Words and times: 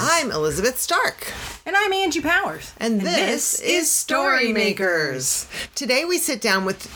I'm 0.00 0.30
Elizabeth 0.30 0.78
Stark. 0.78 1.32
And 1.66 1.74
I'm 1.76 1.92
Angie 1.92 2.20
Powers. 2.20 2.72
And, 2.78 3.00
this, 3.00 3.58
is 3.58 3.88
Storymakers. 3.88 5.48
Today 5.74 6.04
we 6.04 6.18
sit 6.18 6.40
down 6.40 6.64
with 6.64 6.86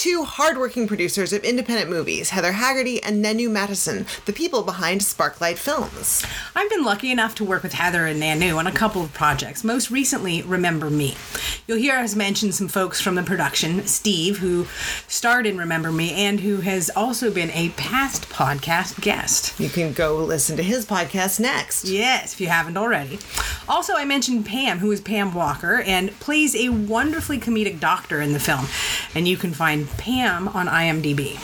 two 0.00 0.24
hardworking 0.24 0.88
producers 0.88 1.30
of 1.30 1.44
independent 1.44 1.90
movies, 1.90 2.30
Heather 2.30 2.52
Haggerty 2.52 3.02
and 3.02 3.22
Nanu 3.22 3.50
Mattison, 3.50 4.06
the 4.24 4.32
people 4.32 4.62
behind 4.62 5.02
Sparklight 5.02 5.58
Films. 5.58 6.24
I've 6.56 6.70
been 6.70 6.84
lucky 6.84 7.10
enough 7.10 7.34
to 7.34 7.44
work 7.44 7.62
with 7.62 7.74
Heather 7.74 8.06
and 8.06 8.18
Nanu 8.18 8.56
on 8.56 8.66
a 8.66 8.72
couple 8.72 9.02
of 9.02 9.12
projects, 9.12 9.62
most 9.62 9.90
recently, 9.90 10.40
Remember 10.40 10.88
Me. 10.88 11.18
You'll 11.66 11.76
hear 11.76 11.96
us 11.96 12.16
mention 12.16 12.50
some 12.50 12.66
folks 12.66 12.98
from 12.98 13.14
the 13.14 13.22
production 13.22 13.86
Steve, 13.86 14.38
who 14.38 14.66
starred 15.06 15.46
in 15.46 15.58
Remember 15.58 15.92
Me 15.92 16.12
and 16.12 16.40
who 16.40 16.62
has 16.62 16.88
also 16.96 17.30
been 17.30 17.50
a 17.50 17.68
past 17.76 18.26
podcast 18.30 19.02
guest. 19.02 19.60
You 19.60 19.68
can 19.68 19.92
go 19.92 20.16
listen 20.16 20.56
to 20.56 20.62
his 20.62 20.86
podcast 20.86 21.38
next. 21.40 21.84
Yes, 21.84 22.32
if 22.32 22.40
you 22.40 22.46
haven't 22.46 22.78
already. 22.78 23.18
Also, 23.68 23.92
I 23.96 24.06
mentioned 24.06 24.46
Pam, 24.46 24.78
who 24.78 24.90
is 24.92 25.02
Pam 25.02 25.34
Walker 25.34 25.82
and 25.82 26.18
plays 26.20 26.56
a 26.56 26.70
wonderfully 26.70 27.38
comedic 27.38 27.80
doctor 27.80 28.22
in 28.22 28.32
the 28.32 28.40
film. 28.40 28.64
And 29.14 29.28
you 29.28 29.36
can 29.36 29.52
find 29.52 29.89
Pam 29.98 30.48
on 30.48 30.66
IMDb. 30.66 31.38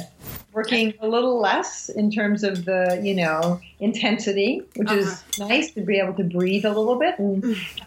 Working 0.53 0.93
a 1.01 1.09
little 1.09 1.41
less 1.41 1.89
in 1.89 2.11
terms 2.11 2.45
of 2.45 2.67
the, 2.67 3.01
you 3.03 3.15
know, 3.15 3.61
intensity, 3.81 4.63
which 4.77 4.89
uh-huh. 4.89 4.99
is 4.99 5.25
nice 5.39 5.71
to 5.73 5.81
be 5.81 5.99
able 5.99 6.15
to 6.15 6.25
breathe 6.25 6.65
a 6.67 6.69
little 6.69 6.99
bit 6.99 7.19
and 7.19 7.43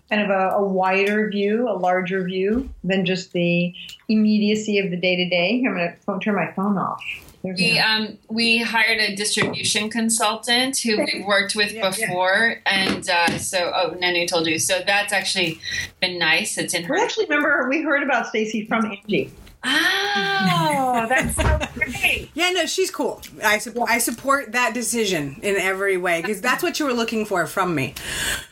kind 0.10 0.22
of 0.22 0.30
a, 0.30 0.56
a 0.56 0.64
wider 0.64 1.30
view, 1.30 1.70
a 1.70 1.78
larger 1.78 2.24
view 2.24 2.70
than 2.84 3.06
just 3.06 3.34
the 3.34 3.74
immediacy 4.10 4.80
of 4.80 4.90
the 4.90 4.98
day 4.98 5.16
to 5.16 5.30
day. 5.30 5.64
I'm 5.66 5.76
going 5.76 5.94
to 5.94 6.20
turn 6.24 6.36
my 6.36 6.52
phone 6.54 6.78
off. 6.78 7.04
we 7.44 7.78
um, 7.78 8.18
we 8.30 8.58
hired 8.58 9.00
a 9.00 9.16
distribution 9.16 9.90
consultant 9.90 10.80
who 10.80 10.98
we've 10.98 11.26
worked 11.26 11.56
with 11.56 11.72
yeah, 11.72 11.90
before, 11.90 12.60
yeah. 12.66 12.88
and 12.90 13.10
uh, 13.10 13.38
so 13.38 13.72
oh, 13.76 13.92
Nanu 13.92 14.28
told 14.28 14.48
you. 14.48 14.58
So 14.58 14.82
that's 14.86 15.14
actually 15.14 15.60
been 16.02 16.18
nice. 16.18 16.58
It's 16.58 16.74
in 16.74 16.84
her. 16.86 16.96
We 16.96 17.02
actually 17.02 17.26
remember 17.26 17.68
we 17.70 17.84
heard 17.84 18.02
about 18.02 18.28
Stacy 18.28 18.66
from 18.66 18.86
Angie. 18.86 19.32
Oh, 19.68 21.06
that's 21.10 21.36
so 21.36 21.60
great. 21.74 22.30
Yeah, 22.36 22.52
no, 22.52 22.66
she's 22.66 22.92
cool. 22.92 23.22
I 23.44 23.58
support 23.60 23.90
I 23.90 23.98
support 23.98 24.52
that 24.52 24.74
decision 24.74 25.38
in 25.42 25.56
every 25.56 25.96
way 25.98 26.22
because 26.22 26.42
that's 26.42 26.62
what 26.62 26.80
you 26.80 26.86
were 26.86 26.94
looking 26.94 27.26
for 27.26 27.48
from 27.48 27.74
me. 27.74 27.94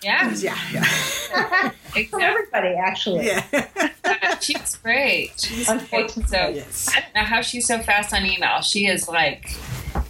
Yeah, 0.02 0.34
yeah, 0.36 0.58
yeah. 0.72 1.72
exactly. 1.96 2.24
everybody, 2.24 2.76
actually. 2.76 3.26
Yeah, 3.28 3.46
uh, 4.04 4.36
she's 4.42 4.76
great. 4.78 5.34
She's 5.38 5.68
great. 5.90 6.12
So 6.12 6.50
yes. 6.50 6.90
I 6.90 7.02
don't 7.02 7.16
know 7.16 7.22
how 7.22 7.42
she's 7.42 7.68
so 7.68 7.80
fast 7.80 8.14
on 8.14 8.26
email. 8.26 8.62
She 8.62 8.88
is 8.88 9.08
like 9.08 9.58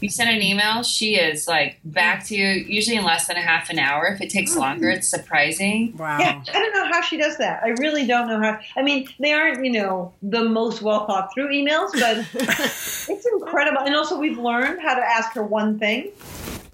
you 0.04 0.10
send 0.10 0.30
an 0.30 0.42
email, 0.42 0.84
she 0.84 1.16
is 1.16 1.48
like 1.48 1.80
back 1.86 2.26
to 2.28 2.36
you 2.36 2.46
usually 2.46 2.98
in 2.98 3.06
less 3.06 3.28
than 3.28 3.38
a 3.38 3.42
half 3.42 3.70
an 3.70 3.80
hour. 3.80 4.08
If 4.08 4.22
it 4.22 4.30
takes 4.30 4.56
longer, 4.56 4.90
it's 4.90 5.08
surprising. 5.08 5.96
Wow. 5.98 6.20
Yeah, 6.20 6.44
I 6.54 6.60
don't 6.60 6.74
know 6.74 6.86
how 6.92 7.02
she 7.02 7.18
does 7.18 7.38
that. 7.38 7.64
I 7.64 7.70
really 7.70 8.06
don't 8.06 8.28
know 8.28 8.40
how. 8.40 8.60
I 8.76 8.82
mean, 8.82 9.08
they 9.20 9.32
aren't, 9.34 9.64
you 9.64 9.72
know, 9.72 10.14
the 10.22 10.44
most 10.44 10.82
well 10.82 11.06
thought 11.06 11.34
through 11.34 11.50
emails, 11.50 11.92
but 11.94 12.26
it's 12.34 13.26
incredible. 13.26 13.80
And 13.80 13.96
also, 13.96 14.20
we've 14.20 14.38
learned 14.38 14.82
how 14.82 14.94
to 14.94 15.02
ask 15.02 15.32
her 15.34 15.44
one 15.44 15.80
thing, 15.80 16.12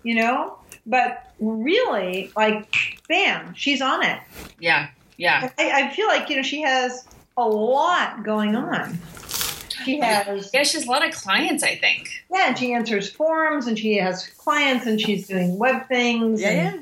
you 0.04 0.16
know, 0.16 0.58
but 0.86 1.32
really, 1.40 2.32
like, 2.36 3.00
bam, 3.08 3.54
she's 3.54 3.82
on 3.82 4.04
it. 4.04 4.20
Yeah. 4.60 4.90
Yeah. 5.20 5.52
I, 5.58 5.84
I 5.84 5.94
feel 5.94 6.08
like, 6.08 6.30
you 6.30 6.38
know, 6.38 6.42
she 6.42 6.62
has 6.62 7.08
a 7.38 7.48
lot 7.48 8.24
going 8.24 8.56
on 8.56 8.98
she 9.86 10.00
has 10.00 10.50
yeah 10.54 10.64
she 10.64 10.78
has 10.78 10.86
a 10.86 10.90
lot 10.90 11.08
of 11.08 11.14
clients 11.14 11.64
i 11.64 11.74
think 11.74 12.10
yeah 12.30 12.50
and 12.50 12.58
she 12.58 12.74
answers 12.74 13.10
forums 13.10 13.66
and 13.66 13.80
she 13.80 13.96
has 13.96 14.28
clients 14.38 14.86
and 14.86 15.00
she's 15.00 15.28
doing 15.28 15.58
web 15.58 15.88
things 15.88 16.42
yeah, 16.42 16.52
yeah. 16.52 16.80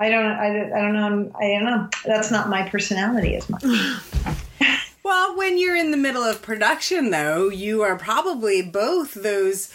I 0.00 0.08
don't, 0.08 0.24
I, 0.24 0.46
I 0.46 0.80
don't 0.80 0.94
know. 0.94 1.30
I 1.38 1.48
don't 1.48 1.64
know. 1.64 1.88
That's 2.06 2.30
not 2.30 2.48
my 2.48 2.66
personality 2.66 3.36
as 3.36 3.46
much. 3.50 3.62
well, 5.02 5.36
when 5.36 5.58
you're 5.58 5.76
in 5.76 5.90
the 5.90 5.98
middle 5.98 6.22
of 6.22 6.40
production, 6.40 7.10
though, 7.10 7.50
you 7.50 7.82
are 7.82 7.96
probably 7.96 8.62
both 8.62 9.12
those 9.12 9.70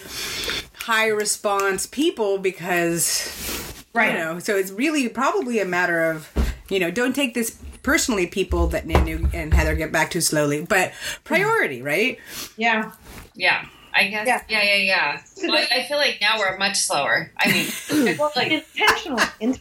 high 0.74 1.10
response 1.10 1.86
people 1.86 2.40
because, 2.40 3.86
right. 3.94 4.14
you 4.14 4.18
know, 4.18 4.40
so 4.40 4.58
it's 4.58 4.72
really 4.72 5.08
probably 5.10 5.60
a 5.60 5.66
matter 5.66 6.10
of, 6.10 6.32
you 6.70 6.80
know, 6.80 6.92
don't 6.92 7.14
take 7.14 7.34
this 7.34 7.58
personally 7.84 8.28
people 8.28 8.68
that 8.68 8.88
Nanu 8.88 9.32
and 9.34 9.54
Heather 9.54 9.76
get 9.76 9.92
back 9.92 10.12
to 10.12 10.22
slowly, 10.22 10.66
but 10.66 10.94
priority, 11.24 11.82
right? 11.82 12.20
Yeah. 12.58 12.92
Yeah. 13.36 13.66
I 13.96 14.10
guess. 14.10 14.28
Yeah, 14.28 14.42
yeah, 14.50 14.62
yeah. 14.64 15.22
yeah. 15.38 15.48
Well, 15.48 15.56
I, 15.56 15.80
I, 15.80 15.84
feel 15.84 15.98
like 15.98 16.18
now 16.20 16.38
we're 16.38 16.58
much 16.58 16.78
slower. 16.78 17.32
I 17.38 17.50
mean, 17.50 18.18
well, 18.20 18.32
like 18.36 18.52
intentional. 18.52 19.20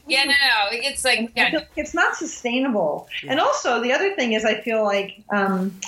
Yeah, 0.09 0.25
no, 0.25 0.33
no. 0.33 0.69
It's 0.73 1.05
like 1.05 1.31
yeah. 1.37 1.61
it's 1.77 1.95
not 1.95 2.17
sustainable. 2.17 3.09
Yeah. 3.23 3.33
And 3.33 3.41
also, 3.41 3.81
the 3.81 3.93
other 3.93 4.13
thing 4.17 4.33
is, 4.33 4.45
I 4.45 4.61
feel 4.61 4.83
like 4.83 5.23
um, 5.31 5.79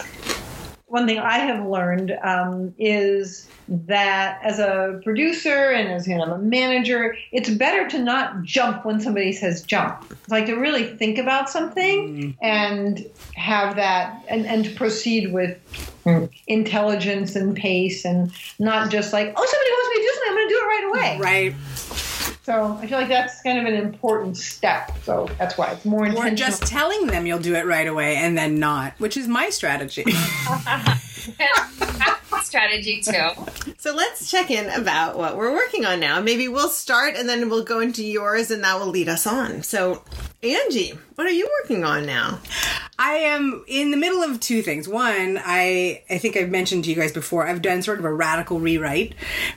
one 0.88 1.06
thing 1.06 1.18
I 1.18 1.38
have 1.38 1.66
learned 1.66 2.16
um, 2.22 2.72
is 2.78 3.48
that 3.68 4.38
as 4.44 4.60
a 4.60 5.00
producer 5.02 5.70
and 5.70 5.88
as 5.88 6.06
you 6.06 6.16
know, 6.16 6.34
a 6.34 6.38
manager, 6.38 7.16
it's 7.32 7.50
better 7.50 7.88
to 7.88 7.98
not 7.98 8.44
jump 8.44 8.84
when 8.84 9.00
somebody 9.00 9.32
says 9.32 9.62
jump. 9.62 10.06
It's 10.12 10.28
like 10.28 10.46
to 10.46 10.54
really 10.54 10.84
think 10.84 11.18
about 11.18 11.50
something 11.50 12.16
mm. 12.16 12.36
and 12.40 13.04
have 13.34 13.74
that 13.76 14.24
and, 14.28 14.46
and 14.46 14.64
to 14.64 14.70
proceed 14.70 15.32
with 15.32 15.58
intelligence 16.46 17.34
and 17.34 17.56
pace 17.56 18.04
and 18.04 18.32
not 18.60 18.90
just 18.90 19.12
like, 19.12 19.32
oh, 19.36 19.44
somebody 19.44 19.70
wants 19.70 19.88
me 19.88 19.96
to 19.96 20.02
do 20.02 20.14
something, 20.14 20.30
I'm 20.30 20.36
going 20.36 20.48
to 20.48 20.54
do 20.54 20.60
it 20.60 20.66
right 20.66 20.84
away. 20.88 21.18
Right. 21.20 21.54
So 22.46 22.78
I 22.80 22.86
feel 22.86 23.00
like 23.00 23.08
that's 23.08 23.42
kind 23.42 23.58
of 23.58 23.64
an 23.64 23.74
important 23.74 24.36
step. 24.36 24.92
So 25.02 25.28
that's 25.36 25.58
why 25.58 25.72
it's 25.72 25.84
more 25.84 26.06
intentional. 26.06 26.32
Or 26.32 26.36
just 26.36 26.62
telling 26.62 27.08
them 27.08 27.26
you'll 27.26 27.40
do 27.40 27.56
it 27.56 27.66
right 27.66 27.88
away 27.88 28.14
and 28.18 28.38
then 28.38 28.60
not, 28.60 28.92
which 28.98 29.16
is 29.16 29.26
my 29.26 29.50
strategy. 29.50 30.04
strategy 32.42 33.00
too. 33.00 33.28
So 33.78 33.94
let's 33.94 34.30
check 34.30 34.50
in 34.50 34.68
about 34.70 35.18
what 35.18 35.36
we're 35.36 35.52
working 35.52 35.84
on 35.84 36.00
now. 36.00 36.20
Maybe 36.20 36.48
we'll 36.48 36.68
start 36.68 37.14
and 37.16 37.28
then 37.28 37.50
we'll 37.50 37.64
go 37.64 37.80
into 37.80 38.04
yours 38.04 38.50
and 38.50 38.64
that 38.64 38.78
will 38.78 38.86
lead 38.86 39.08
us 39.08 39.26
on. 39.26 39.62
So 39.62 40.02
Angie, 40.42 40.92
what 41.16 41.26
are 41.26 41.32
you 41.32 41.48
working 41.62 41.84
on 41.84 42.06
now? 42.06 42.40
I 42.98 43.14
am 43.14 43.64
in 43.66 43.90
the 43.90 43.96
middle 43.96 44.22
of 44.22 44.40
two 44.40 44.62
things. 44.62 44.88
One, 44.88 45.40
I 45.44 46.02
I 46.08 46.18
think 46.18 46.36
I've 46.36 46.50
mentioned 46.50 46.84
to 46.84 46.90
you 46.90 46.96
guys 46.96 47.12
before. 47.12 47.46
I've 47.46 47.62
done 47.62 47.82
sort 47.82 47.98
of 47.98 48.04
a 48.04 48.12
radical 48.12 48.60
rewrite 48.60 49.14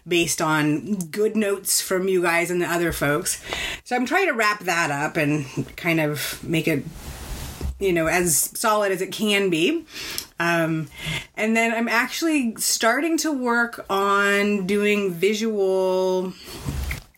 based 0.07 0.41
on 0.41 0.95
good 0.95 1.35
notes 1.35 1.79
from 1.79 2.07
you 2.07 2.21
guys 2.21 2.51
and 2.51 2.61
the 2.61 2.69
other 2.69 2.91
folks. 2.91 3.43
So 3.83 3.95
I'm 3.95 4.05
trying 4.05 4.27
to 4.27 4.33
wrap 4.33 4.61
that 4.61 4.91
up 4.91 5.15
and 5.15 5.45
kind 5.77 5.99
of 5.99 6.43
make 6.43 6.67
it 6.67 6.83
you 7.79 7.93
know 7.93 8.07
as 8.07 8.51
solid 8.59 8.91
as 8.91 9.01
it 9.01 9.11
can 9.11 9.49
be 9.49 9.85
um, 10.39 10.87
and 11.35 11.55
then 11.55 11.73
i'm 11.73 11.87
actually 11.87 12.55
starting 12.57 13.17
to 13.17 13.31
work 13.31 13.85
on 13.89 14.65
doing 14.65 15.11
visual 15.11 16.33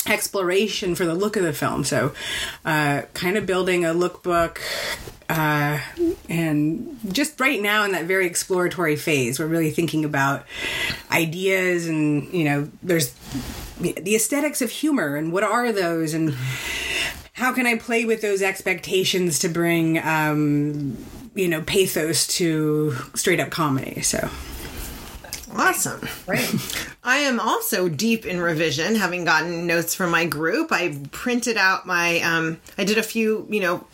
exploration 0.08 0.96
for 0.96 1.06
the 1.06 1.14
look 1.14 1.36
of 1.36 1.44
the 1.44 1.54
film. 1.54 1.84
So, 1.84 2.14
uh, 2.66 3.04
kind 3.14 3.38
of 3.38 3.46
building 3.46 3.86
a 3.86 3.90
lookbook. 3.90 4.60
Uh, 5.30 5.80
and 6.28 7.00
just 7.10 7.40
right 7.40 7.62
now 7.62 7.86
in 7.86 7.94
that 7.94 8.06
very 8.06 8.26
exploratory 8.26 8.98
phase, 8.98 9.40
we're 9.40 9.48
really 9.48 9.72
thinking 9.72 10.04
about 10.04 10.46
ideas, 11.10 11.88
and 11.88 12.32
you 12.34 12.44
know, 12.44 12.70
there's 12.84 13.14
the 13.80 14.16
aesthetics 14.16 14.62
of 14.62 14.70
humor 14.70 15.16
and 15.16 15.32
what 15.32 15.44
are 15.44 15.72
those 15.72 16.14
and 16.14 16.36
how 17.34 17.52
can 17.52 17.66
I 17.66 17.78
play 17.78 18.06
with 18.06 18.22
those 18.22 18.44
expectations 18.44 19.40
to 19.40 19.50
bring, 19.50 19.98
um, 19.98 20.98
you 21.36 21.48
know, 21.48 21.62
pathos 21.62 22.28
to 22.28 22.96
straight 23.16 23.40
up 23.40 23.50
comedy. 23.50 24.02
So. 24.02 24.30
Awesome. 25.54 26.08
Great. 26.26 26.50
I 27.04 27.18
am 27.18 27.40
also 27.40 27.90
deep 27.90 28.26
in 28.26 28.40
revision, 28.40 28.96
having 28.96 29.26
gotten 29.26 29.68
notes 29.68 29.94
from 29.94 30.10
my 30.10 30.26
group. 30.26 30.72
I 30.72 30.98
printed 31.12 31.58
out 31.58 31.86
my, 31.86 32.20
um, 32.22 32.62
I 32.78 32.86
did 32.86 32.98
a 32.98 33.04
few, 33.04 33.46
you 33.50 33.60
know, 33.60 33.86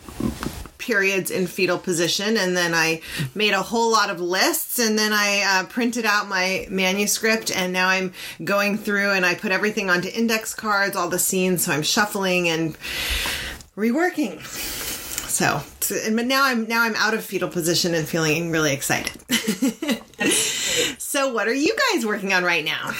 periods 0.78 1.30
in 1.30 1.46
fetal 1.46 1.78
position 1.78 2.36
and 2.38 2.56
then 2.56 2.72
I 2.72 3.02
made 3.34 3.52
a 3.52 3.60
whole 3.60 3.92
lot 3.92 4.08
of 4.08 4.20
lists 4.20 4.78
and 4.78 4.98
then 4.98 5.12
I 5.12 5.42
uh, 5.42 5.66
printed 5.66 6.06
out 6.06 6.28
my 6.28 6.66
manuscript 6.70 7.54
and 7.54 7.72
now 7.74 7.88
I'm 7.88 8.14
going 8.42 8.78
through 8.78 9.10
and 9.10 9.26
I 9.26 9.34
put 9.34 9.52
everything 9.52 9.90
onto 9.90 10.08
index 10.08 10.54
cards, 10.54 10.96
all 10.96 11.10
the 11.10 11.18
scenes, 11.18 11.64
so 11.64 11.72
I'm 11.72 11.82
shuffling 11.82 12.48
and 12.48 12.78
reworking. 13.76 14.40
So, 15.38 15.62
but 16.16 16.26
now 16.26 16.44
I'm 16.46 16.66
now 16.66 16.82
I'm 16.82 16.96
out 16.96 17.14
of 17.14 17.24
fetal 17.24 17.48
position 17.48 17.94
and 17.94 18.08
feeling 18.08 18.50
really 18.50 18.72
excited. 18.72 19.12
so, 20.98 21.32
what 21.32 21.46
are 21.46 21.54
you 21.54 21.76
guys 21.92 22.04
working 22.04 22.32
on 22.32 22.42
right 22.42 22.64
now? 22.64 22.90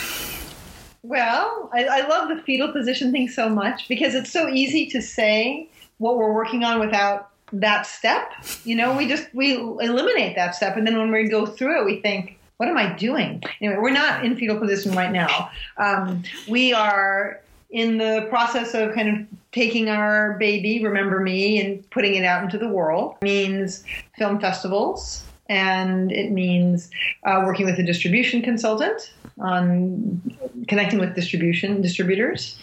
Well, 1.02 1.69
I, 1.75 1.87
I 1.87 2.06
love 2.06 2.29
the 2.29 2.40
fetal 2.44 2.70
position 2.70 3.11
thing 3.11 3.29
so 3.29 3.49
much 3.49 3.88
because 3.88 4.14
it's 4.14 4.31
so 4.31 4.49
easy 4.49 4.87
to 4.90 5.02
say 5.02 5.69
what 5.96 6.17
we're 6.17 6.32
working 6.32 6.62
on 6.62 6.79
without 6.79 7.31
that 7.55 7.87
step. 7.87 8.31
You 8.62 8.76
know, 8.76 8.96
we 8.96 9.08
just 9.08 9.26
we 9.34 9.55
eliminate 9.56 10.37
that 10.37 10.55
step, 10.55 10.76
and 10.76 10.87
then 10.87 10.96
when 10.96 11.11
we 11.11 11.29
go 11.29 11.44
through 11.44 11.81
it, 11.81 11.87
we 11.87 12.00
think, 12.00 12.38
"What 12.58 12.69
am 12.69 12.76
I 12.76 12.93
doing?" 12.93 13.43
Anyway, 13.61 13.81
we're 13.81 13.91
not 13.91 14.25
in 14.25 14.37
fetal 14.37 14.61
position 14.61 14.93
right 14.93 15.11
now. 15.11 15.50
Um, 15.76 16.23
we 16.46 16.73
are 16.73 17.41
in 17.70 17.99
the 17.99 18.26
process 18.31 18.75
of 18.75 18.94
kind 18.94 19.08
of 19.08 19.48
taking 19.58 19.88
our 19.88 20.34
baby, 20.38 20.81
Remember 20.84 21.19
Me, 21.19 21.60
and 21.60 21.88
putting 21.90 22.14
it 22.14 22.25
out 22.25 22.44
into 22.44 22.58
the 22.58 22.69
world. 22.69 23.16
It 23.20 23.25
means 23.25 23.82
film 24.16 24.38
festivals, 24.40 25.25
and 25.49 26.12
it 26.12 26.31
means 26.31 26.90
uh, 27.25 27.43
working 27.44 27.66
with 27.66 27.76
a 27.81 27.82
distribution 27.82 28.40
consultant 28.40 29.12
on 29.40 30.20
connecting 30.69 31.00
with 31.00 31.14
distribution 31.16 31.81
distributors, 31.82 32.56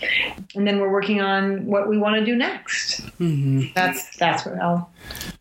and 0.55 0.65
then 0.65 0.79
we're 0.79 0.89
working 0.91 1.19
on 1.19 1.65
what 1.65 1.89
we 1.89 1.97
want 1.97 2.15
to 2.15 2.23
do 2.25 2.33
next. 2.35 3.01
Mm-hmm. 3.19 3.73
That's 3.75 4.15
that's 4.17 4.45
what 4.45 4.57
I'll 4.61 4.89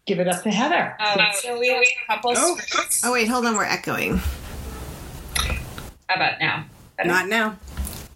give 0.06 0.18
it 0.18 0.26
up 0.26 0.42
to 0.42 0.50
Heather. 0.50 0.96
Um, 0.98 1.20
so 1.34 1.58
we 1.58 1.68
have 1.68 1.82
a 1.82 2.06
couple 2.08 2.32
Oh. 2.36 2.56
scripts. 2.56 3.04
Oh 3.04 3.12
wait, 3.12 3.28
hold 3.28 3.46
on, 3.46 3.54
we're 3.56 3.62
echoing. 3.64 4.20
How 6.08 6.16
about 6.16 6.40
now? 6.40 6.64
Better? 6.96 7.08
Not 7.08 7.28
now. 7.28 7.56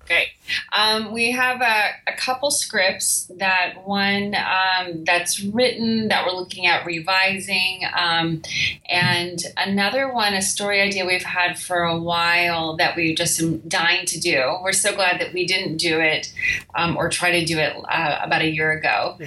Great. 0.09 0.29
Um, 0.73 1.13
we 1.13 1.33
have 1.33 1.61
a, 1.61 1.91
a 2.11 2.17
couple 2.17 2.51
scripts 2.51 3.31
that 3.37 3.87
one 3.87 4.35
um, 4.35 5.05
that's 5.05 5.39
written 5.39 6.09
that 6.09 6.25
we're 6.25 6.33
looking 6.33 6.67
at 6.67 6.87
revising, 6.87 7.83
um, 7.95 8.41
and 8.89 9.39
another 9.59 10.11
one, 10.11 10.33
a 10.33 10.41
story 10.41 10.81
idea 10.81 11.05
we've 11.05 11.23
had 11.23 11.59
for 11.59 11.83
a 11.83 11.99
while 11.99 12.75
that 12.79 12.97
we 12.97 13.15
just 13.15 13.39
am 13.39 13.59
dying 13.69 14.07
to 14.07 14.19
do. 14.19 14.57
We're 14.63 14.73
so 14.73 14.95
glad 14.95 15.21
that 15.21 15.35
we 15.35 15.47
didn't 15.47 15.77
do 15.77 16.01
it 16.01 16.33
um, 16.75 16.97
or 16.97 17.11
try 17.11 17.31
to 17.39 17.45
do 17.45 17.59
it 17.59 17.77
uh, 17.77 18.19
about 18.23 18.41
a 18.41 18.49
year 18.49 18.73
ago. 18.73 19.19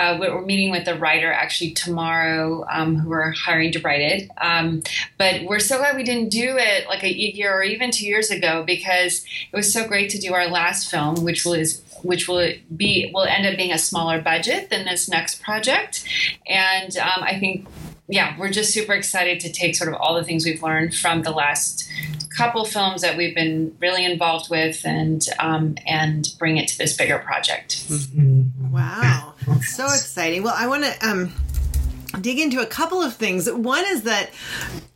Uh, 0.00 0.16
we're 0.18 0.40
meeting 0.40 0.70
with 0.70 0.86
the 0.86 0.94
writer 0.94 1.30
actually 1.30 1.72
tomorrow, 1.72 2.64
um, 2.72 2.96
who 2.96 3.10
we're 3.10 3.32
hiring 3.32 3.70
to 3.70 3.78
write 3.80 4.00
it. 4.00 4.30
Um, 4.38 4.82
but 5.18 5.42
we're 5.44 5.58
so 5.58 5.76
glad 5.76 5.94
we 5.94 6.04
didn't 6.04 6.30
do 6.30 6.56
it 6.56 6.88
like 6.88 7.04
a 7.04 7.12
year 7.12 7.52
or 7.52 7.62
even 7.62 7.90
two 7.90 8.06
years 8.06 8.30
ago 8.30 8.64
because 8.66 9.22
it 9.52 9.54
was 9.54 9.70
so 9.70 9.86
great 9.86 10.08
to 10.10 10.18
do 10.18 10.32
our 10.32 10.48
last 10.48 10.90
film, 10.90 11.22
which 11.22 11.44
was 11.44 11.82
which 12.02 12.28
will 12.28 12.50
be 12.74 13.10
will 13.12 13.24
end 13.24 13.44
up 13.44 13.58
being 13.58 13.72
a 13.72 13.78
smaller 13.78 14.22
budget 14.22 14.70
than 14.70 14.86
this 14.86 15.06
next 15.06 15.42
project. 15.42 16.02
And 16.46 16.96
um, 16.96 17.22
I 17.22 17.38
think, 17.38 17.68
yeah, 18.08 18.38
we're 18.38 18.50
just 18.50 18.72
super 18.72 18.94
excited 18.94 19.40
to 19.40 19.52
take 19.52 19.76
sort 19.76 19.92
of 19.92 20.00
all 20.00 20.14
the 20.14 20.24
things 20.24 20.46
we've 20.46 20.62
learned 20.62 20.94
from 20.94 21.24
the 21.24 21.30
last 21.30 21.86
couple 22.34 22.64
films 22.64 23.02
that 23.02 23.18
we've 23.18 23.34
been 23.34 23.76
really 23.80 24.04
involved 24.04 24.48
with 24.48 24.80
and 24.86 25.26
um, 25.38 25.76
and 25.86 26.28
bring 26.38 26.56
it 26.56 26.68
to 26.68 26.78
this 26.78 26.96
bigger 26.96 27.18
project. 27.18 27.84
Wow, 28.70 29.34
so 29.62 29.86
exciting. 29.86 30.44
Well, 30.44 30.54
I 30.56 30.68
want 30.68 30.84
to 30.84 31.08
um, 31.08 31.32
dig 32.20 32.38
into 32.38 32.60
a 32.60 32.66
couple 32.66 33.02
of 33.02 33.14
things. 33.14 33.50
One 33.50 33.84
is 33.88 34.02
that 34.02 34.30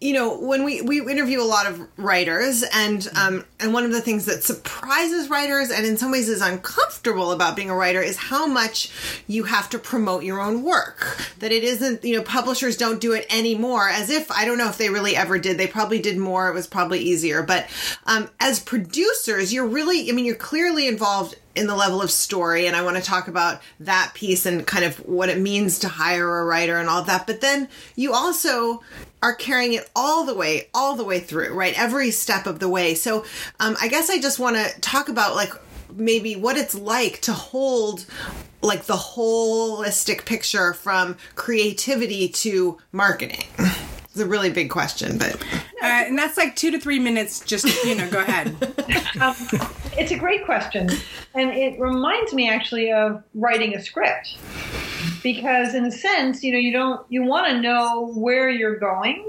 you 0.01 0.13
know 0.13 0.39
when 0.39 0.63
we 0.63 0.81
we 0.81 1.01
interview 1.01 1.41
a 1.41 1.45
lot 1.45 1.67
of 1.67 1.89
writers, 1.97 2.63
and 2.73 3.09
um, 3.17 3.45
and 3.59 3.73
one 3.73 3.85
of 3.85 3.91
the 3.91 4.01
things 4.01 4.27
that 4.27 4.45
surprises 4.45 5.29
writers, 5.29 5.71
and 5.71 5.85
in 5.85 5.97
some 5.97 6.13
ways 6.13 6.29
is 6.29 6.41
uncomfortable 6.41 7.33
about 7.33 7.57
being 7.57 7.69
a 7.69 7.75
writer, 7.75 8.01
is 8.01 8.17
how 8.17 8.47
much 8.47 8.93
you 9.27 9.45
have 9.45 9.69
to 9.71 9.79
promote 9.79 10.23
your 10.23 10.41
own 10.41 10.63
work. 10.63 11.19
That 11.41 11.51
it 11.51 11.65
isn't 11.65 12.05
you 12.05 12.17
know 12.17 12.23
publishers 12.23 12.77
don't 12.77 13.01
do 13.01 13.13
it 13.13 13.27
anymore. 13.35 13.89
As 13.89 14.09
if 14.09 14.31
I 14.31 14.45
don't 14.45 14.59
know 14.59 14.69
if 14.69 14.79
they 14.79 14.91
really 14.91 15.17
ever 15.17 15.39
did. 15.39 15.59
They 15.59 15.67
probably 15.67 16.01
did 16.01 16.17
more. 16.17 16.49
It 16.49 16.55
was 16.55 16.69
probably 16.69 17.01
easier. 17.01 17.43
But 17.43 17.67
um, 18.07 18.31
as 18.39 18.61
producers, 18.61 19.53
you're 19.53 19.67
really 19.67 20.09
I 20.11 20.13
mean 20.13 20.27
you're 20.27 20.37
clearly 20.37 20.87
involved 20.87 21.35
in 21.55 21.67
the 21.67 21.75
level 21.75 22.03
of 22.03 22.11
story 22.11 22.67
and 22.67 22.75
I 22.75 22.83
want 22.83 22.97
to 22.97 23.03
talk 23.03 23.29
about 23.29 23.61
that 23.81 24.13
piece 24.15 24.47
and 24.47 24.67
kind 24.67 24.85
of 24.85 24.97
what 25.07 25.29
it 25.29 25.39
means 25.39 25.79
to 25.81 25.89
hire 25.89 26.41
a 26.41 26.45
writer 26.45 26.79
and 26.79 26.89
all 26.89 27.03
that 27.05 27.27
but 27.27 27.41
then 27.41 27.69
you 27.97 28.13
also 28.13 28.83
are 29.23 29.35
carrying 29.35 29.73
it 29.73 29.89
all 29.95 30.25
the 30.25 30.35
way 30.35 30.69
all 30.75 30.97
the 30.97 31.05
way 31.05 31.21
through 31.21 31.55
right? 31.55 31.79
Every 31.79 32.11
step 32.11 32.47
of 32.47 32.59
the 32.59 32.69
way. 32.69 32.95
So 32.95 33.25
um, 33.61 33.77
I 33.81 33.89
guess 33.89 34.11
I 34.11 34.21
just 34.21 34.39
want 34.39 34.57
to 34.57 34.81
talk 34.81 35.09
about 35.09 35.35
like 35.35 35.53
maybe 35.95 36.37
what 36.37 36.57
it's 36.57 36.75
like 36.75 37.21
to 37.23 37.33
hold 37.33 38.05
like 38.63 38.85
the 38.85 38.95
holistic 38.95 40.25
picture 40.25 40.73
from 40.73 41.17
creativity 41.35 42.29
to 42.29 42.79
marketing 42.93 43.45
it's 44.15 44.21
a 44.21 44.27
really 44.27 44.51
big 44.51 44.71
question 44.71 45.19
but 45.19 45.37
Uh, 45.85 46.05
and 46.07 46.19
that's 46.19 46.39
like 46.39 46.57
two 46.57 46.71
to 46.71 46.81
three 46.81 46.99
minutes. 46.99 47.41
Just 47.41 47.67
you 47.85 47.95
know, 47.95 48.09
go 48.11 48.21
ahead. 48.21 48.57
Um, 49.21 49.37
it's 49.97 50.11
a 50.11 50.19
great 50.19 50.45
question, 50.45 50.91
and 51.35 51.51
it 51.51 51.79
reminds 51.79 52.33
me 52.33 52.49
actually 52.49 52.91
of 52.91 53.23
writing 53.33 53.77
a 53.77 53.81
script 53.81 54.39
because, 55.23 55.73
in 55.73 55.85
a 55.85 55.93
sense, 55.93 56.43
you 56.43 56.53
know, 56.53 56.59
you 56.59 56.73
don't 56.73 57.07
you 57.11 57.23
want 57.23 57.47
to 57.47 57.61
know 57.61 58.11
where 58.17 58.49
you're 58.49 58.77
going 58.77 59.25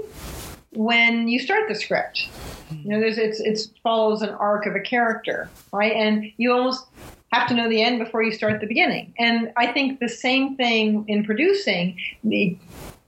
when 0.72 1.28
you 1.28 1.38
start 1.38 1.68
the 1.68 1.74
script. 1.76 2.28
You 2.72 2.90
know, 2.90 2.98
there's 2.98 3.16
it's 3.16 3.38
it 3.38 3.60
follows 3.84 4.22
an 4.22 4.30
arc 4.30 4.66
of 4.66 4.74
a 4.74 4.80
character, 4.80 5.48
right? 5.72 5.92
And 5.92 6.32
you 6.36 6.52
almost 6.52 6.86
have 7.32 7.46
to 7.48 7.54
know 7.54 7.68
the 7.68 7.80
end 7.80 8.00
before 8.00 8.24
you 8.24 8.32
start 8.32 8.60
the 8.60 8.66
beginning. 8.66 9.14
And 9.20 9.52
I 9.56 9.68
think 9.68 10.00
the 10.00 10.08
same 10.08 10.56
thing 10.56 11.04
in 11.06 11.24
producing 11.24 11.96
the 12.24 12.58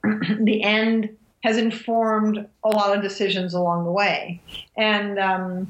the 0.41 0.63
end 0.63 1.17
has 1.49 1.57
informed 1.57 2.47
a 2.63 2.69
lot 2.69 2.95
of 2.95 3.03
decisions 3.03 3.55
along 3.55 3.85
the 3.85 3.91
way. 3.91 4.41
And 4.77 5.19
um, 5.19 5.69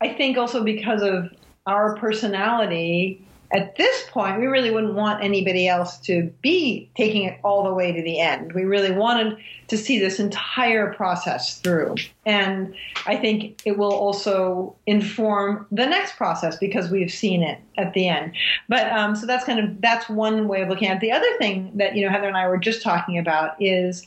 I 0.00 0.08
think 0.08 0.38
also 0.38 0.64
because 0.64 1.02
of 1.02 1.30
our 1.66 1.96
personality, 1.96 3.22
at 3.50 3.76
this 3.76 4.04
point, 4.10 4.38
we 4.38 4.46
really 4.46 4.70
wouldn't 4.70 4.94
want 4.94 5.22
anybody 5.22 5.68
else 5.68 5.98
to 6.00 6.32
be 6.42 6.90
taking 6.96 7.24
it 7.24 7.38
all 7.42 7.64
the 7.64 7.72
way 7.72 7.92
to 7.92 8.02
the 8.02 8.20
end. 8.20 8.52
We 8.52 8.64
really 8.64 8.90
wanted 8.90 9.38
to 9.68 9.76
see 9.78 9.98
this 9.98 10.18
entire 10.18 10.92
process 10.92 11.58
through. 11.60 11.96
And 12.26 12.74
I 13.06 13.16
think 13.16 13.62
it 13.64 13.78
will 13.78 13.92
also 13.92 14.76
inform 14.86 15.66
the 15.70 15.86
next 15.86 16.16
process 16.16 16.56
because 16.56 16.90
we've 16.90 17.12
seen 17.12 17.42
it 17.42 17.58
at 17.78 17.94
the 17.94 18.08
end. 18.08 18.34
But 18.68 18.90
um, 18.92 19.16
so 19.16 19.26
that's 19.26 19.44
kind 19.44 19.60
of 19.60 19.80
that's 19.80 20.08
one 20.08 20.46
way 20.46 20.62
of 20.62 20.68
looking 20.68 20.88
at 20.88 20.98
it. 20.98 21.00
The 21.00 21.12
other 21.12 21.36
thing 21.38 21.70
that 21.74 21.96
you 21.96 22.04
know 22.04 22.12
Heather 22.12 22.28
and 22.28 22.36
I 22.36 22.48
were 22.48 22.58
just 22.58 22.82
talking 22.82 23.18
about 23.18 23.60
is 23.60 24.06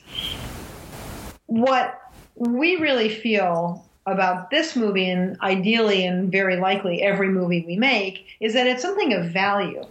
what 1.52 2.00
we 2.36 2.78
really 2.78 3.10
feel 3.10 3.86
about 4.06 4.50
this 4.50 4.76
movie, 4.78 5.10
and 5.10 5.38
ideally 5.42 6.06
and 6.06 6.32
very 6.32 6.56
likely 6.56 7.02
every 7.02 7.28
movie 7.28 7.66
we 7.68 7.76
make, 7.76 8.26
is 8.40 8.54
that 8.54 8.68
it's 8.68 8.82
something 8.82 9.14
of 9.14 9.26
value. 9.32 9.86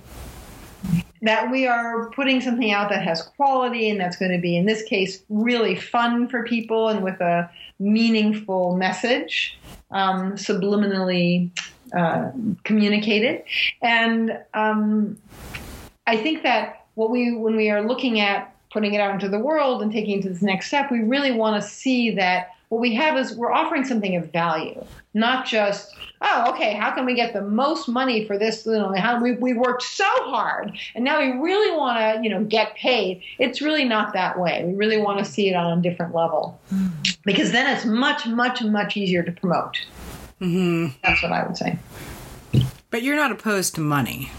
That 1.21 1.50
we 1.50 1.67
are 1.67 2.11
putting 2.12 2.40
something 2.40 2.73
out 2.73 2.88
that 2.88 3.02
has 3.02 3.21
quality 3.21 3.90
and 3.90 4.00
that's 4.00 4.17
going 4.17 4.33
to 4.33 4.38
be, 4.38 4.57
in 4.57 4.64
this 4.64 4.83
case, 4.85 5.23
really 5.29 5.76
fun 5.76 6.29
for 6.29 6.45
people 6.45 6.88
and 6.88 7.05
with 7.05 7.21
a 7.21 7.50
meaningful 7.79 8.75
message, 8.76 9.59
um, 9.90 10.33
subliminally 10.37 11.50
uh, 11.95 12.31
communicated. 12.64 13.43
And 13.83 14.38
um, 14.55 15.19
I 16.07 16.17
think 16.17 16.43
that 16.43 16.87
what 16.95 17.11
we, 17.11 17.37
when 17.37 17.55
we 17.55 17.69
are 17.69 17.87
looking 17.87 18.19
at 18.19 18.57
putting 18.73 18.95
it 18.95 19.00
out 19.00 19.15
into 19.15 19.29
the 19.29 19.39
world 19.39 19.83
and 19.83 19.93
taking 19.93 20.19
it 20.19 20.23
to 20.23 20.29
this 20.29 20.43
next 20.43 20.69
step, 20.69 20.91
we 20.91 21.00
really 21.00 21.33
want 21.33 21.61
to 21.61 21.69
see 21.69 22.11
that 22.12 22.55
what 22.69 22.81
we 22.81 22.95
have 22.95 23.17
is 23.17 23.35
we're 23.35 23.50
offering 23.50 23.85
something 23.85 24.15
of 24.15 24.31
value, 24.31 24.85
not 25.12 25.45
just, 25.45 25.93
oh, 26.23 26.53
okay, 26.53 26.73
how 26.73 26.93
can 26.93 27.05
we 27.05 27.15
get 27.15 27.33
the 27.33 27.43
most 27.43 27.89
money 27.89 28.25
for 28.27 28.39
this? 28.39 28.65
You 28.65 28.73
know, 28.75 28.95
how 28.95 29.21
we, 29.21 29.33
we 29.33 29.55
worked 29.55 29.83
so 29.83 30.05
hard 30.07 30.79
and 30.95 31.05
now 31.05 31.19
we 31.19 31.33
really 31.33 31.77
want 31.77 31.99
to, 31.99 32.23
you 32.23 32.31
know, 32.31 32.45
get 32.45 32.77
paid. 32.77 33.23
It's 33.41 33.61
really 33.61 33.85
not 33.85 34.12
that 34.12 34.39
way. 34.39 34.65
We 34.65 34.75
really 34.75 34.99
want 34.99 35.19
to 35.19 35.25
see 35.25 35.49
it 35.49 35.55
on 35.55 35.79
a 35.79 35.83
different 35.83 36.15
level 36.15 36.61
because 37.25 37.50
then 37.50 37.75
it's 37.77 37.85
much, 37.85 38.27
much, 38.29 38.62
much 38.62 38.97
easier 38.97 39.25
to 39.25 39.33
promote. 39.33 39.77
hmm 40.39 40.89
That's 41.03 41.21
what 41.25 41.33
I 41.33 41.45
would 41.45 41.57
say. 41.57 41.77
But 42.91 43.03
you're 43.03 43.17
not 43.17 43.33
opposed 43.33 43.75
to 43.75 43.81
money. 43.81 44.31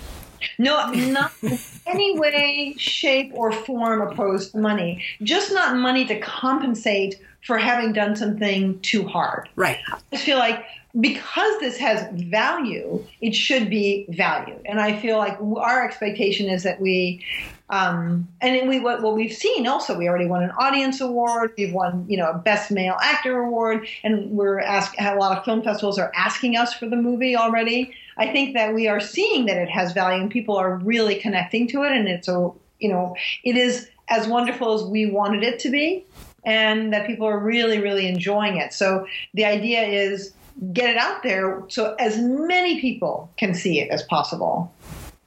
No, 0.58 0.92
not 0.92 1.32
in 1.42 1.58
any 1.86 2.18
way, 2.18 2.76
shape, 2.78 3.32
or 3.34 3.52
form 3.52 4.02
opposed 4.02 4.52
to 4.52 4.58
money. 4.58 5.04
Just 5.24 5.52
not 5.54 5.76
money 5.76 6.06
to 6.06 6.20
compensate 6.20 7.20
for 7.46 7.58
having 7.58 7.94
done 7.94 8.16
something 8.16 8.80
too 8.82 9.08
hard. 9.08 9.50
Right. 9.56 9.80
I 9.92 9.98
just 10.12 10.24
feel 10.24 10.38
like 10.38 10.64
because 11.00 11.60
this 11.60 11.78
has 11.78 12.08
value, 12.14 13.04
it 13.22 13.34
should 13.34 13.70
be 13.70 14.06
valued. 14.10 14.60
And 14.66 14.80
I 14.80 15.00
feel 15.00 15.18
like 15.18 15.38
our 15.40 15.86
expectation 15.86 16.50
is 16.50 16.64
that 16.64 16.82
we, 16.82 17.24
um, 17.70 18.28
and 18.42 18.68
we 18.68 18.82
what, 18.82 19.02
what 19.02 19.16
we've 19.16 19.34
seen 19.34 19.66
also, 19.68 19.98
we 19.98 20.10
already 20.10 20.26
won 20.26 20.44
an 20.44 20.52
audience 20.52 21.00
award, 21.00 21.54
we've 21.58 21.74
won 21.74 22.06
you 22.10 22.18
know 22.18 22.30
a 22.30 22.38
best 22.38 22.72
male 22.72 22.98
actor 23.02 23.40
award, 23.40 23.88
and 24.04 24.32
we're 24.32 24.60
asked 24.60 24.96
a 25.00 25.16
lot 25.16 25.38
of 25.38 25.46
film 25.46 25.64
festivals 25.64 25.98
are 25.98 26.12
asking 26.16 26.58
us 26.58 26.74
for 26.74 26.88
the 26.88 26.98
movie 26.98 27.36
already. 27.36 27.94
I 28.18 28.32
think 28.32 28.56
that 28.56 28.74
we 28.74 28.88
are 28.88 29.00
seeing 29.00 29.46
that 29.46 29.58
it 29.58 29.70
has 29.70 29.94
value, 29.94 30.22
and 30.22 30.32
people 30.32 30.58
are 30.58 30.78
really 30.78 31.16
connecting 31.16 31.68
to 31.70 31.84
it, 31.84 31.92
and 31.92 32.08
it's 32.08 32.28
a 32.28 32.52
you 32.80 32.90
know 32.90 33.16
it 33.44 33.58
is 33.58 33.90
as 34.10 34.28
wonderful 34.28 34.74
as 34.74 34.84
we 34.84 35.06
wanted 35.10 35.44
it 35.44 35.60
to 35.60 35.70
be 35.70 36.06
and 36.44 36.92
that 36.94 37.08
people 37.08 37.28
are 37.28 37.40
really, 37.40 37.80
really 37.80 38.08
enjoying 38.08 38.58
it. 38.58 38.74
So 38.74 39.06
the 39.34 39.46
idea 39.46 39.84
is 39.84 40.34
get 40.74 40.90
it 40.90 40.98
out 40.98 41.24
there 41.24 41.64
so 41.70 41.96
as 41.98 42.18
many 42.20 42.82
people 42.82 43.32
can 43.38 43.54
see 43.54 43.80
it 43.80 43.90
as 43.90 44.04
possible. 44.04 44.74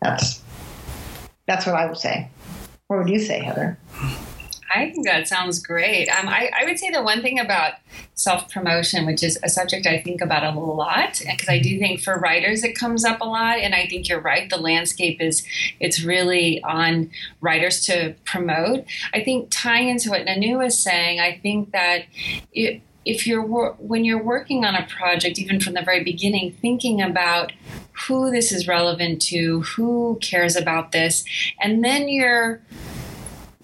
That's 0.03 0.43
that's 1.47 1.67
what 1.67 1.75
I 1.75 1.87
would 1.87 1.99
say. 1.99 2.29
What 2.89 2.99
would 3.01 3.09
you 3.09 3.19
say, 3.19 3.41
Heather? 3.41 3.79
I 4.75 4.91
think 4.91 5.07
that 5.07 5.29
sounds 5.29 5.61
great. 5.61 6.09
Um, 6.09 6.29
I, 6.29 6.51
I, 6.59 6.65
would 6.65 6.79
say 6.79 6.91
the 6.91 7.03
one 7.03 7.23
thing 7.23 7.39
about 7.39 7.75
self 8.15 8.51
promotion, 8.51 9.07
which 9.07 9.23
is 9.23 9.39
a 9.43 9.49
subject 9.49 9.87
I 9.87 10.01
think 10.01 10.21
about 10.21 10.43
a 10.43 10.59
lot, 10.59 11.23
because 11.25 11.49
I 11.49 11.61
do 11.61 11.79
think 11.79 12.01
for 12.01 12.19
writers 12.19 12.65
it 12.65 12.77
comes 12.77 13.05
up 13.05 13.21
a 13.21 13.25
lot, 13.25 13.59
and 13.59 13.75
I 13.75 13.87
think 13.87 14.09
you're 14.09 14.21
right. 14.21 14.51
The 14.51 14.57
landscape 14.57 15.21
is 15.21 15.47
it's 15.79 16.03
really 16.03 16.63
on 16.65 17.11
writers 17.41 17.87
to 17.87 18.15
promote. 18.25 18.85
I 19.13 19.23
think 19.23 19.49
tying 19.51 19.89
into 19.89 20.11
what 20.11 20.27
Nanu 20.27 20.59
was 20.59 20.79
saying, 20.83 21.21
I 21.21 21.39
think 21.39 21.71
that 21.71 22.07
it, 22.53 22.83
if 23.05 23.27
you're 23.27 23.43
when 23.43 24.05
you're 24.05 24.23
working 24.23 24.65
on 24.65 24.75
a 24.75 24.87
project, 24.87 25.39
even 25.39 25.61
from 25.61 25.75
the 25.75 25.83
very 25.83 26.03
beginning, 26.03 26.53
thinking 26.61 27.01
about 27.01 27.53
who 28.09 28.31
this 28.31 28.51
is 28.51 28.67
relevant 28.67 29.23
to, 29.23 29.61
who 29.63 30.19
cares 30.21 30.57
about 30.57 30.91
this, 30.91 31.25
and 31.61 31.85
then 31.85 32.09
you're 32.09 32.61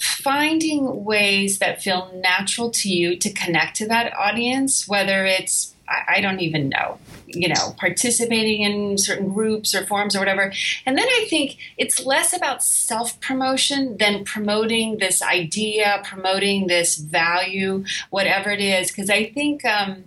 finding 0.01 1.05
ways 1.05 1.59
that 1.59 1.83
feel 1.83 2.11
natural 2.15 2.71
to 2.71 2.89
you 2.89 3.17
to 3.17 3.31
connect 3.31 3.77
to 3.77 3.89
that 3.89 4.17
audience, 4.17 4.89
whether 4.89 5.25
it's 5.25 5.75
I, 6.09 6.21
don't 6.21 6.41
even 6.41 6.69
know, 6.69 6.99
you 7.27 7.49
know, 7.49 7.75
participating 7.77 8.63
in 8.63 8.97
certain 8.97 9.33
groups 9.33 9.75
or 9.75 9.85
forums 9.87 10.15
or 10.15 10.21
whatever. 10.21 10.53
And 10.87 10.97
then 10.97 11.07
I 11.07 11.27
think 11.29 11.57
it's 11.77 12.05
less 12.05 12.33
about 12.33 12.63
self 12.63 13.21
promotion 13.21 13.97
than 13.97 14.25
promoting 14.25 14.99
this 14.99 15.21
idea, 15.21 16.01
promoting 16.05 16.69
this 16.69 16.97
value, 16.97 17.85
whatever 18.11 18.51
it 18.51 18.61
is. 18.61 18.91
Because 18.91 19.11
I 19.11 19.31
think 19.31 19.65
um, 19.65 20.05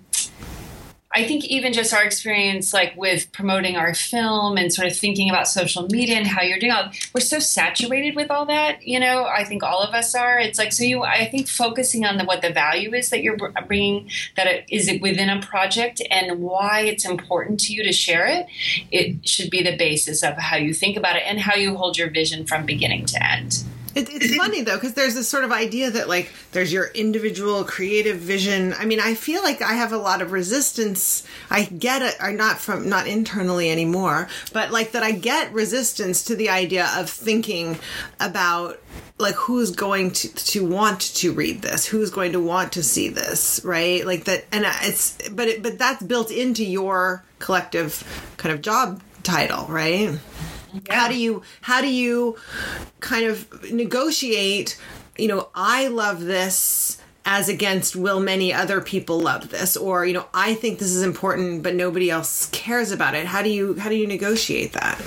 I 1.15 1.25
think 1.25 1.45
even 1.45 1.73
just 1.73 1.93
our 1.93 2.03
experience, 2.03 2.73
like 2.73 2.95
with 2.97 3.31
promoting 3.31 3.75
our 3.75 3.93
film 3.93 4.57
and 4.57 4.73
sort 4.73 4.87
of 4.87 4.97
thinking 4.97 5.29
about 5.29 5.47
social 5.47 5.87
media 5.87 6.15
and 6.15 6.25
how 6.25 6.41
you're 6.41 6.57
doing, 6.57 6.71
all, 6.71 6.91
we're 7.13 7.21
so 7.21 7.39
saturated 7.39 8.15
with 8.15 8.31
all 8.31 8.45
that. 8.47 8.85
You 8.85 8.99
know, 8.99 9.25
I 9.25 9.43
think 9.43 9.61
all 9.61 9.79
of 9.79 9.93
us 9.93 10.15
are. 10.15 10.39
It's 10.39 10.57
like 10.57 10.73
so. 10.73 10.83
You, 10.83 11.03
I 11.03 11.25
think 11.25 11.47
focusing 11.47 12.03
on 12.03 12.17
the, 12.17 12.25
what 12.25 12.41
the 12.41 12.51
value 12.51 12.93
is 12.95 13.11
that 13.11 13.21
you're 13.21 13.37
bringing, 13.67 14.09
that 14.35 14.47
it 14.47 14.65
is 14.69 14.87
it 14.87 15.01
within 15.01 15.29
a 15.29 15.39
project, 15.41 16.01
and 16.09 16.39
why 16.39 16.81
it's 16.81 17.05
important 17.05 17.59
to 17.61 17.73
you 17.73 17.83
to 17.83 17.91
share 17.91 18.25
it. 18.25 18.47
It 18.91 19.27
should 19.27 19.51
be 19.51 19.61
the 19.61 19.77
basis 19.77 20.23
of 20.23 20.37
how 20.37 20.57
you 20.57 20.73
think 20.73 20.97
about 20.97 21.15
it 21.15 21.23
and 21.25 21.39
how 21.39 21.55
you 21.55 21.75
hold 21.75 21.97
your 21.97 22.09
vision 22.09 22.45
from 22.45 22.65
beginning 22.65 23.05
to 23.07 23.23
end. 23.23 23.63
It, 23.95 24.09
it's 24.09 24.35
funny 24.35 24.61
though 24.61 24.75
because 24.75 24.93
there's 24.93 25.15
this 25.15 25.29
sort 25.29 25.43
of 25.43 25.51
idea 25.51 25.91
that 25.91 26.09
like 26.09 26.31
there's 26.51 26.73
your 26.73 26.87
individual 26.87 27.63
creative 27.63 28.17
vision. 28.17 28.73
I 28.73 28.85
mean, 28.85 28.99
I 28.99 29.13
feel 29.13 29.43
like 29.43 29.61
I 29.61 29.73
have 29.73 29.91
a 29.91 29.97
lot 29.97 30.21
of 30.21 30.31
resistance. 30.31 31.25
I 31.49 31.65
get 31.65 32.01
it, 32.01 32.15
or 32.21 32.31
not 32.31 32.59
from 32.59 32.89
not 32.89 33.07
internally 33.07 33.69
anymore, 33.69 34.29
but 34.51 34.71
like 34.71 34.93
that 34.93 35.03
I 35.03 35.11
get 35.11 35.53
resistance 35.53 36.23
to 36.25 36.35
the 36.35 36.49
idea 36.49 36.89
of 36.97 37.09
thinking 37.09 37.77
about 38.19 38.79
like 39.19 39.35
who's 39.35 39.71
going 39.71 40.11
to 40.11 40.27
to 40.33 40.65
want 40.65 40.99
to 40.99 41.31
read 41.31 41.61
this 41.61 41.85
who's 41.85 42.09
going 42.09 42.31
to 42.31 42.39
want 42.39 42.73
to 42.73 42.83
see 42.83 43.09
this 43.09 43.61
right 43.63 44.05
like 44.05 44.25
that 44.25 44.43
and 44.51 44.65
it's 44.81 45.29
but 45.29 45.47
it, 45.47 45.63
but 45.63 45.77
that's 45.77 46.01
built 46.03 46.31
into 46.31 46.65
your 46.65 47.23
collective 47.37 48.33
kind 48.37 48.53
of 48.53 48.61
job 48.61 49.01
title 49.21 49.65
right 49.67 50.17
yeah. 50.73 50.99
How 50.99 51.07
do 51.07 51.15
you 51.15 51.41
how 51.61 51.81
do 51.81 51.91
you 51.91 52.37
kind 52.99 53.25
of 53.25 53.71
negotiate, 53.71 54.79
you 55.17 55.27
know, 55.27 55.49
I 55.53 55.87
love 55.87 56.21
this 56.21 56.97
as 57.25 57.47
against 57.47 57.95
will 57.95 58.19
many 58.19 58.53
other 58.53 58.81
people 58.81 59.19
love 59.19 59.49
this 59.49 59.77
or 59.77 60.05
you 60.05 60.13
know 60.13 60.25
i 60.33 60.53
think 60.53 60.79
this 60.79 60.89
is 60.89 61.03
important 61.03 61.63
but 61.63 61.73
nobody 61.73 62.09
else 62.09 62.49
cares 62.51 62.91
about 62.91 63.15
it 63.15 63.25
how 63.25 63.41
do 63.41 63.49
you 63.49 63.79
how 63.79 63.87
do 63.87 63.95
you 63.95 64.05
negotiate 64.05 64.73
that 64.73 65.01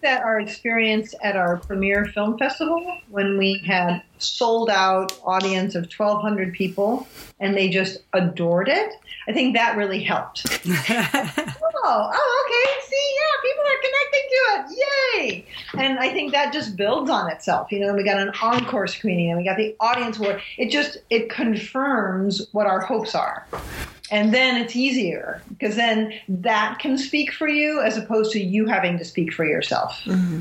think 0.00 0.12
that 0.14 0.24
our 0.24 0.40
experience 0.40 1.14
at 1.22 1.36
our 1.36 1.58
premiere 1.58 2.06
film 2.06 2.38
festival 2.38 2.98
when 3.08 3.36
we 3.36 3.62
had 3.66 4.02
sold 4.18 4.70
out 4.70 5.18
audience 5.24 5.74
of 5.74 5.90
1200 5.90 6.52
people 6.54 7.06
and 7.38 7.56
they 7.56 7.68
just 7.68 7.98
adored 8.12 8.68
it 8.68 8.92
I 9.28 9.32
think 9.32 9.54
that 9.54 9.76
really 9.76 10.02
helped. 10.02 10.44
oh, 10.68 11.86
oh, 11.86 12.44
okay. 12.46 12.80
See, 12.88 13.14
yeah, 13.16 13.34
people 13.44 13.64
are 13.64 13.80
connecting 13.84 14.26
to 14.30 14.40
it. 14.56 14.64
Yay! 15.14 15.46
And 15.78 15.98
I 15.98 16.10
think 16.12 16.32
that 16.32 16.52
just 16.52 16.74
builds 16.74 17.10
on 17.10 17.30
itself. 17.30 17.70
You 17.70 17.80
know, 17.80 17.94
we 17.94 18.02
got 18.02 18.18
an 18.18 18.32
encore 18.42 18.86
screening 18.86 19.30
and 19.30 19.38
we 19.38 19.44
got 19.44 19.56
the 19.56 19.76
audience 19.78 20.18
award. 20.18 20.42
It 20.58 20.70
just 20.70 20.98
it 21.10 21.30
confirms 21.30 22.48
what 22.52 22.66
our 22.66 22.80
hopes 22.80 23.14
are. 23.14 23.46
And 24.10 24.34
then 24.34 24.60
it's 24.60 24.74
easier 24.74 25.42
because 25.48 25.76
then 25.76 26.12
that 26.28 26.78
can 26.80 26.98
speak 26.98 27.32
for 27.32 27.48
you 27.48 27.80
as 27.80 27.96
opposed 27.96 28.32
to 28.32 28.42
you 28.42 28.66
having 28.66 28.98
to 28.98 29.04
speak 29.04 29.32
for 29.32 29.44
yourself. 29.44 30.00
Mm-hmm. 30.04 30.40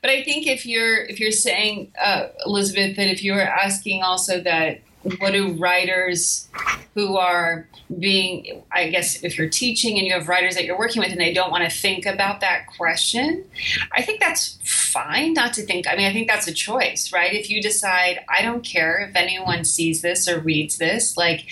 But 0.00 0.10
I 0.10 0.22
think 0.22 0.46
if 0.46 0.64
you're 0.64 1.04
if 1.04 1.20
you're 1.20 1.30
saying 1.30 1.92
uh, 2.00 2.28
Elizabeth 2.46 2.96
that 2.96 3.08
if 3.08 3.22
you 3.22 3.34
are 3.34 3.40
asking 3.40 4.02
also 4.02 4.40
that 4.40 4.80
what 5.18 5.32
do 5.32 5.52
writers 5.54 6.48
who 6.94 7.16
are 7.16 7.66
being 7.98 8.62
i 8.70 8.88
guess 8.88 9.22
if 9.22 9.36
you're 9.36 9.48
teaching 9.48 9.98
and 9.98 10.06
you 10.06 10.12
have 10.12 10.28
writers 10.28 10.54
that 10.54 10.64
you're 10.64 10.78
working 10.78 11.00
with 11.00 11.10
and 11.10 11.20
they 11.20 11.32
don't 11.32 11.50
want 11.50 11.64
to 11.64 11.70
think 11.70 12.06
about 12.06 12.40
that 12.40 12.66
question 12.66 13.44
i 13.92 14.02
think 14.02 14.20
that's 14.20 14.58
fine 14.64 15.32
not 15.32 15.52
to 15.52 15.62
think 15.62 15.86
i 15.88 15.96
mean 15.96 16.06
i 16.06 16.12
think 16.12 16.28
that's 16.28 16.46
a 16.46 16.52
choice 16.52 17.12
right? 17.12 17.32
If 17.34 17.50
you 17.50 17.60
decide 17.60 18.20
i 18.28 18.42
don't 18.42 18.64
care 18.64 18.98
if 19.08 19.16
anyone 19.16 19.64
sees 19.64 20.02
this 20.02 20.28
or 20.28 20.40
reads 20.40 20.78
this 20.78 21.16
like 21.16 21.46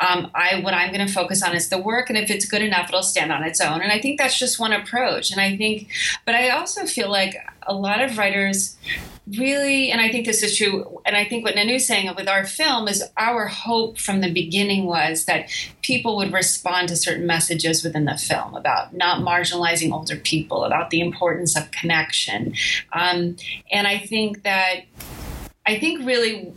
um, 0.00 0.30
i 0.34 0.60
what 0.60 0.74
i'm 0.74 0.92
going 0.92 1.06
to 1.06 1.12
focus 1.12 1.42
on 1.42 1.54
is 1.54 1.68
the 1.68 1.78
work 1.78 2.08
and 2.08 2.18
if 2.18 2.30
it's 2.30 2.44
good 2.44 2.62
enough 2.62 2.88
it'll 2.88 3.02
stand 3.02 3.32
on 3.32 3.42
its 3.44 3.60
own. 3.60 3.80
And 3.80 3.92
i 3.92 4.00
think 4.00 4.18
that's 4.18 4.38
just 4.38 4.58
one 4.58 4.72
approach. 4.72 5.30
And 5.30 5.40
i 5.40 5.56
think 5.56 5.88
but 6.24 6.34
i 6.34 6.50
also 6.50 6.84
feel 6.84 7.10
like 7.10 7.36
a 7.66 7.74
lot 7.74 8.00
of 8.00 8.18
writers 8.18 8.76
really, 9.26 9.90
and 9.90 10.00
I 10.00 10.08
think 10.08 10.24
this 10.24 10.42
is 10.42 10.56
true, 10.56 11.00
and 11.04 11.16
I 11.16 11.24
think 11.24 11.44
what 11.44 11.56
Nanu's 11.56 11.86
saying 11.86 12.14
with 12.14 12.28
our 12.28 12.46
film 12.46 12.86
is 12.86 13.02
our 13.16 13.46
hope 13.46 13.98
from 13.98 14.20
the 14.20 14.32
beginning 14.32 14.86
was 14.86 15.24
that 15.24 15.50
people 15.82 16.16
would 16.16 16.32
respond 16.32 16.88
to 16.88 16.96
certain 16.96 17.26
messages 17.26 17.82
within 17.82 18.04
the 18.04 18.16
film 18.16 18.54
about 18.54 18.94
not 18.94 19.22
marginalizing 19.22 19.92
older 19.92 20.16
people, 20.16 20.64
about 20.64 20.90
the 20.90 21.00
importance 21.00 21.56
of 21.56 21.70
connection. 21.72 22.54
Um, 22.92 23.36
and 23.72 23.88
I 23.88 23.98
think 23.98 24.44
that, 24.44 24.82
I 25.66 25.78
think 25.78 26.06
really 26.06 26.52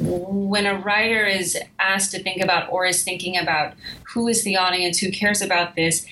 when 0.00 0.66
a 0.66 0.78
writer 0.78 1.24
is 1.26 1.58
asked 1.78 2.12
to 2.12 2.22
think 2.22 2.42
about 2.42 2.70
or 2.72 2.86
is 2.86 3.02
thinking 3.02 3.36
about 3.36 3.74
who 4.14 4.28
is 4.28 4.44
the 4.44 4.56
audience 4.56 4.98
who 4.98 5.10
cares 5.10 5.42
about 5.42 5.74
this 5.74 6.06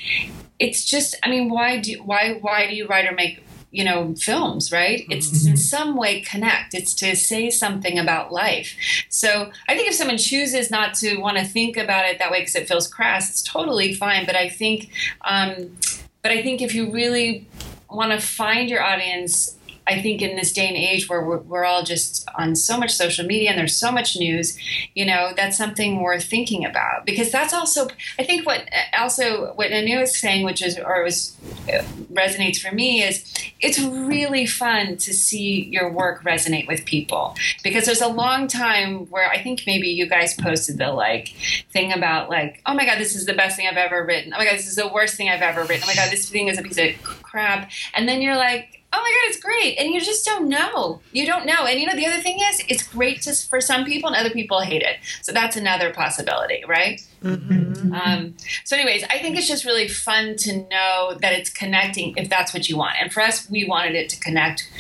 it's 0.58 0.84
just 0.84 1.14
i 1.22 1.30
mean 1.30 1.48
why 1.48 1.78
do 1.78 2.02
why 2.02 2.36
why 2.40 2.66
do 2.66 2.75
you 2.75 2.84
write 2.88 3.06
or 3.06 3.14
make 3.14 3.46
you 3.70 3.85
know 3.85 4.14
films 4.14 4.73
right? 4.73 5.04
It's 5.11 5.28
mm-hmm. 5.28 5.50
in 5.50 5.56
some 5.56 5.96
way 5.96 6.20
connect. 6.20 6.75
It's 6.75 6.94
to 6.94 7.16
say 7.16 7.50
something 7.50 7.99
about 7.99 8.32
life. 8.32 8.75
So 9.08 9.50
i 9.68 9.76
think 9.76 9.88
if 9.88 9.94
someone 9.94 10.18
chooses 10.18 10.70
not 10.70 10.94
to 10.94 11.16
want 11.18 11.37
to 11.38 11.44
think 11.44 11.76
about 11.76 12.04
it 12.06 12.18
that 12.18 12.30
way 12.30 12.40
because 12.40 12.56
it 12.56 12.68
feels 12.68 12.88
crass 12.88 13.30
it's 13.30 13.42
totally 13.42 13.94
fine. 13.94 14.26
But 14.26 14.37
i 14.37 14.49
think 14.49 14.90
um, 15.25 15.76
but 16.23 16.30
i 16.32 16.42
think 16.42 16.62
if 16.62 16.75
you 16.75 16.90
really 16.90 17.46
want 17.90 18.12
to 18.12 18.20
find 18.20 18.68
your 18.68 18.82
audience 18.82 19.55
I 19.87 20.00
think 20.02 20.23
in 20.23 20.37
this 20.37 20.52
day 20.52 20.66
and 20.66 20.76
age 20.76 21.09
where 21.09 21.25
we're, 21.25 21.38
we're 21.38 21.64
all 21.64 21.83
just 21.83 22.28
on 22.37 22.57
so 22.57 22.76
much 22.76 22.93
social 22.93 23.25
media 23.25 23.50
and 23.50 23.59
there's 23.59 23.76
so 23.76 23.93
much 23.93 24.16
news, 24.16 24.59
you 24.95 25.05
know, 25.05 25.33
that's 25.37 25.57
something 25.57 26.02
worth 26.02 26.25
thinking 26.25 26.64
about 26.64 27.07
because 27.07 27.31
that's 27.31 27.55
also, 27.55 27.88
I 28.19 28.25
think 28.25 28.47
what 28.47 28.69
also 28.99 29.52
what 29.55 29.73
Anu 29.73 30.00
is 30.00 30.19
saying, 30.19 30.45
which 30.45 30.62
is, 30.62 30.78
or 30.78 31.05
was 31.05 31.37
uh, 31.69 31.83
resonates 32.12 32.59
for 32.59 32.75
me 32.75 33.02
is 33.02 33.33
it's 33.61 33.78
really 33.78 34.47
fun 34.47 34.97
to 34.97 35.14
see 35.14 35.64
your 35.64 35.90
work 35.90 36.25
resonate 36.25 36.66
with 36.66 36.85
people 36.85 37.35
because 37.62 37.87
there's 37.87 38.00
a 38.00 38.09
long 38.09 38.49
time 38.49 39.07
where 39.07 39.28
I 39.28 39.43
think 39.43 39.62
maybe 39.66 39.88
you 39.88 40.09
guys 40.09 40.35
posted 40.35 40.78
the 40.78 40.93
like 40.93 41.28
thing 41.73 41.93
about 41.93 42.28
like, 42.28 42.61
oh 42.66 42.75
my 42.75 42.85
God, 42.85 42.99
this 42.99 43.14
is 43.14 43.26
the 43.26 43.35
best 43.35 43.57
thing 43.57 43.66
I've 43.69 43.76
ever 43.76 44.05
written. 44.05 44.35
Oh 44.35 44.38
my 44.38 44.45
God, 44.45 44.55
this 44.55 44.66
is 44.66 44.76
the 44.76 44.88
worst 44.88 45.16
thing 45.16 45.28
I've 45.28 45.43
ever 45.43 45.62
written. 45.62 45.85
Oh 45.85 45.87
my 45.87 45.95
God, 45.95 46.11
this 46.11 46.28
thing 46.28 46.49
is 46.49 46.59
a 46.59 46.62
piece 46.62 46.78
of 46.78 47.02
crap. 47.02 47.71
And 47.95 48.09
then 48.09 48.21
you're 48.21 48.37
like, 48.37 48.83
oh 48.97 49.03
my 49.03 49.11
god 49.11 49.29
it's 49.29 49.41
great. 49.41 49.76
And 49.79 49.93
you 49.93 50.00
just 50.00 50.25
don't 50.25 50.49
know. 50.49 51.00
You 51.12 51.26
don't 51.26 51.47
know. 51.47 51.67
And 51.67 51.79
you 51.81 51.87
know 51.87 51.95
the 51.95 52.07
other 52.07 52.23
thing 52.23 52.38
is 52.41 52.62
it's 52.69 52.83
great 52.87 53.23
to, 53.23 53.35
for 53.35 53.61
some 53.61 53.85
people 53.85 54.09
and 54.09 54.17
other 54.17 54.31
people 54.31 54.61
hate 54.61 54.83
it. 54.83 54.97
So 55.23 55.33
that's 55.33 55.57
another 55.57 55.93
possibility 55.93 56.65
right? 56.67 57.00
Mm-hmm. 57.23 57.93
um, 57.95 58.35
so 58.65 58.76
anyways 58.76 59.03
i 59.05 59.19
think 59.19 59.37
it's 59.37 59.49
just 59.49 59.65
really 59.65 59.88
fun 59.88 60.37
to 60.37 60.59
know 60.69 61.17
that 61.21 61.33
it's 61.33 61.50
connecting 61.50 62.15
if 62.17 62.29
that's 62.29 62.53
what 62.53 62.69
you 62.69 62.76
want. 62.76 62.97
And 63.00 63.12
for 63.12 63.23
us 63.23 63.49
we 63.50 63.67
wanted 63.67 63.95
it 63.95 64.09
to 64.11 64.21
connect 64.21 64.71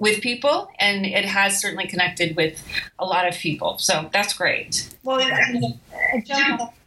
with 0.00 0.20
people 0.20 0.70
and 0.78 1.06
it 1.06 1.24
has 1.24 1.60
certainly 1.60 1.86
connected 1.86 2.34
with 2.34 2.60
a 2.98 3.04
lot 3.04 3.28
of 3.28 3.34
people. 3.34 3.78
So 3.78 4.10
that's 4.12 4.34
great. 4.34 4.88
Well 5.04 5.20
I 5.20 5.52
mean, 5.52 5.80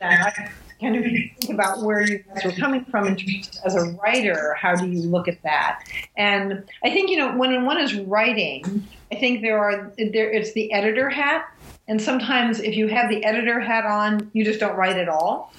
I 0.01 0.49
kind 0.85 0.97
of 0.97 1.03
think 1.03 1.49
about 1.49 1.81
where 1.81 2.07
you 2.07 2.19
guys 2.19 2.45
were 2.45 2.51
coming 2.51 2.85
from 2.85 3.07
in 3.07 3.15
terms 3.15 3.59
as 3.65 3.75
a 3.75 3.91
writer. 3.93 4.53
How 4.53 4.75
do 4.75 4.87
you 4.87 5.01
look 5.01 5.27
at 5.27 5.41
that? 5.43 5.83
And 6.15 6.63
I 6.83 6.89
think 6.89 7.09
you 7.09 7.17
know 7.17 7.35
when 7.35 7.65
one 7.65 7.79
is 7.79 7.95
writing, 7.95 8.85
I 9.11 9.15
think 9.15 9.41
there 9.41 9.57
are 9.57 9.91
there 9.97 10.31
it's 10.31 10.53
the 10.53 10.71
editor 10.71 11.09
hat, 11.09 11.45
and 11.87 12.01
sometimes 12.01 12.59
if 12.59 12.75
you 12.75 12.87
have 12.87 13.09
the 13.09 13.23
editor 13.23 13.59
hat 13.59 13.85
on, 13.85 14.29
you 14.33 14.45
just 14.45 14.59
don't 14.59 14.75
write 14.75 14.97
at 14.97 15.09
all. 15.09 15.53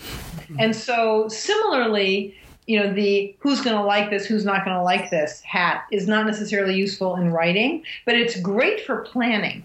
And 0.60 0.76
so 0.76 1.26
similarly, 1.26 2.36
you 2.66 2.78
know 2.78 2.92
the 2.92 3.34
who's 3.40 3.60
going 3.60 3.76
to 3.76 3.82
like 3.82 4.10
this 4.10 4.26
who's 4.26 4.44
not 4.44 4.64
going 4.64 4.76
to 4.76 4.82
like 4.82 5.10
this 5.10 5.40
hat 5.42 5.84
is 5.90 6.06
not 6.06 6.26
necessarily 6.26 6.74
useful 6.74 7.14
in 7.16 7.30
writing 7.30 7.84
but 8.04 8.16
it's 8.16 8.40
great 8.40 8.84
for 8.84 9.02
planning 9.02 9.62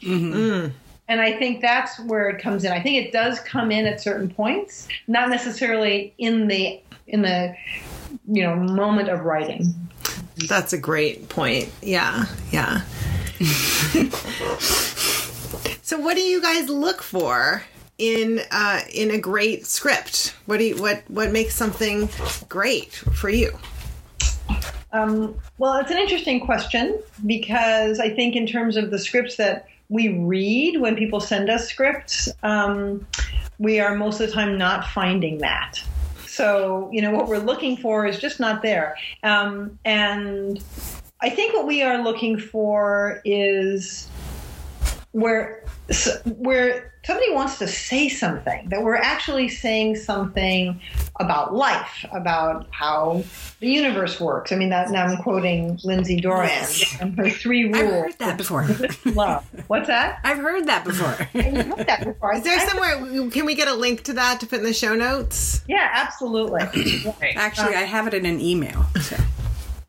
mm-hmm. 0.00 0.32
mm. 0.32 0.72
And 1.08 1.20
I 1.20 1.32
think 1.32 1.60
that's 1.60 1.98
where 2.00 2.28
it 2.28 2.40
comes 2.40 2.64
in. 2.64 2.72
I 2.72 2.82
think 2.82 3.06
it 3.06 3.12
does 3.12 3.40
come 3.40 3.70
in 3.70 3.86
at 3.86 4.00
certain 4.00 4.28
points, 4.28 4.88
not 5.06 5.30
necessarily 5.30 6.12
in 6.18 6.48
the 6.48 6.80
in 7.06 7.22
the 7.22 7.54
you 8.26 8.42
know 8.42 8.54
moment 8.54 9.08
of 9.08 9.20
writing. 9.20 9.74
That's 10.48 10.72
a 10.72 10.78
great 10.78 11.28
point. 11.28 11.70
Yeah, 11.82 12.26
yeah. 12.52 12.82
so, 15.82 15.98
what 15.98 16.14
do 16.14 16.20
you 16.20 16.40
guys 16.40 16.68
look 16.68 17.02
for 17.02 17.64
in 17.98 18.40
uh, 18.50 18.80
in 18.92 19.10
a 19.10 19.18
great 19.18 19.66
script? 19.66 20.34
What 20.46 20.58
do 20.58 20.64
you, 20.64 20.76
what 20.76 21.02
what 21.08 21.32
makes 21.32 21.54
something 21.54 22.08
great 22.48 22.92
for 22.92 23.30
you? 23.30 23.58
Um, 24.92 25.34
well, 25.58 25.74
it's 25.74 25.90
an 25.90 25.98
interesting 25.98 26.40
question 26.40 26.98
because 27.26 28.00
I 28.00 28.10
think 28.10 28.36
in 28.36 28.46
terms 28.46 28.76
of 28.76 28.90
the 28.90 28.98
scripts 28.98 29.36
that 29.36 29.68
we 29.88 30.08
read 30.08 30.80
when 30.80 30.96
people 30.96 31.20
send 31.20 31.50
us 31.50 31.68
scripts, 31.68 32.28
um, 32.42 33.06
we 33.58 33.80
are 33.80 33.94
most 33.94 34.20
of 34.20 34.26
the 34.26 34.32
time 34.32 34.56
not 34.56 34.86
finding 34.86 35.38
that. 35.38 35.82
So, 36.26 36.88
you 36.92 37.02
know, 37.02 37.10
what 37.10 37.26
we're 37.26 37.38
looking 37.38 37.76
for 37.76 38.06
is 38.06 38.18
just 38.18 38.38
not 38.38 38.62
there. 38.62 38.96
Um, 39.22 39.78
and 39.84 40.62
I 41.20 41.30
think 41.30 41.54
what 41.54 41.66
we 41.66 41.82
are 41.82 42.02
looking 42.02 42.38
for 42.38 43.20
is 43.24 44.08
where 45.18 45.64
where 46.36 46.92
somebody 47.04 47.32
wants 47.32 47.58
to 47.58 47.66
say 47.66 48.08
something 48.08 48.68
that 48.68 48.82
we're 48.82 48.96
actually 48.96 49.48
saying 49.48 49.96
something 49.96 50.78
about 51.18 51.54
life 51.54 52.04
about 52.12 52.66
how 52.70 53.24
the 53.60 53.68
universe 53.68 54.20
works. 54.20 54.52
I 54.52 54.56
mean 54.56 54.68
that 54.70 54.90
now 54.90 55.06
i'm 55.06 55.16
quoting 55.22 55.78
lindsay 55.82 56.20
doran 56.20 56.48
yes. 56.48 57.00
and 57.00 57.16
her 57.18 57.30
three 57.30 57.64
rules 57.64 57.76
i've 57.76 57.90
heard 57.90 58.18
that 58.18 58.36
before. 58.36 58.68
Love 59.06 59.44
what's 59.66 59.86
that? 59.88 60.20
I've 60.22 60.38
heard 60.38 60.66
that 60.66 60.84
before. 60.84 61.16
I've 61.34 61.66
heard 61.66 61.86
that 61.86 62.04
before. 62.04 62.34
Is 62.36 62.44
there 62.44 62.60
somewhere 62.68 63.30
can 63.30 63.46
we 63.46 63.54
get 63.54 63.68
a 63.68 63.74
link 63.74 64.04
to 64.04 64.12
that 64.14 64.40
to 64.40 64.46
put 64.46 64.58
in 64.58 64.64
the 64.64 64.74
show 64.74 64.94
notes? 64.94 65.64
Yeah 65.66 65.88
absolutely. 65.92 66.60
Actually 67.36 67.74
um, 67.74 67.82
i 67.82 67.86
have 67.86 68.06
it 68.06 68.14
in 68.14 68.26
an 68.26 68.40
email 68.40 68.84
so. 69.00 69.16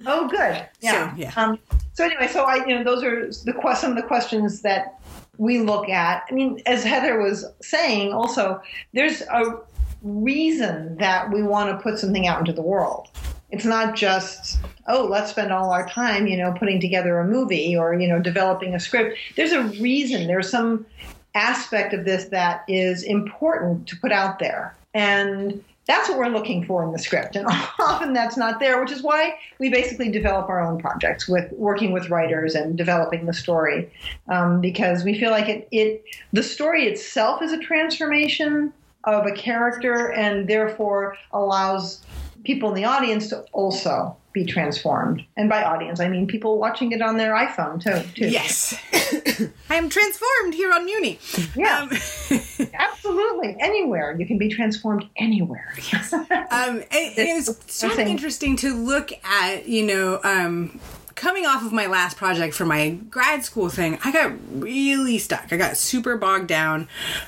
oh 0.05 0.27
good. 0.27 0.65
Yeah 0.79 1.11
so, 1.11 1.17
yeah. 1.17 1.33
um, 1.35 1.59
so 1.93 2.05
anyway 2.05 2.27
so 2.27 2.45
i 2.45 2.65
you 2.65 2.75
know 2.77 2.83
those 2.83 3.03
are 3.03 3.27
the 3.27 3.75
some 3.75 3.91
of 3.91 3.97
the 3.97 4.07
questions 4.07 4.61
that 4.61 4.99
we 5.39 5.59
look 5.59 5.89
at. 5.89 6.25
I 6.29 6.33
mean, 6.33 6.61
as 6.65 6.83
Heather 6.83 7.19
was 7.19 7.45
saying, 7.61 8.13
also, 8.13 8.61
there's 8.93 9.21
a 9.21 9.57
reason 10.03 10.97
that 10.97 11.31
we 11.31 11.41
want 11.41 11.69
to 11.69 11.81
put 11.81 11.97
something 11.97 12.27
out 12.27 12.39
into 12.39 12.53
the 12.53 12.61
world. 12.61 13.07
It's 13.49 13.65
not 13.65 13.95
just, 13.95 14.59
oh, 14.87 15.07
let's 15.09 15.31
spend 15.31 15.51
all 15.51 15.71
our 15.71 15.87
time, 15.87 16.27
you 16.27 16.37
know, 16.37 16.53
putting 16.59 16.79
together 16.79 17.17
a 17.17 17.25
movie 17.25 17.75
or, 17.75 17.95
you 17.95 18.07
know, 18.07 18.19
developing 18.19 18.75
a 18.75 18.79
script. 18.79 19.17
There's 19.35 19.53
a 19.53 19.63
reason. 19.63 20.27
There's 20.27 20.51
some 20.51 20.85
aspect 21.33 21.93
of 21.93 22.05
this 22.05 22.25
that 22.25 22.63
is 22.67 23.01
important 23.01 23.87
to 23.87 23.97
put 23.97 24.11
out 24.11 24.39
there. 24.39 24.75
And 24.93 25.63
that's 25.89 26.07
what 26.07 26.19
we're 26.19 26.27
looking 26.27 26.63
for 26.63 26.83
in 26.83 26.91
the 26.91 26.99
script. 26.99 27.35
And 27.35 27.47
often 27.79 28.13
that's 28.13 28.37
not 28.37 28.59
there, 28.59 28.79
which 28.79 28.91
is 28.91 29.01
why 29.01 29.35
we 29.57 29.69
basically 29.69 30.11
develop 30.11 30.47
our 30.47 30.61
own 30.61 30.79
projects 30.79 31.27
with 31.27 31.51
working 31.53 31.91
with 31.91 32.09
writers 32.11 32.53
and 32.53 32.77
developing 32.77 33.25
the 33.25 33.33
story. 33.33 33.91
Um, 34.27 34.61
because 34.61 35.03
we 35.03 35.19
feel 35.19 35.31
like 35.31 35.49
it, 35.49 35.67
it, 35.71 36.03
the 36.31 36.43
story 36.43 36.85
itself 36.85 37.41
is 37.41 37.51
a 37.51 37.57
transformation 37.57 38.71
of 39.05 39.25
a 39.25 39.31
character 39.31 40.11
and 40.11 40.47
therefore 40.47 41.17
allows 41.31 42.05
people 42.43 42.69
in 42.69 42.75
the 42.75 42.85
audience 42.85 43.29
to 43.29 43.43
also 43.51 44.15
be 44.31 44.45
transformed. 44.45 45.23
And 45.37 45.49
by 45.49 45.63
audience, 45.63 45.99
I 45.99 46.07
mean 46.07 46.27
people 46.27 46.57
watching 46.57 46.91
it 46.91 47.01
on 47.01 47.17
their 47.17 47.33
iPhone 47.33 47.81
too. 47.81 48.07
too. 48.13 48.29
Yes, 48.29 48.77
I 49.69 49.75
am 49.75 49.89
transformed 49.89 50.53
here 50.53 50.71
on 50.71 50.85
Muni. 50.85 51.19
Yeah, 51.55 51.81
um, 51.81 51.89
absolutely. 52.73 53.55
Anywhere 53.59 54.15
you 54.19 54.25
can 54.25 54.37
be 54.37 54.49
transformed 54.49 55.05
anywhere. 55.17 55.73
Yes. 55.91 56.13
um, 56.13 56.27
it, 56.31 57.17
it 57.17 57.35
was 57.35 57.57
so 57.67 57.91
interesting 57.99 58.55
to 58.57 58.73
look 58.73 59.11
at. 59.23 59.67
You 59.67 59.85
know. 59.85 60.19
Um, 60.23 60.79
coming 61.15 61.45
off 61.45 61.65
of 61.65 61.73
my 61.73 61.85
last 61.85 62.15
project 62.15 62.55
for 62.55 62.65
my 62.65 62.91
grad 63.09 63.43
school 63.43 63.67
thing, 63.67 63.99
I 64.05 64.11
got 64.13 64.31
really 64.53 65.17
stuck. 65.17 65.51
I 65.51 65.57
got 65.57 65.75
super 65.75 66.15
bogged 66.15 66.47
down 66.47 66.87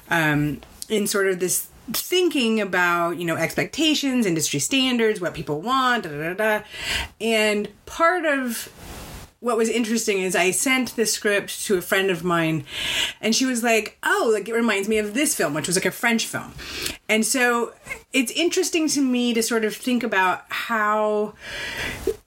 um, 0.10 0.62
in 0.88 1.08
sort 1.08 1.28
of 1.28 1.42
this 1.42 1.68
thinking 1.92 2.62
about 2.62 3.18
you 3.18 3.26
know 3.26 3.36
expectations 3.36 4.26
industry 4.26 4.60
standards 4.60 5.20
what 5.20 5.34
people 5.34 5.62
want 5.62 6.04
da, 6.04 6.10
da, 6.10 6.34
da, 6.34 6.66
and 7.20 7.68
part 7.86 8.26
of 8.26 8.72
what 9.42 9.58
was 9.58 9.70
interesting 9.70 10.20
is 10.20 10.36
I 10.36 10.52
sent 10.52 10.96
the 10.96 11.06
script 11.08 11.66
to 11.66 11.76
a 11.76 11.82
friend 11.82 12.12
of 12.12 12.24
mine, 12.24 12.64
and 13.20 13.36
she 13.36 13.46
was 13.46 13.64
like, 13.64 13.98
"Oh, 14.04 14.30
like 14.32 14.48
it 14.48 14.54
reminds 14.54 14.88
me 14.88 15.00
of 15.00 15.16
this 15.16 15.36
film, 15.36 15.56
which 15.56 15.66
was 15.66 15.76
like 15.76 15.86
a 15.86 15.92
French 15.92 16.28
film." 16.28 16.54
And 17.10 17.26
so 17.26 17.74
it's 18.14 18.32
interesting 18.34 18.88
to 18.90 19.02
me 19.02 19.34
to 19.34 19.42
sort 19.42 19.66
of 19.66 19.76
think 19.76 20.04
about 20.04 20.44
how, 20.50 21.34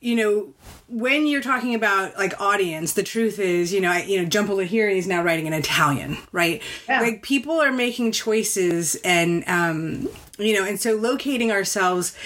you 0.01 0.17
know, 0.17 0.55
when 0.95 1.27
you're 1.27 1.43
talking 1.43 1.75
about 1.75 2.17
like 2.17 2.41
audience, 2.41 2.93
the 2.93 3.03
truth 3.03 3.41
is, 3.41 3.73
you 3.73 3.81
know, 3.81 3.91
I, 3.91 4.05
you 4.05 4.23
know, 4.23 4.29
Jhumpa 4.29 4.51
Lahiri 4.51 4.97
is 4.97 5.09
now 5.09 5.25
writing 5.25 5.47
in 5.47 5.53
Italian, 5.53 6.17
right? 6.31 6.63
Yeah. 6.89 7.01
Like 7.01 7.23
people 7.23 7.61
are 7.61 7.73
making 7.73 8.13
choices, 8.13 8.95
and 9.05 9.43
um, 9.49 10.09
you 10.39 10.55
know, 10.55 10.65
and 10.65 10.81
so 10.81 10.95
locating 10.95 11.51
ourselves. 11.51 12.17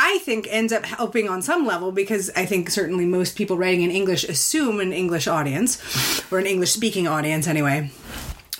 I 0.00 0.18
think 0.18 0.46
ends 0.48 0.72
up 0.72 0.84
helping 0.84 1.28
on 1.28 1.42
some 1.42 1.66
level 1.66 1.90
because 1.90 2.30
I 2.36 2.46
think 2.46 2.70
certainly 2.70 3.04
most 3.04 3.36
people 3.36 3.56
writing 3.56 3.82
in 3.82 3.90
English 3.90 4.22
assume 4.22 4.78
an 4.78 4.92
English 4.92 5.26
audience 5.26 6.22
or 6.30 6.38
an 6.38 6.46
English 6.46 6.70
speaking 6.70 7.08
audience 7.08 7.48
anyway 7.48 7.90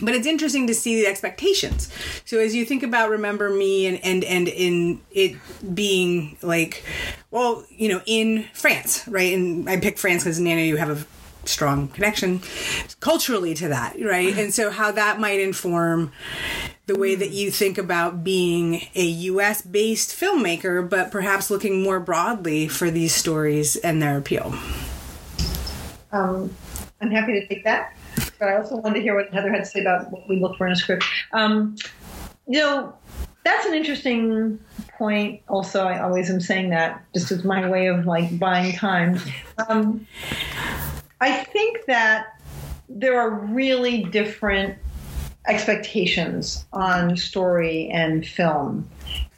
but 0.00 0.14
it's 0.14 0.26
interesting 0.26 0.66
to 0.66 0.74
see 0.74 1.00
the 1.00 1.06
expectations. 1.06 1.92
So 2.24 2.38
as 2.38 2.54
you 2.54 2.64
think 2.64 2.82
about 2.82 3.11
remember 3.11 3.50
me 3.50 3.87
and 3.87 3.98
and 4.04 4.24
and 4.24 4.48
in 4.48 5.00
it 5.11 5.37
being 5.74 6.37
like 6.42 6.84
well 7.30 7.64
you 7.70 7.88
know 7.88 8.00
in 8.06 8.44
france 8.52 9.06
right? 9.08 9.32
And 9.32 9.68
i 9.68 9.78
pick 9.78 9.98
france 9.98 10.24
because 10.24 10.40
nana 10.40 10.62
you 10.62 10.76
have 10.76 10.90
a 10.90 11.06
strong 11.46 11.88
connection 11.88 12.40
culturally 13.00 13.54
to 13.54 13.68
that 13.68 13.96
right? 14.00 14.37
And 14.37 14.52
so 14.52 14.70
how 14.70 14.92
that 14.92 15.18
might 15.18 15.40
inform 15.40 16.12
the 16.87 16.98
way 16.98 17.14
that 17.14 17.30
you 17.30 17.50
think 17.50 17.78
about 17.78 18.24
being 18.24 18.82
a 18.94 19.04
US 19.04 19.62
based 19.62 20.18
filmmaker 20.18 20.88
but 20.88 21.11
perhaps 21.11 21.50
looking 21.50 21.82
more 21.82 22.00
broadly 22.00 22.68
for 22.68 22.90
these 22.90 23.14
stories 23.14 23.76
and 23.76 24.00
their 24.02 24.18
appeal. 24.18 24.54
Um, 26.12 26.54
i'm 27.00 27.11
happy 27.11 27.32
to 27.32 27.46
take 27.46 27.64
that 27.64 27.94
but 28.38 28.48
I 28.48 28.57
also 28.57 28.77
wanted 28.77 28.96
to 28.96 29.03
hear 29.03 29.14
what 29.14 29.33
Heather 29.33 29.51
had 29.51 29.64
to 29.64 29.66
say 29.66 29.81
about 29.81 30.11
what 30.11 30.29
we 30.29 30.40
look 30.40 30.57
for 30.57 30.66
in 30.66 30.72
a 30.72 30.77
script. 30.77 31.05
Um, 31.33 31.77
you 32.46 32.61
know, 32.61 32.94
that's 33.44 33.66
an 33.66 33.74
interesting 33.74 34.59
point, 34.96 35.42
also, 35.48 35.85
I 35.85 36.01
always 36.01 36.29
am 36.31 36.40
saying 36.40 36.70
that 36.70 37.05
just 37.14 37.31
as 37.31 37.44
my 37.44 37.68
way 37.68 37.87
of 37.87 38.05
like 38.05 38.38
buying 38.38 38.74
time. 38.74 39.20
Um, 39.68 40.07
I 41.20 41.44
think 41.44 41.85
that 41.87 42.40
there 42.88 43.20
are 43.20 43.31
really 43.31 44.05
different 44.05 44.77
expectations 45.46 46.66
on 46.72 47.16
story 47.16 47.88
and 47.90 48.27
film 48.27 48.88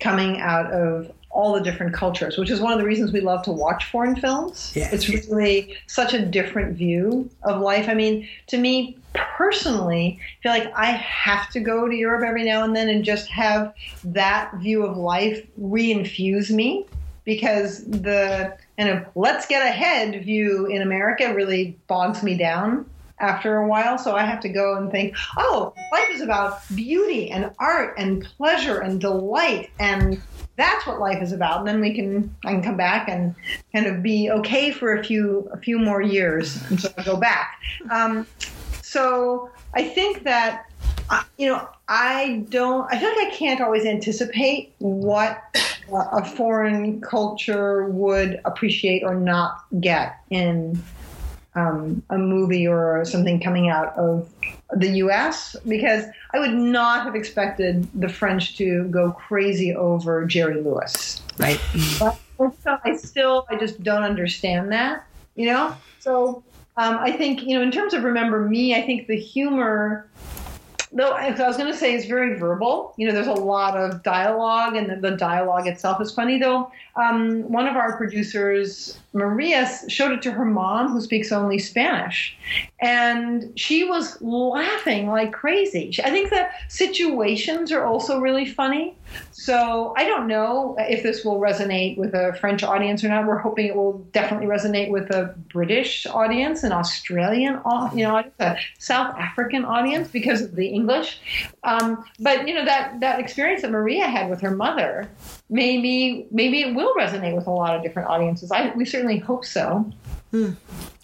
coming 0.00 0.40
out 0.40 0.72
of 0.72 1.12
all 1.30 1.54
the 1.54 1.60
different 1.60 1.94
cultures, 1.94 2.36
which 2.36 2.50
is 2.50 2.60
one 2.60 2.72
of 2.72 2.78
the 2.78 2.84
reasons 2.84 3.12
we 3.12 3.20
love 3.20 3.42
to 3.44 3.52
watch 3.52 3.84
foreign 3.86 4.16
films. 4.16 4.72
Yeah. 4.74 4.90
It's 4.92 5.08
really 5.08 5.76
such 5.86 6.12
a 6.12 6.24
different 6.24 6.76
view 6.76 7.30
of 7.44 7.60
life. 7.60 7.88
I 7.88 7.94
mean, 7.94 8.28
to 8.48 8.58
me 8.58 8.96
personally, 9.14 10.18
I 10.20 10.42
feel 10.42 10.52
like 10.52 10.72
I 10.74 10.86
have 10.86 11.48
to 11.50 11.60
go 11.60 11.88
to 11.88 11.94
Europe 11.94 12.24
every 12.26 12.44
now 12.44 12.64
and 12.64 12.74
then 12.74 12.88
and 12.88 13.04
just 13.04 13.28
have 13.28 13.74
that 14.04 14.54
view 14.56 14.84
of 14.84 14.96
life 14.96 15.46
reinfuse 15.60 16.50
me 16.50 16.86
because 17.24 17.84
the 17.84 18.56
kind 18.76 18.90
of 18.90 19.06
let's 19.14 19.46
get 19.46 19.64
ahead 19.64 20.24
view 20.24 20.66
in 20.66 20.82
America 20.82 21.32
really 21.32 21.78
bogs 21.86 22.22
me 22.22 22.36
down 22.36 22.86
after 23.20 23.58
a 23.58 23.68
while. 23.68 23.98
So 23.98 24.16
I 24.16 24.24
have 24.24 24.40
to 24.40 24.48
go 24.48 24.76
and 24.76 24.90
think, 24.90 25.14
oh, 25.36 25.74
life 25.92 26.08
is 26.10 26.22
about 26.22 26.60
beauty 26.74 27.30
and 27.30 27.50
art 27.58 27.94
and 27.98 28.24
pleasure 28.24 28.80
and 28.80 29.00
delight 29.00 29.70
and 29.78 30.20
that's 30.60 30.86
what 30.86 31.00
life 31.00 31.22
is 31.22 31.32
about. 31.32 31.60
And 31.60 31.68
then 31.68 31.80
we 31.80 31.94
can 31.94 32.34
I 32.44 32.52
can 32.52 32.62
come 32.62 32.76
back 32.76 33.08
and 33.08 33.34
kind 33.72 33.86
of 33.86 34.02
be 34.02 34.30
okay 34.30 34.70
for 34.70 34.94
a 34.96 35.04
few 35.04 35.48
a 35.52 35.58
few 35.58 35.78
more 35.78 36.02
years 36.02 36.62
until 36.70 36.92
I 36.96 37.02
go 37.04 37.16
back. 37.16 37.60
Um, 37.90 38.26
so 38.82 39.50
I 39.74 39.84
think 39.84 40.24
that 40.24 40.66
uh, 41.08 41.22
you 41.38 41.48
know 41.48 41.68
I 41.88 42.44
don't 42.48 42.92
I 42.92 42.98
feel 42.98 43.08
like 43.08 43.32
I 43.32 43.36
can't 43.36 43.60
always 43.60 43.84
anticipate 43.84 44.74
what 44.78 45.42
uh, 45.92 46.06
a 46.12 46.24
foreign 46.24 47.00
culture 47.00 47.86
would 47.86 48.40
appreciate 48.44 49.02
or 49.02 49.14
not 49.14 49.64
get 49.80 50.20
in 50.30 50.82
um, 51.54 52.02
a 52.10 52.18
movie 52.18 52.66
or 52.66 53.04
something 53.04 53.40
coming 53.40 53.68
out 53.68 53.96
of 53.96 54.28
the 54.72 54.88
U.S. 54.98 55.56
because 55.66 56.04
I 56.32 56.38
would 56.38 56.54
not 56.54 57.04
have 57.04 57.14
expected 57.14 57.88
the 58.00 58.08
French 58.08 58.56
to 58.58 58.84
go 58.84 59.12
crazy 59.12 59.74
over 59.74 60.24
Jerry 60.26 60.60
Lewis. 60.60 61.22
Right. 61.38 61.60
But 61.98 62.80
I 62.84 62.96
still, 62.96 63.46
I 63.50 63.56
just 63.56 63.82
don't 63.82 64.02
understand 64.02 64.72
that, 64.72 65.04
you 65.34 65.44
know. 65.44 65.76
So 65.98 66.42
um, 66.78 66.96
I 66.98 67.12
think, 67.12 67.42
you 67.42 67.54
know, 67.54 67.62
in 67.62 67.70
terms 67.70 67.92
of 67.92 68.02
remember 68.02 68.40
me, 68.40 68.74
I 68.74 68.80
think 68.80 69.06
the 69.06 69.18
humor. 69.18 70.06
Though 70.92 71.10
I 71.12 71.30
was 71.30 71.56
going 71.56 71.70
to 71.70 71.78
say 71.78 71.94
is 71.94 72.06
very 72.06 72.36
verbal. 72.36 72.94
You 72.96 73.06
know, 73.06 73.12
there's 73.12 73.28
a 73.28 73.32
lot 73.32 73.76
of 73.76 74.02
dialogue, 74.02 74.74
and 74.74 74.90
the, 74.90 74.96
the 74.96 75.16
dialogue 75.16 75.68
itself 75.68 76.00
is 76.00 76.10
funny. 76.10 76.38
Though 76.38 76.72
um, 76.96 77.42
one 77.42 77.68
of 77.68 77.76
our 77.76 77.96
producers, 77.96 78.98
Maria, 79.12 79.68
showed 79.88 80.12
it 80.12 80.22
to 80.22 80.30
her 80.30 80.44
mom, 80.44 80.92
who 80.92 81.00
speaks 81.00 81.32
only 81.32 81.58
Spanish, 81.58 82.36
and 82.80 83.52
she 83.58 83.84
was 83.84 84.20
laughing 84.22 85.08
like 85.08 85.32
crazy. 85.32 85.92
I 86.04 86.10
think 86.10 86.30
the 86.30 86.48
situations 86.68 87.72
are 87.72 87.84
also 87.84 88.20
really 88.20 88.46
funny. 88.46 88.96
So 89.32 89.92
I 89.96 90.04
don't 90.04 90.28
know 90.28 90.76
if 90.78 91.02
this 91.02 91.24
will 91.24 91.40
resonate 91.40 91.98
with 91.98 92.14
a 92.14 92.34
French 92.40 92.62
audience 92.62 93.02
or 93.02 93.08
not. 93.08 93.26
We're 93.26 93.38
hoping 93.38 93.66
it 93.66 93.74
will 93.74 93.98
definitely 94.12 94.46
resonate 94.46 94.90
with 94.90 95.10
a 95.10 95.34
British 95.52 96.06
audience, 96.06 96.62
an 96.62 96.70
Australian, 96.70 97.60
you 97.94 98.04
know, 98.04 98.22
a 98.38 98.56
South 98.78 99.16
African 99.16 99.64
audience 99.64 100.08
because 100.08 100.42
of 100.42 100.54
the 100.54 100.68
English. 100.68 101.20
Um, 101.64 102.04
but 102.20 102.46
you 102.46 102.54
know 102.54 102.64
that 102.64 103.00
that 103.00 103.18
experience 103.18 103.62
that 103.62 103.72
Maria 103.72 104.06
had 104.06 104.30
with 104.30 104.40
her 104.40 104.52
mother, 104.52 105.10
maybe 105.50 106.26
maybe 106.30 106.62
it 106.62 106.74
will 106.74 106.94
resonate 106.94 107.34
with 107.34 107.46
a 107.46 107.50
lot 107.50 107.76
of 107.76 107.82
different 107.82 108.08
audiences. 108.08 108.50
I 108.50 108.72
we 108.74 108.84
certainly 108.84 109.18
hope 109.18 109.44
so. 109.44 109.92
Hmm. 110.30 110.52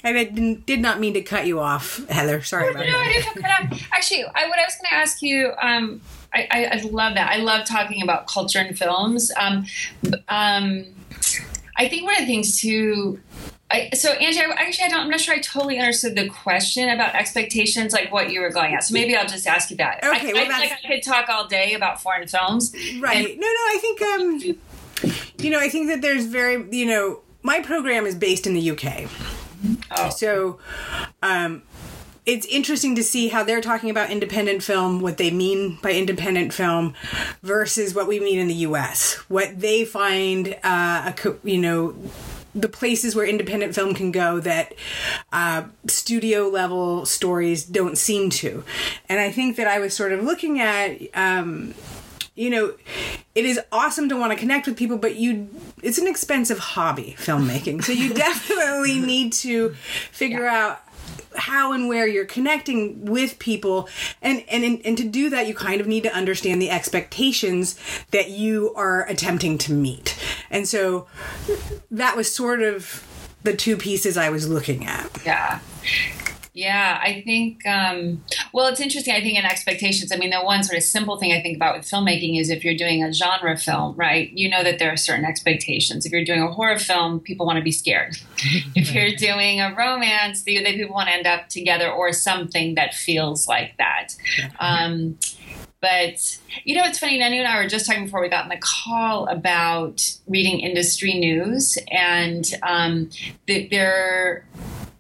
I 0.05 0.13
didn't, 0.13 0.67
did 0.67 0.81
not 0.81 1.01
mean 1.01 1.15
to 1.15 1.23
cut 1.23 1.47
you 1.47 1.59
off, 1.59 2.07
Heather. 2.09 2.41
Sorry 2.41 2.71
about 2.71 2.87
no, 2.87 2.93
that. 2.93 3.01
I 3.01 3.13
didn't 3.13 3.43
cut 3.43 3.51
off. 3.51 3.89
Actually, 3.93 4.25
I, 4.25 4.49
what 4.49 4.59
I 4.59 4.63
was 4.63 4.77
going 4.77 4.91
to 4.91 4.95
ask 4.95 5.21
you, 5.21 5.53
um, 5.61 6.01
I, 6.33 6.47
I, 6.49 6.65
I, 6.67 6.81
love 6.83 7.15
that. 7.15 7.33
I 7.33 7.39
love 7.39 7.67
talking 7.67 8.03
about 8.03 8.29
culture 8.29 8.61
and 8.61 8.79
films. 8.79 9.33
Um, 9.37 9.67
um, 10.29 10.85
I 11.77 11.89
think 11.89 12.05
one 12.05 12.15
of 12.15 12.21
the 12.21 12.27
things 12.27 12.61
too. 12.61 13.19
I, 13.71 13.91
so 13.95 14.13
Angie, 14.13 14.41
I, 14.41 14.51
actually, 14.59 14.85
I 14.85 14.89
don't. 14.89 15.01
I'm 15.01 15.11
not 15.11 15.21
sure 15.21 15.35
I 15.35 15.41
totally 15.41 15.79
understood 15.79 16.15
the 16.15 16.29
question 16.29 16.89
about 16.89 17.15
expectations, 17.15 17.93
like 17.93 18.13
what 18.13 18.31
you 18.31 18.41
were 18.41 18.51
going 18.51 18.75
at. 18.75 18.85
So 18.85 18.95
maybe 18.95 19.17
I'll 19.17 19.27
just 19.27 19.47
ask 19.47 19.71
you 19.71 19.77
that. 19.79 20.05
Okay, 20.05 20.31
I, 20.31 20.33
well, 20.33 20.43
I 20.43 20.49
feel 20.49 20.59
like 20.59 20.79
I 20.85 20.89
could 20.89 21.03
talk 21.03 21.29
all 21.29 21.49
day 21.49 21.75
about 21.75 22.01
foreign 22.01 22.29
films. 22.29 22.73
Right. 23.01 23.31
And- 23.31 23.41
no, 23.41 23.47
no. 23.47 23.47
I 23.47 23.79
think 23.81 24.03
um, 24.03 24.57
you 25.39 25.51
know, 25.51 25.59
I 25.59 25.69
think 25.69 25.89
that 25.89 26.01
there's 26.01 26.27
very, 26.27 26.65
you 26.71 26.87
know, 26.87 27.21
my 27.43 27.61
program 27.61 28.07
is 28.07 28.15
based 28.15 28.47
in 28.47 28.55
the 28.55 28.71
UK. 28.71 29.11
Oh. 29.97 30.11
So, 30.11 30.59
um, 31.23 31.63
it's 32.25 32.45
interesting 32.47 32.97
to 32.97 33.05
see 33.05 33.29
how 33.29 33.45
they're 33.45 33.61
talking 33.61 33.89
about 33.89 34.11
independent 34.11 34.63
film, 34.63 35.01
what 35.01 35.17
they 35.17 35.31
mean 35.31 35.79
by 35.81 35.93
independent 35.93 36.53
film, 36.53 36.95
versus 37.43 37.95
what 37.95 38.09
we 38.09 38.19
mean 38.19 38.39
in 38.41 38.49
the 38.49 38.55
U.S. 38.55 39.15
What 39.29 39.61
they 39.61 39.85
find, 39.85 40.57
uh, 40.65 41.05
a, 41.07 41.15
co- 41.17 41.39
you 41.45 41.59
know, 41.59 41.95
the 42.57 42.69
places 42.69 43.15
where 43.15 43.27
independent 43.27 43.75
film 43.75 43.95
can 43.95 44.11
go 44.11 44.41
that 44.41 44.75
uh, 45.33 45.65
studio 45.87 46.49
level 46.49 47.05
stories 47.05 47.65
don't 47.65 47.99
seem 47.99 48.31
to. 48.31 48.65
And 49.09 49.21
I 49.21 49.31
think 49.31 49.57
that 49.57 49.67
I 49.67 49.79
was 49.79 49.95
sort 49.95 50.13
of 50.13 50.25
looking 50.25 50.59
at. 50.61 50.99
Um, 51.15 51.75
you 52.35 52.51
know, 52.51 52.75
it 53.35 53.47
is 53.47 53.59
awesome 53.73 54.11
to 54.11 54.17
want 54.17 54.31
to 54.31 54.39
connect 54.39 54.67
with 54.67 54.77
people, 54.77 54.99
but 54.99 55.17
you 55.17 55.49
it's 55.83 55.97
an 55.97 56.07
expensive 56.07 56.59
hobby, 56.59 57.17
filmmaking. 57.19 57.83
So 57.83 57.93
you 57.93 58.13
definitely 58.15 58.99
need 58.99 59.33
to 59.35 59.71
figure 60.13 60.47
out 60.47 60.83
how 61.37 61.73
and 61.73 61.89
where 61.89 62.07
you're 62.07 62.25
connecting 62.25 63.05
with 63.05 63.39
people. 63.39 63.89
And, 64.23 64.45
and 64.49 64.81
and 64.85 64.99
to 64.99 65.05
do 65.05 65.31
that 65.31 65.47
you 65.47 65.55
kind 65.55 65.81
of 65.81 65.87
need 65.87 66.03
to 66.05 66.15
understand 66.15 66.61
the 66.61 66.71
expectations 66.71 67.79
that 68.11 68.31
you 68.31 68.73
are 68.75 69.07
attempting 69.07 69.59
to 69.59 69.73
meet. 69.73 70.19
And 70.51 70.69
so 70.69 71.07
that 71.91 72.17
was 72.17 72.33
sort 72.33 72.63
of 72.63 73.07
the 73.43 73.55
two 73.55 73.77
pieces 73.77 74.17
i 74.17 74.29
was 74.29 74.49
looking 74.49 74.85
at. 74.85 75.09
Yeah. 75.25 75.61
Yeah, 76.57 76.99
I 77.03 77.21
think, 77.21 77.67
um, 77.67 78.25
well, 78.55 78.69
it's 78.69 78.81
interesting. 78.81 79.15
I 79.15 79.21
think 79.21 79.39
in 79.39 79.45
expectations, 79.45 80.11
I 80.11 80.17
mean, 80.17 80.31
the 80.31 80.41
one 80.41 80.65
sort 80.65 80.79
of 80.79 80.85
simple 80.85 81.19
thing 81.19 81.35
I 81.35 81.43
think 81.43 81.55
about 81.55 81.77
with 81.77 81.87
filmmaking 81.87 82.41
is 82.41 82.49
if 82.49 82.65
you're 82.65 82.75
doing 82.75 83.05
a 83.05 83.13
genre 83.13 83.59
film, 83.59 83.95
right, 83.95 84.31
you 84.33 84.49
know 84.49 84.65
that 84.65 84.79
there 84.79 84.91
are 84.91 84.97
certain 84.97 85.27
expectations. 85.27 86.07
If 86.07 86.13
you're 86.13 86.25
doing 86.25 86.41
a 86.41 86.51
horror 86.51 86.79
film, 86.79 87.21
people 87.21 87.45
want 87.45 87.59
to 87.59 87.63
be 87.63 87.73
scared. 87.73 88.17
if 88.75 88.91
you're 88.95 89.15
doing 89.17 89.61
a 89.61 89.75
romance, 89.77 90.45
the, 90.45 90.57
the 90.65 90.73
people 90.73 90.95
want 90.95 91.11
to 91.11 91.15
end 91.15 91.27
up 91.27 91.51
together 91.51 91.91
or 91.91 92.15
something 92.15 92.75
that 92.77 92.95
feels 92.95 93.47
like 93.47 93.77
that. 93.77 94.17
Um, 94.59 95.19
but 95.83 96.39
you 96.65 96.75
know, 96.75 96.85
it's 96.85 96.99
funny. 96.99 97.21
Nanu 97.21 97.37
and 97.37 97.47
I 97.47 97.63
were 97.63 97.69
just 97.69 97.85
talking 97.85 98.07
before 98.07 98.23
we 98.23 98.31
got 98.31 98.45
in 98.45 98.49
the 98.49 98.57
call 98.57 99.27
about 99.27 100.03
reading 100.27 100.61
industry 100.61 101.19
news, 101.19 101.77
and 101.91 102.51
um, 102.63 103.11
th- 103.47 103.71
there 103.71 104.47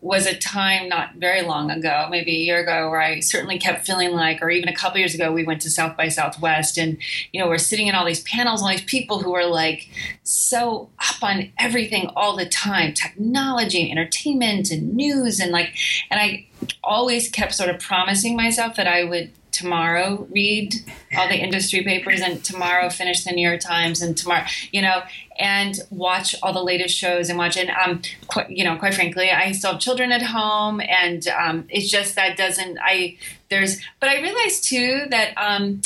was 0.06 0.24
a 0.24 0.36
time 0.36 0.88
not 0.88 1.16
very 1.16 1.42
long 1.42 1.68
ago, 1.70 2.06
maybe 2.08 2.30
a 2.30 2.38
year 2.38 2.60
ago, 2.60 2.88
where 2.88 3.00
I 3.00 3.18
certainly 3.18 3.58
kept 3.58 3.84
feeling 3.84 4.12
like, 4.12 4.40
or 4.40 4.50
even 4.50 4.68
a 4.68 4.74
couple 4.74 4.98
years 4.98 5.14
ago, 5.14 5.32
we 5.32 5.44
went 5.44 5.60
to 5.62 5.70
South 5.70 5.96
by 5.96 6.08
Southwest, 6.08 6.78
and 6.78 6.96
you 7.32 7.40
know, 7.40 7.48
we're 7.48 7.58
sitting 7.58 7.88
in 7.88 7.94
all 7.94 8.06
these 8.06 8.22
panels, 8.22 8.62
all 8.62 8.68
these 8.68 8.82
people 8.82 9.20
who 9.20 9.34
are 9.34 9.46
like 9.46 9.88
so 10.22 10.88
up 11.00 11.22
on 11.22 11.52
everything 11.58 12.08
all 12.14 12.36
the 12.36 12.46
time, 12.46 12.94
technology, 12.94 13.82
and 13.82 13.98
entertainment, 13.98 14.70
and 14.70 14.94
news, 14.94 15.40
and 15.40 15.50
like, 15.50 15.76
and 16.10 16.20
I 16.20 16.46
always 16.82 17.28
kept 17.28 17.54
sort 17.54 17.70
of 17.70 17.80
promising 17.80 18.36
myself 18.36 18.76
that 18.76 18.86
I 18.86 19.04
would 19.04 19.30
tomorrow 19.52 20.26
read 20.30 20.74
all 21.16 21.28
the 21.28 21.36
industry 21.36 21.82
papers 21.82 22.20
and 22.20 22.44
tomorrow 22.44 22.90
finish 22.90 23.24
the 23.24 23.32
New 23.32 23.46
York 23.46 23.60
Times 23.60 24.02
and 24.02 24.14
tomorrow, 24.14 24.44
you 24.70 24.82
know, 24.82 25.02
and 25.38 25.78
watch 25.90 26.34
all 26.42 26.52
the 26.52 26.62
latest 26.62 26.94
shows 26.94 27.30
and 27.30 27.38
watch. 27.38 27.56
And, 27.56 27.70
um, 27.70 28.02
quite, 28.26 28.50
you 28.50 28.64
know, 28.64 28.76
quite 28.76 28.94
frankly, 28.94 29.30
I 29.30 29.52
still 29.52 29.72
have 29.72 29.80
children 29.80 30.12
at 30.12 30.22
home 30.22 30.80
and, 30.80 31.26
um, 31.28 31.66
it's 31.70 31.90
just 31.90 32.16
that 32.16 32.36
doesn't, 32.36 32.78
I, 32.82 33.16
there's, 33.48 33.80
but 33.98 34.10
I 34.10 34.20
realized 34.20 34.64
too 34.64 35.06
that, 35.08 35.32
um, 35.38 35.80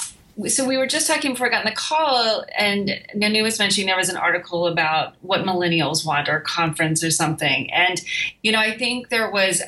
so 0.48 0.66
we 0.66 0.76
were 0.76 0.86
just 0.86 1.06
talking 1.06 1.32
before 1.32 1.48
I 1.48 1.50
got 1.50 1.66
in 1.66 1.70
the 1.70 1.76
call, 1.76 2.44
and 2.56 2.88
Nanu 3.14 3.42
was 3.42 3.58
mentioning 3.58 3.86
there 3.86 3.96
was 3.96 4.08
an 4.08 4.16
article 4.16 4.66
about 4.66 5.14
what 5.20 5.42
millennials 5.42 6.06
want 6.06 6.30
or 6.30 6.40
conference 6.40 7.04
or 7.04 7.10
something. 7.10 7.70
And, 7.72 8.00
you 8.42 8.50
know, 8.50 8.58
I 8.58 8.76
think 8.76 9.10
there 9.10 9.30
was 9.30 9.62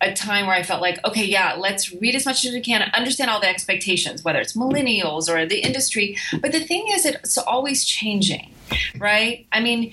a 0.00 0.12
time 0.12 0.46
where 0.46 0.54
I 0.54 0.62
felt 0.62 0.82
like, 0.82 1.04
okay, 1.06 1.24
yeah, 1.24 1.54
let's 1.58 1.92
read 1.92 2.14
as 2.14 2.26
much 2.26 2.44
as 2.44 2.52
we 2.52 2.60
can, 2.60 2.82
understand 2.94 3.30
all 3.30 3.40
the 3.40 3.48
expectations, 3.48 4.22
whether 4.22 4.40
it's 4.40 4.54
millennials 4.54 5.28
or 5.28 5.46
the 5.46 5.60
industry. 5.60 6.16
But 6.40 6.52
the 6.52 6.60
thing 6.60 6.86
is, 6.90 7.06
it's 7.06 7.38
always 7.38 7.84
changing. 7.84 8.52
right? 8.98 9.46
I 9.52 9.60
mean, 9.60 9.92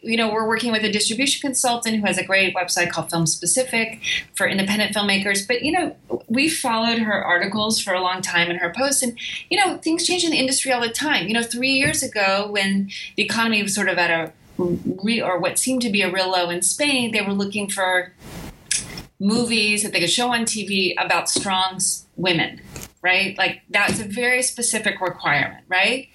you 0.00 0.16
know, 0.16 0.32
we're 0.32 0.46
working 0.46 0.72
with 0.72 0.84
a 0.84 0.92
distribution 0.92 1.40
consultant 1.40 1.96
who 1.96 2.06
has 2.06 2.18
a 2.18 2.24
great 2.24 2.54
website 2.54 2.90
called 2.90 3.10
Film 3.10 3.26
Specific 3.26 4.00
for 4.34 4.46
independent 4.46 4.94
filmmakers. 4.94 5.46
But, 5.46 5.62
you 5.62 5.72
know, 5.72 5.96
we 6.28 6.48
followed 6.48 6.98
her 6.98 7.24
articles 7.24 7.80
for 7.80 7.92
a 7.92 8.00
long 8.00 8.22
time 8.22 8.50
and 8.50 8.58
her 8.58 8.72
posts, 8.76 9.02
and, 9.02 9.18
you 9.50 9.58
know, 9.58 9.78
things 9.78 10.06
change 10.06 10.24
in 10.24 10.30
the 10.30 10.38
industry 10.38 10.72
all 10.72 10.80
the 10.80 10.90
time. 10.90 11.28
You 11.28 11.34
know, 11.34 11.42
three 11.42 11.72
years 11.72 12.02
ago, 12.02 12.48
when 12.50 12.90
the 13.16 13.22
economy 13.22 13.62
was 13.62 13.74
sort 13.74 13.88
of 13.88 13.98
at 13.98 14.10
a 14.10 14.32
re, 14.58 15.20
or 15.20 15.38
what 15.38 15.58
seemed 15.58 15.82
to 15.82 15.90
be 15.90 16.02
a 16.02 16.10
real 16.10 16.30
low 16.30 16.50
in 16.50 16.62
Spain, 16.62 17.12
they 17.12 17.22
were 17.22 17.32
looking 17.32 17.68
for 17.68 18.12
movies 19.22 19.84
that 19.84 19.92
they 19.92 20.00
could 20.00 20.10
show 20.10 20.30
on 20.32 20.40
TV 20.40 20.94
about 20.98 21.30
strong 21.30 21.78
women, 22.16 22.60
right? 23.02 23.38
Like 23.38 23.62
that's 23.70 24.00
a 24.00 24.04
very 24.04 24.42
specific 24.42 25.00
requirement, 25.00 25.64
right? 25.68 26.08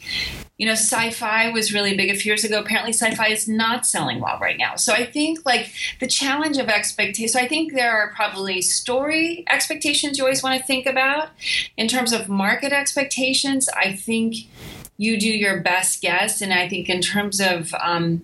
You 0.58 0.66
know, 0.66 0.74
sci-fi 0.74 1.50
was 1.50 1.74
really 1.74 1.96
big 1.96 2.10
a 2.10 2.16
few 2.16 2.32
years 2.32 2.44
ago. 2.44 2.60
Apparently, 2.60 2.92
sci-fi 2.92 3.28
is 3.28 3.48
not 3.48 3.86
selling 3.86 4.20
well 4.20 4.40
right 4.42 4.58
now. 4.58 4.76
So 4.76 4.92
I 4.92 5.06
think 5.06 5.40
like 5.46 5.72
the 6.00 6.08
challenge 6.08 6.58
of 6.58 6.68
expectation. 6.68 7.30
So 7.30 7.40
I 7.40 7.48
think 7.48 7.74
there 7.74 7.92
are 7.92 8.12
probably 8.14 8.62
story 8.62 9.46
expectations 9.50 10.18
you 10.18 10.26
always 10.26 10.44
want 10.44 10.60
to 10.60 10.66
think 10.66 10.86
about 10.86 11.30
in 11.78 11.88
terms 11.88 12.12
of 12.12 12.28
market 12.28 12.74
expectations. 12.74 13.70
I 13.70 13.94
think 13.94 14.36
you 14.98 15.20
do 15.20 15.30
your 15.30 15.62
best 15.62 16.02
guess, 16.02 16.42
and 16.42 16.54
I 16.54 16.68
think 16.68 16.90
in 16.90 17.02
terms 17.02 17.40
of 17.40 17.74
um, 17.76 18.24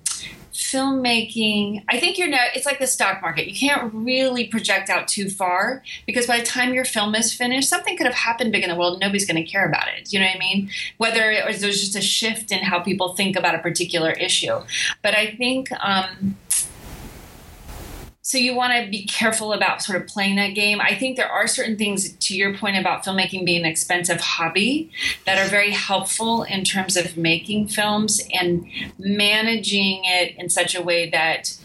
filmmaking, 0.53 1.83
I 1.89 1.99
think 1.99 2.17
you're 2.17 2.27
not, 2.27 2.41
it's 2.55 2.65
like 2.65 2.79
the 2.79 2.87
stock 2.87 3.21
market. 3.21 3.47
You 3.47 3.55
can't 3.55 3.91
really 3.93 4.45
project 4.45 4.89
out 4.89 5.07
too 5.07 5.29
far 5.29 5.83
because 6.05 6.27
by 6.27 6.39
the 6.39 6.45
time 6.45 6.73
your 6.73 6.85
film 6.85 7.15
is 7.15 7.33
finished, 7.33 7.69
something 7.69 7.97
could 7.97 8.05
have 8.05 8.15
happened 8.15 8.51
big 8.51 8.63
in 8.63 8.69
the 8.69 8.75
world. 8.75 8.99
Nobody's 8.99 9.25
going 9.25 9.43
to 9.43 9.49
care 9.49 9.67
about 9.67 9.87
it. 9.97 10.13
You 10.13 10.19
know 10.19 10.25
what 10.25 10.35
I 10.35 10.39
mean? 10.39 10.69
Whether 10.97 11.43
there's 11.57 11.79
just 11.79 11.95
a 11.95 12.01
shift 12.01 12.51
in 12.51 12.59
how 12.59 12.79
people 12.79 13.15
think 13.15 13.35
about 13.35 13.55
a 13.55 13.59
particular 13.59 14.11
issue. 14.11 14.59
But 15.01 15.17
I 15.17 15.35
think, 15.35 15.71
um, 15.83 16.37
so 18.25 18.37
you 18.37 18.55
want 18.55 18.71
to 18.73 18.89
be 18.89 19.05
careful 19.05 19.51
about 19.51 19.83
sort 19.83 20.01
of 20.01 20.07
playing 20.07 20.37
that 20.37 20.55
game. 20.55 20.79
I 20.79 20.95
think 20.95 21.17
there 21.17 21.29
are 21.29 21.45
certain 21.45 21.77
things 21.77 22.13
to 22.13 22.33
your 22.33 22.57
point 22.57 22.77
about 22.77 23.03
filmmaking 23.03 23.43
being 23.43 23.65
an 23.65 23.69
expensive 23.69 24.21
hobby 24.21 24.89
that 25.25 25.37
are 25.37 25.49
very 25.49 25.71
helpful 25.71 26.43
in 26.43 26.63
terms 26.63 26.95
of 26.95 27.17
making 27.17 27.67
films 27.67 28.21
and 28.33 28.65
managing 28.97 30.03
it 30.05 30.37
in 30.37 30.49
such 30.49 30.73
a 30.73 30.81
way 30.81 31.09
that 31.09 31.57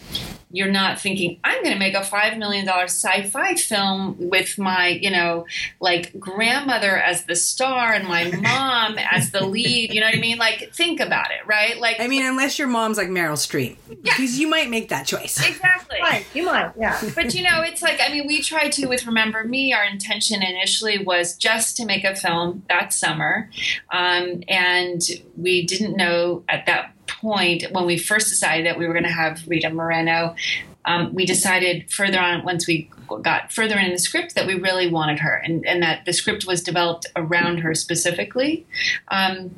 you're 0.51 0.71
not 0.71 0.99
thinking 1.01 1.39
i'm 1.45 1.63
going 1.63 1.73
to 1.73 1.79
make 1.79 1.95
a 1.95 2.01
$5 2.01 2.39
million 2.39 2.69
sci-fi 2.69 3.55
film 3.55 4.17
with 4.19 4.59
my 4.59 4.89
you 4.89 5.11
know 5.11 5.47
like 5.81 6.19
grandmother 6.19 6.97
as 6.97 7.25
the 7.25 7.37
star 7.37 7.93
and 7.93 8.07
my 8.07 8.31
mom 8.43 8.99
as 8.99 9.31
the 9.31 9.45
lead 9.45 9.93
you 9.93 10.01
know 10.01 10.07
what 10.07 10.17
i 10.17 10.21
mean? 10.21 10.39
Like 10.39 10.73
think 10.73 11.01
about 11.01 11.31
it 11.31 11.47
right? 11.47 11.79
Like 11.79 12.01
i 12.01 12.07
mean 12.07 12.25
unless 12.25 12.59
your 12.59 12.69
mom's 12.69 12.97
like 12.97 13.09
meryl 13.09 13.33
streep. 13.35 13.77
Because 14.03 14.39
you 14.39 14.49
might 14.49 14.71
make 14.71 14.89
that 14.89 15.07
choice. 15.07 15.39
Exactly. 15.47 15.99
Right, 16.01 16.25
you 16.35 16.45
might, 16.45 16.73
yeah. 16.79 17.01
but 17.15 17.35
you 17.35 17.43
know 17.43 17.63
it's 17.63 17.83
like 17.83 18.01
i 18.01 18.11
mean 18.11 18.27
we 18.27 18.43
tried 18.43 18.73
to 18.73 18.87
with 18.87 19.07
remember 19.07 19.45
me 19.45 19.73
our 19.73 19.85
intention 19.85 20.43
initially 20.43 20.99
was 20.99 21.37
just 21.37 21.77
to 21.77 21.85
make 21.85 22.05
a 22.05 22.15
film 22.15 22.63
that 22.69 22.93
summer. 22.93 23.51
Um, 23.91 24.43
and 24.49 25.03
we 25.37 25.67
didn't 25.67 25.97
know 25.97 26.45
at 26.49 26.67
that 26.67 26.93
point 27.09 27.65
when 27.73 27.87
we 27.87 27.99
first 27.99 28.29
decided 28.29 28.67
that 28.67 28.79
we 28.79 28.87
were 28.87 28.93
going 28.93 29.05
to 29.05 29.11
have 29.11 29.47
rita 29.47 29.71
moreno 29.71 30.35
um, 30.85 31.13
we 31.15 31.27
decided 31.27 31.91
further 31.93 32.19
on 32.19 32.45
once 32.45 32.67
we 32.67 32.91
got 33.23 33.53
further 33.53 33.79
in 33.79 33.91
the 33.91 33.99
script 33.99 34.35
that 34.35 34.47
we 34.47 34.55
really 34.55 34.89
wanted 34.89 35.19
her 35.19 35.35
and, 35.35 35.67
and 35.67 35.83
that 35.83 36.05
the 36.05 36.13
script 36.13 36.47
was 36.47 36.63
developed 36.63 37.07
around 37.17 37.59
her 37.59 37.75
specifically 37.75 38.67
um, 39.09 39.55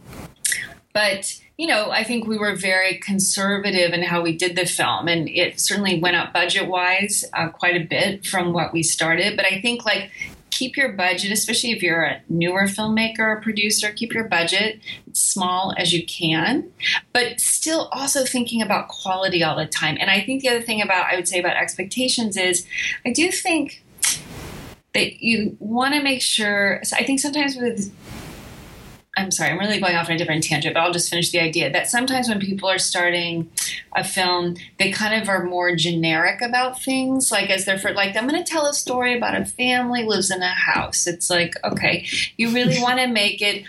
but 0.92 1.40
you 1.60 1.66
know, 1.66 1.90
I 1.90 2.04
think 2.04 2.26
we 2.26 2.38
were 2.38 2.56
very 2.56 2.96
conservative 3.00 3.92
in 3.92 4.02
how 4.02 4.22
we 4.22 4.34
did 4.34 4.56
the 4.56 4.64
film, 4.64 5.08
and 5.08 5.28
it 5.28 5.60
certainly 5.60 6.00
went 6.00 6.16
up 6.16 6.32
budget 6.32 6.66
wise 6.68 7.22
uh, 7.34 7.50
quite 7.50 7.76
a 7.76 7.84
bit 7.84 8.24
from 8.24 8.54
what 8.54 8.72
we 8.72 8.82
started. 8.82 9.36
But 9.36 9.44
I 9.44 9.60
think 9.60 9.84
like 9.84 10.10
keep 10.50 10.76
your 10.76 10.92
budget, 10.92 11.32
especially 11.32 11.70
if 11.70 11.82
you're 11.82 12.02
a 12.02 12.22
newer 12.28 12.64
filmmaker 12.64 13.20
or 13.20 13.40
producer, 13.40 13.90
keep 13.92 14.12
your 14.12 14.24
budget 14.24 14.80
small 15.12 15.74
as 15.76 15.92
you 15.92 16.04
can, 16.06 16.70
but 17.12 17.40
still 17.40 17.88
also 17.92 18.24
thinking 18.24 18.60
about 18.62 18.88
quality 18.88 19.42
all 19.42 19.56
the 19.56 19.66
time. 19.66 19.96
And 20.00 20.10
I 20.10 20.20
think 20.20 20.42
the 20.42 20.48
other 20.48 20.62
thing 20.62 20.82
about 20.82 21.12
I 21.12 21.16
would 21.16 21.28
say 21.28 21.38
about 21.38 21.56
expectations 21.56 22.36
is 22.36 22.66
I 23.04 23.12
do 23.12 23.30
think 23.30 23.82
that 24.92 25.22
you 25.22 25.56
want 25.60 25.94
to 25.94 26.02
make 26.02 26.20
sure. 26.20 26.80
So 26.82 26.96
I 26.96 27.04
think 27.04 27.20
sometimes 27.20 27.56
with 27.56 27.92
I'm 29.16 29.32
sorry, 29.32 29.50
I'm 29.50 29.58
really 29.58 29.80
going 29.80 29.96
off 29.96 30.08
on 30.08 30.14
a 30.14 30.18
different 30.18 30.44
tangent, 30.44 30.72
but 30.72 30.80
I'll 30.80 30.92
just 30.92 31.10
finish 31.10 31.32
the 31.32 31.40
idea 31.40 31.70
that 31.72 31.90
sometimes 31.90 32.28
when 32.28 32.38
people 32.38 32.68
are 32.68 32.78
starting 32.78 33.50
a 33.96 34.04
film, 34.04 34.54
they 34.78 34.92
kind 34.92 35.20
of 35.20 35.28
are 35.28 35.44
more 35.44 35.74
generic 35.74 36.40
about 36.40 36.80
things. 36.80 37.32
Like 37.32 37.50
as 37.50 37.64
they're 37.64 37.78
for, 37.78 37.92
like, 37.92 38.14
I'm 38.14 38.28
going 38.28 38.42
to 38.42 38.48
tell 38.48 38.66
a 38.66 38.72
story 38.72 39.16
about 39.16 39.34
a 39.34 39.44
family 39.44 40.04
lives 40.04 40.30
in 40.30 40.42
a 40.42 40.50
house. 40.50 41.08
It's 41.08 41.28
like, 41.28 41.54
okay, 41.64 42.06
you 42.36 42.50
really 42.54 42.78
want 42.82 43.00
to 43.00 43.08
make 43.08 43.42
it 43.42 43.64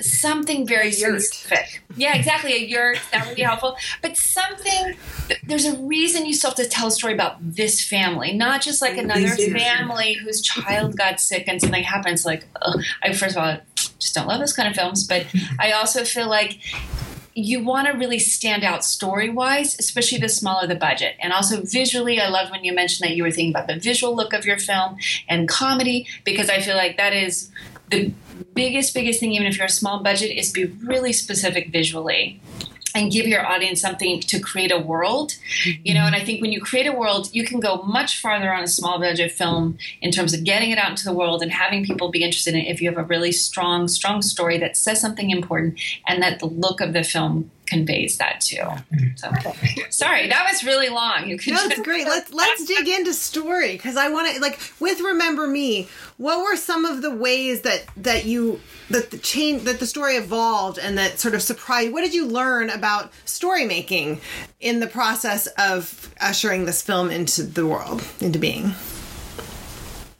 something 0.00 0.64
very 0.64 0.92
specific. 0.92 1.82
Yeah, 1.96 2.14
exactly. 2.14 2.52
A 2.52 2.58
yurt 2.58 3.00
that 3.10 3.26
would 3.26 3.34
be 3.34 3.42
helpful, 3.42 3.76
but 4.02 4.16
something. 4.16 4.96
There's 5.44 5.64
a 5.64 5.76
reason 5.78 6.26
you 6.26 6.32
still 6.32 6.50
have 6.50 6.56
to 6.58 6.68
tell 6.68 6.86
a 6.86 6.90
story 6.92 7.12
about 7.12 7.38
this 7.40 7.82
family, 7.82 8.32
not 8.32 8.62
just 8.62 8.80
like 8.80 8.96
another 8.96 9.28
family 9.28 10.12
whose 10.12 10.40
child 10.40 10.96
got 10.96 11.18
sick 11.18 11.48
and 11.48 11.60
something 11.60 11.82
happens. 11.82 12.24
Like. 12.24 12.44
I 13.02 13.12
first 13.12 13.36
of 13.36 13.42
all 13.42 13.56
just 13.98 14.14
don't 14.14 14.26
love 14.26 14.40
those 14.40 14.52
kind 14.52 14.68
of 14.68 14.74
films, 14.74 15.06
but 15.06 15.26
I 15.60 15.72
also 15.72 16.04
feel 16.04 16.28
like 16.28 16.58
you 17.34 17.62
want 17.62 17.86
to 17.86 17.92
really 17.92 18.18
stand 18.18 18.64
out 18.64 18.82
story 18.82 19.28
wise, 19.28 19.78
especially 19.78 20.16
the 20.18 20.28
smaller 20.28 20.66
the 20.66 20.74
budget. 20.74 21.16
And 21.20 21.34
also 21.34 21.60
visually, 21.62 22.18
I 22.18 22.28
love 22.28 22.50
when 22.50 22.64
you 22.64 22.72
mentioned 22.72 23.08
that 23.08 23.14
you 23.14 23.22
were 23.22 23.30
thinking 23.30 23.50
about 23.50 23.66
the 23.66 23.78
visual 23.78 24.16
look 24.16 24.32
of 24.32 24.46
your 24.46 24.58
film 24.58 24.96
and 25.28 25.46
comedy, 25.46 26.06
because 26.24 26.48
I 26.48 26.60
feel 26.62 26.76
like 26.76 26.96
that 26.96 27.12
is 27.12 27.50
the 27.90 28.10
biggest, 28.54 28.94
biggest 28.94 29.20
thing, 29.20 29.32
even 29.32 29.46
if 29.46 29.58
you're 29.58 29.66
a 29.66 29.70
small 29.70 30.02
budget, 30.02 30.30
is 30.30 30.50
be 30.50 30.64
really 30.64 31.12
specific 31.12 31.68
visually 31.70 32.40
and 32.96 33.12
give 33.12 33.26
your 33.26 33.44
audience 33.46 33.80
something 33.80 34.20
to 34.20 34.40
create 34.40 34.72
a 34.72 34.78
world 34.78 35.36
you 35.84 35.94
know 35.94 36.00
mm-hmm. 36.00 36.14
and 36.14 36.16
i 36.16 36.24
think 36.24 36.40
when 36.40 36.52
you 36.52 36.60
create 36.60 36.86
a 36.86 36.92
world 36.92 37.28
you 37.32 37.44
can 37.44 37.60
go 37.60 37.82
much 37.82 38.20
farther 38.20 38.52
on 38.52 38.62
a 38.62 38.68
small 38.68 38.98
budget 38.98 39.30
film 39.30 39.78
in 40.00 40.10
terms 40.10 40.32
of 40.32 40.44
getting 40.44 40.70
it 40.70 40.78
out 40.78 40.90
into 40.90 41.04
the 41.04 41.12
world 41.12 41.42
and 41.42 41.52
having 41.52 41.84
people 41.84 42.10
be 42.10 42.22
interested 42.22 42.54
in 42.54 42.60
it 42.60 42.68
if 42.68 42.80
you 42.80 42.88
have 42.88 42.98
a 42.98 43.04
really 43.04 43.32
strong 43.32 43.86
strong 43.88 44.22
story 44.22 44.58
that 44.58 44.76
says 44.76 45.00
something 45.00 45.30
important 45.30 45.78
and 46.06 46.22
that 46.22 46.38
the 46.38 46.46
look 46.46 46.80
of 46.80 46.92
the 46.92 47.04
film 47.04 47.50
conveys 47.66 48.18
that 48.18 48.40
too. 48.40 48.62
So, 49.16 49.30
sorry, 49.90 50.28
that 50.28 50.48
was 50.50 50.64
really 50.64 50.88
long. 50.88 51.28
You 51.28 51.38
could 51.38 51.54
no, 51.54 51.68
that's 51.68 51.80
great. 51.80 52.06
Let's 52.06 52.32
let's 52.32 52.64
dig 52.64 52.88
into 52.88 53.12
story 53.12 53.72
because 53.72 53.96
I 53.96 54.08
want 54.08 54.34
to 54.34 54.40
like 54.40 54.58
with 54.80 55.00
Remember 55.00 55.46
Me. 55.46 55.88
What 56.16 56.44
were 56.44 56.56
some 56.56 56.84
of 56.84 57.02
the 57.02 57.14
ways 57.14 57.62
that 57.62 57.84
that 57.96 58.24
you 58.24 58.60
that 58.90 59.10
the 59.10 59.18
change 59.18 59.62
that 59.64 59.80
the 59.80 59.86
story 59.86 60.16
evolved 60.16 60.78
and 60.78 60.96
that 60.98 61.18
sort 61.18 61.34
of 61.34 61.42
surprised? 61.42 61.92
What 61.92 62.02
did 62.02 62.14
you 62.14 62.26
learn 62.26 62.70
about 62.70 63.12
story 63.24 63.64
making 63.64 64.20
in 64.60 64.80
the 64.80 64.86
process 64.86 65.46
of 65.58 66.14
ushering 66.20 66.64
this 66.64 66.82
film 66.82 67.10
into 67.10 67.42
the 67.42 67.66
world 67.66 68.02
into 68.20 68.38
being? 68.38 68.72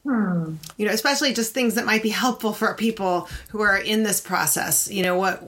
Hmm. 0.06 0.54
You 0.76 0.86
know, 0.86 0.92
especially 0.92 1.32
just 1.32 1.52
things 1.52 1.74
that 1.74 1.84
might 1.84 2.00
be 2.00 2.10
helpful 2.10 2.52
for 2.52 2.72
people 2.74 3.28
who 3.48 3.60
are 3.60 3.76
in 3.76 4.04
this 4.04 4.20
process. 4.20 4.88
You 4.88 5.02
know, 5.02 5.16
what 5.16 5.42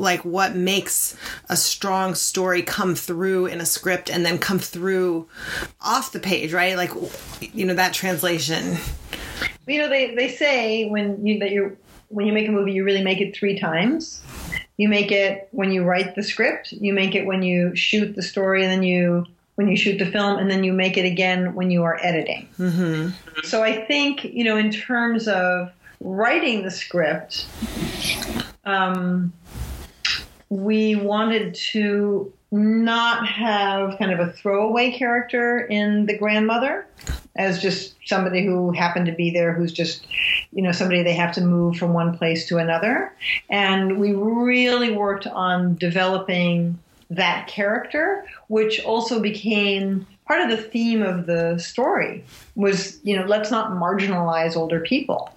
like 0.00 0.24
what 0.24 0.56
makes 0.56 1.14
a 1.50 1.56
strong 1.56 2.14
story 2.14 2.62
come 2.62 2.94
through 2.94 3.46
in 3.46 3.60
a 3.60 3.66
script 3.66 4.08
and 4.08 4.24
then 4.24 4.38
come 4.38 4.58
through 4.58 5.28
off 5.82 6.12
the 6.12 6.18
page, 6.18 6.54
right? 6.54 6.76
Like, 6.76 6.92
you 7.40 7.66
know, 7.66 7.74
that 7.74 7.92
translation. 7.92 8.78
You 9.66 9.80
know, 9.80 9.90
they 9.90 10.14
they 10.14 10.28
say 10.28 10.88
when 10.88 11.26
you 11.26 11.38
that 11.40 11.50
you 11.50 11.76
when 12.08 12.26
you 12.26 12.32
make 12.32 12.48
a 12.48 12.52
movie, 12.52 12.72
you 12.72 12.84
really 12.84 13.04
make 13.04 13.20
it 13.20 13.36
three 13.36 13.58
times. 13.58 14.22
You 14.78 14.88
make 14.88 15.12
it 15.12 15.48
when 15.50 15.72
you 15.72 15.84
write 15.84 16.14
the 16.14 16.22
script. 16.22 16.72
You 16.72 16.94
make 16.94 17.14
it 17.14 17.26
when 17.26 17.42
you 17.42 17.76
shoot 17.76 18.16
the 18.16 18.22
story, 18.22 18.62
and 18.62 18.72
then 18.72 18.82
you 18.82 19.26
when 19.60 19.68
you 19.68 19.76
shoot 19.76 19.98
the 19.98 20.10
film, 20.10 20.38
and 20.38 20.50
then 20.50 20.64
you 20.64 20.72
make 20.72 20.96
it 20.96 21.04
again 21.04 21.54
when 21.54 21.70
you 21.70 21.82
are 21.82 21.98
editing. 22.00 22.48
Mm-hmm. 22.58 23.10
So 23.42 23.62
I 23.62 23.84
think, 23.84 24.24
you 24.24 24.42
know, 24.42 24.56
in 24.56 24.70
terms 24.70 25.28
of 25.28 25.70
writing 26.00 26.62
the 26.62 26.70
script, 26.70 27.46
um, 28.64 29.34
we 30.48 30.96
wanted 30.96 31.54
to 31.72 32.32
not 32.50 33.26
have 33.26 33.98
kind 33.98 34.12
of 34.12 34.18
a 34.18 34.32
throwaway 34.32 34.92
character 34.92 35.60
in 35.60 36.06
the 36.06 36.16
grandmother 36.16 36.86
as 37.36 37.60
just 37.60 37.96
somebody 38.06 38.42
who 38.42 38.72
happened 38.72 39.06
to 39.06 39.12
be 39.12 39.30
there 39.30 39.52
who's 39.52 39.72
just 39.72 40.06
you 40.52 40.60
know 40.60 40.72
somebody 40.72 41.00
they 41.04 41.14
have 41.14 41.32
to 41.32 41.40
move 41.40 41.76
from 41.76 41.92
one 41.92 42.18
place 42.18 42.48
to 42.48 42.58
another 42.58 43.14
and 43.50 44.00
we 44.00 44.12
really 44.12 44.90
worked 44.90 45.28
on 45.28 45.76
developing 45.76 46.76
that 47.10 47.48
character, 47.48 48.24
which 48.48 48.82
also 48.84 49.20
became 49.20 50.06
part 50.26 50.40
of 50.40 50.56
the 50.56 50.62
theme 50.62 51.02
of 51.02 51.26
the 51.26 51.58
story 51.58 52.24
was, 52.54 53.00
you 53.02 53.16
know, 53.16 53.24
let's 53.26 53.50
not 53.50 53.72
marginalize 53.72 54.56
older 54.56 54.80
people. 54.80 55.34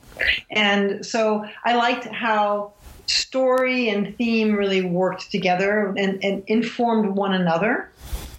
And 0.52 1.04
so 1.04 1.46
I 1.66 1.76
liked 1.76 2.06
how 2.06 2.74
story 3.08 3.90
and 3.90 4.16
theme 4.18 4.54
really 4.54 4.82
worked 4.82 5.32
together 5.32 5.94
and, 5.98 6.24
and 6.24 6.44
informed 6.48 7.16
one 7.16 7.34
another. 7.34 7.90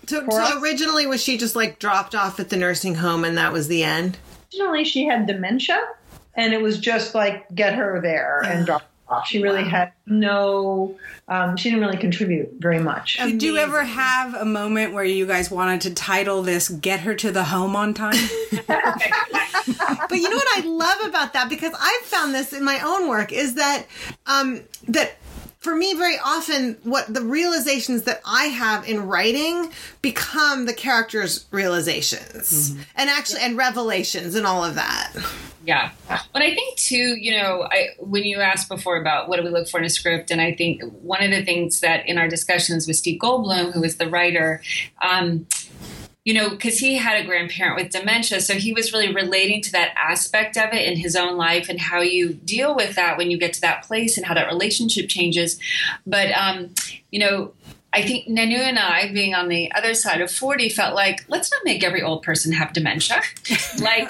So, 0.07 0.25
so 0.29 0.61
originally, 0.61 1.07
was 1.07 1.23
she 1.23 1.39
just 1.39 1.57
like 1.57 1.79
dropped 1.79 2.15
off 2.15 2.39
at 2.39 2.51
the 2.51 2.57
nursing 2.57 2.95
home 2.95 3.25
and 3.25 3.37
that 3.37 3.53
was 3.53 3.69
the 3.69 3.83
end? 3.83 4.19
Originally, 4.53 4.85
she 4.85 5.07
had 5.07 5.27
dementia, 5.27 5.83
and 6.35 6.53
it 6.53 6.63
was 6.63 6.79
just 6.79 7.15
like 7.15 7.53
get 7.55 7.75
her 7.75 8.01
there 8.01 8.43
and 8.45 8.67
drop. 8.67 8.83
She 9.27 9.43
really 9.43 9.65
had 9.65 9.93
no, 10.07 10.97
um, 11.29 11.57
she 11.57 11.71
didn't 11.71 11.85
really 11.85 11.99
contribute 11.99 12.55
very 12.59 12.79
much. 12.81 13.19
Did 13.19 13.43
you 13.43 13.57
ever 13.59 13.85
have 13.85 14.35
a 14.35 14.45
moment 14.45 14.93
where 14.93 15.05
you 15.05 15.27
guys 15.27 15.51
wanted 15.51 15.83
to 15.83 15.95
title 15.95 16.43
this 16.43 16.69
"Get 16.69 17.01
Her 17.01 17.15
to 17.17 17.31
the 17.31 17.45
Home 17.45 17.77
on 17.77 17.95
Time"? 17.95 18.17
But 20.09 20.19
you 20.19 20.29
know 20.29 20.37
what 20.37 20.59
I 20.59 20.67
love 20.67 21.09
about 21.09 21.33
that 21.33 21.49
because 21.49 21.73
I've 21.81 22.07
found 22.07 22.35
this 22.35 22.53
in 22.53 22.65
my 22.65 22.81
own 22.81 23.09
work 23.09 23.33
is 23.33 23.55
that 23.55 23.87
um, 24.27 24.63
that 24.89 25.17
for 25.65 25.75
me 25.75 25.95
very 25.95 26.19
often 26.23 26.77
what 26.83 27.13
the 27.13 27.23
realizations 27.23 28.03
that 28.03 28.21
I 28.27 28.45
have 28.45 28.87
in 28.87 29.07
writing 29.07 29.73
become 30.03 30.67
the 30.67 30.75
characters' 30.75 31.47
realizations 31.51 32.77
and 32.95 33.09
actually 33.09 33.41
and 33.41 33.57
revelations 33.57 34.35
and 34.35 34.47
all 34.47 34.63
of 34.63 34.75
that. 34.75 35.15
Yeah. 35.65 35.93
But 36.35 36.43
I 36.43 36.55
think 36.55 36.77
too, 36.77 37.17
you 37.19 37.39
know, 37.39 37.67
I 37.71 37.95
when 37.99 38.25
you 38.25 38.41
asked 38.41 38.69
before 38.69 39.01
about 39.01 39.31
what 39.31 39.39
do 39.39 39.43
we 39.43 39.49
look 39.49 39.67
for 39.67 39.79
in 39.79 39.87
a 39.87 39.89
script, 39.89 40.31
and 40.31 40.39
I 40.39 40.55
think 40.55 40.83
one 41.01 41.23
of 41.23 41.31
the 41.31 41.43
things 41.43 41.81
that 41.81 42.07
in 42.07 42.19
our 42.19 42.29
discussions 42.29 42.87
with 42.87 42.97
Steve 42.97 43.19
Goldbloom, 43.19 43.73
who 43.73 43.81
was 43.81 43.97
the 43.97 44.09
writer, 44.09 44.61
um, 45.01 45.47
you 46.25 46.33
know, 46.33 46.49
because 46.51 46.79
he 46.79 46.97
had 46.97 47.23
a 47.23 47.27
grandparent 47.27 47.77
with 47.77 47.93
dementia, 47.93 48.41
so 48.41 48.55
he 48.55 48.73
was 48.73 48.93
really 48.93 49.15
relating 49.15 49.61
to 49.63 49.73
that 49.73 49.95
aspect 49.97 50.57
of 50.57 50.73
it 50.73 50.89
in 50.89 50.97
his 50.97 51.15
own 51.15 51.37
life 51.37 51.69
and 51.69 51.79
how 51.79 52.01
you 52.01 52.33
deal 52.33 52.75
with 52.75 52.97
that 52.97 53.19
when 53.19 53.31
you 53.31 53.39
get 53.39 53.53
to 53.53 53.61
that 53.61 53.83
place 53.85 54.17
and 54.17 54.27
how 54.27 54.35
that 54.35 54.47
relationship 54.47 55.09
changes. 55.09 55.59
But 56.07 56.33
um, 56.33 56.71
you 57.11 57.21
know, 57.21 57.53
I 57.95 58.03
think 58.03 58.27
Nanu 58.27 58.59
and 58.59 58.77
I, 58.77 59.13
being 59.13 59.35
on 59.35 59.49
the 59.49 59.71
other 59.73 59.95
side 59.95 60.21
of 60.21 60.29
40, 60.29 60.69
felt 60.69 60.97
like, 60.97 61.25
let's 61.29 61.53
not 61.53 61.61
make 61.65 61.85
every 61.85 62.03
old 62.03 62.25
person 62.25 62.51
have 62.51 62.73
dementia. 62.73 63.23
like, 63.81 64.09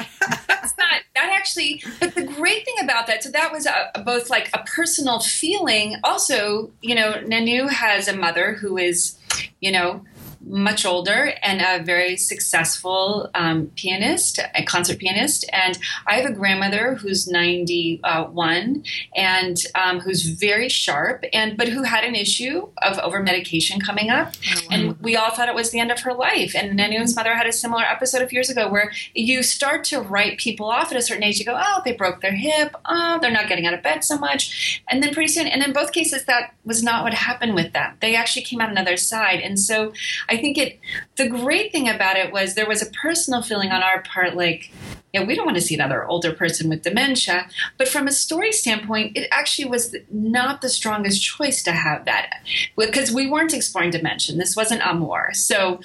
that's 0.48 0.74
not, 0.78 1.02
that 1.14 1.34
actually, 1.36 1.82
but 2.00 2.14
the 2.14 2.22
great 2.22 2.64
thing 2.64 2.76
about 2.82 3.06
that, 3.08 3.22
so 3.22 3.30
that 3.32 3.52
was 3.52 3.66
a, 3.66 3.90
a- 3.94 4.02
both 4.02 4.30
like 4.30 4.48
a 4.54 4.64
personal 4.64 5.20
feeling. 5.20 5.96
Also, 6.02 6.70
you 6.80 6.94
know, 6.94 7.12
Nanu 7.26 7.68
has 7.68 8.08
a 8.08 8.16
mother 8.16 8.54
who 8.54 8.78
is, 8.78 9.18
you 9.60 9.70
know, 9.70 10.02
much 10.46 10.84
older 10.84 11.32
and 11.42 11.60
a 11.60 11.84
very 11.84 12.16
successful 12.16 13.30
um, 13.34 13.70
pianist, 13.76 14.38
a 14.54 14.64
concert 14.64 14.98
pianist. 14.98 15.44
And 15.52 15.78
I 16.06 16.14
have 16.14 16.30
a 16.30 16.34
grandmother 16.34 16.94
who's 16.94 17.26
91 17.26 18.84
and 19.16 19.64
um, 19.74 20.00
who's 20.00 20.24
very 20.24 20.68
sharp, 20.68 21.24
and 21.32 21.56
but 21.56 21.68
who 21.68 21.82
had 21.82 22.04
an 22.04 22.14
issue 22.14 22.68
of 22.82 22.98
over 22.98 23.22
medication 23.22 23.80
coming 23.80 24.10
up. 24.10 24.34
And 24.70 24.98
we 25.00 25.16
all 25.16 25.30
thought 25.30 25.48
it 25.48 25.54
was 25.54 25.70
the 25.70 25.80
end 25.80 25.90
of 25.90 26.00
her 26.00 26.14
life. 26.14 26.54
And 26.54 26.78
Nanu's 26.78 27.16
mother 27.16 27.34
had 27.34 27.46
a 27.46 27.52
similar 27.52 27.82
episode 27.82 28.22
a 28.22 28.26
few 28.26 28.36
years 28.36 28.50
ago 28.50 28.68
where 28.68 28.92
you 29.14 29.42
start 29.42 29.84
to 29.84 30.00
write 30.00 30.38
people 30.38 30.66
off 30.66 30.90
at 30.90 30.98
a 30.98 31.02
certain 31.02 31.24
age. 31.24 31.38
You 31.38 31.44
go, 31.44 31.60
oh, 31.60 31.82
they 31.84 31.92
broke 31.92 32.20
their 32.20 32.34
hip. 32.34 32.74
Oh, 32.84 33.18
they're 33.20 33.30
not 33.30 33.48
getting 33.48 33.66
out 33.66 33.74
of 33.74 33.82
bed 33.82 34.04
so 34.04 34.18
much. 34.18 34.82
And 34.88 35.02
then 35.02 35.14
pretty 35.14 35.28
soon, 35.28 35.46
and 35.46 35.62
in 35.62 35.72
both 35.72 35.92
cases, 35.92 36.24
that 36.24 36.54
was 36.64 36.82
not 36.82 37.04
what 37.04 37.14
happened 37.14 37.54
with 37.54 37.72
them. 37.72 37.96
They 38.00 38.14
actually 38.14 38.42
came 38.42 38.60
out 38.60 38.70
another 38.70 38.96
side. 38.96 39.40
And 39.40 39.58
so 39.58 39.92
I 40.28 40.33
think 40.36 40.58
it, 40.58 40.80
the 41.16 41.28
great 41.28 41.72
thing 41.72 41.88
about 41.88 42.16
it 42.16 42.32
was 42.32 42.54
there 42.54 42.68
was 42.68 42.82
a 42.82 42.90
personal 42.90 43.42
feeling 43.42 43.70
on 43.70 43.82
our 43.82 44.02
part 44.02 44.34
like, 44.34 44.72
yeah, 45.12 45.24
we 45.24 45.34
don't 45.34 45.44
want 45.44 45.56
to 45.56 45.62
see 45.62 45.74
another 45.74 46.04
older 46.06 46.32
person 46.32 46.68
with 46.68 46.82
dementia. 46.82 47.48
But 47.78 47.88
from 47.88 48.08
a 48.08 48.12
story 48.12 48.50
standpoint, 48.50 49.16
it 49.16 49.28
actually 49.30 49.68
was 49.68 49.94
not 50.10 50.60
the 50.60 50.68
strongest 50.68 51.22
choice 51.22 51.62
to 51.62 51.72
have 51.72 52.04
that 52.06 52.42
because 52.76 53.12
we 53.12 53.28
weren't 53.28 53.54
exploring 53.54 53.90
dementia. 53.90 54.34
This 54.36 54.56
wasn't 54.56 54.82
amour. 54.84 55.32
So 55.32 55.80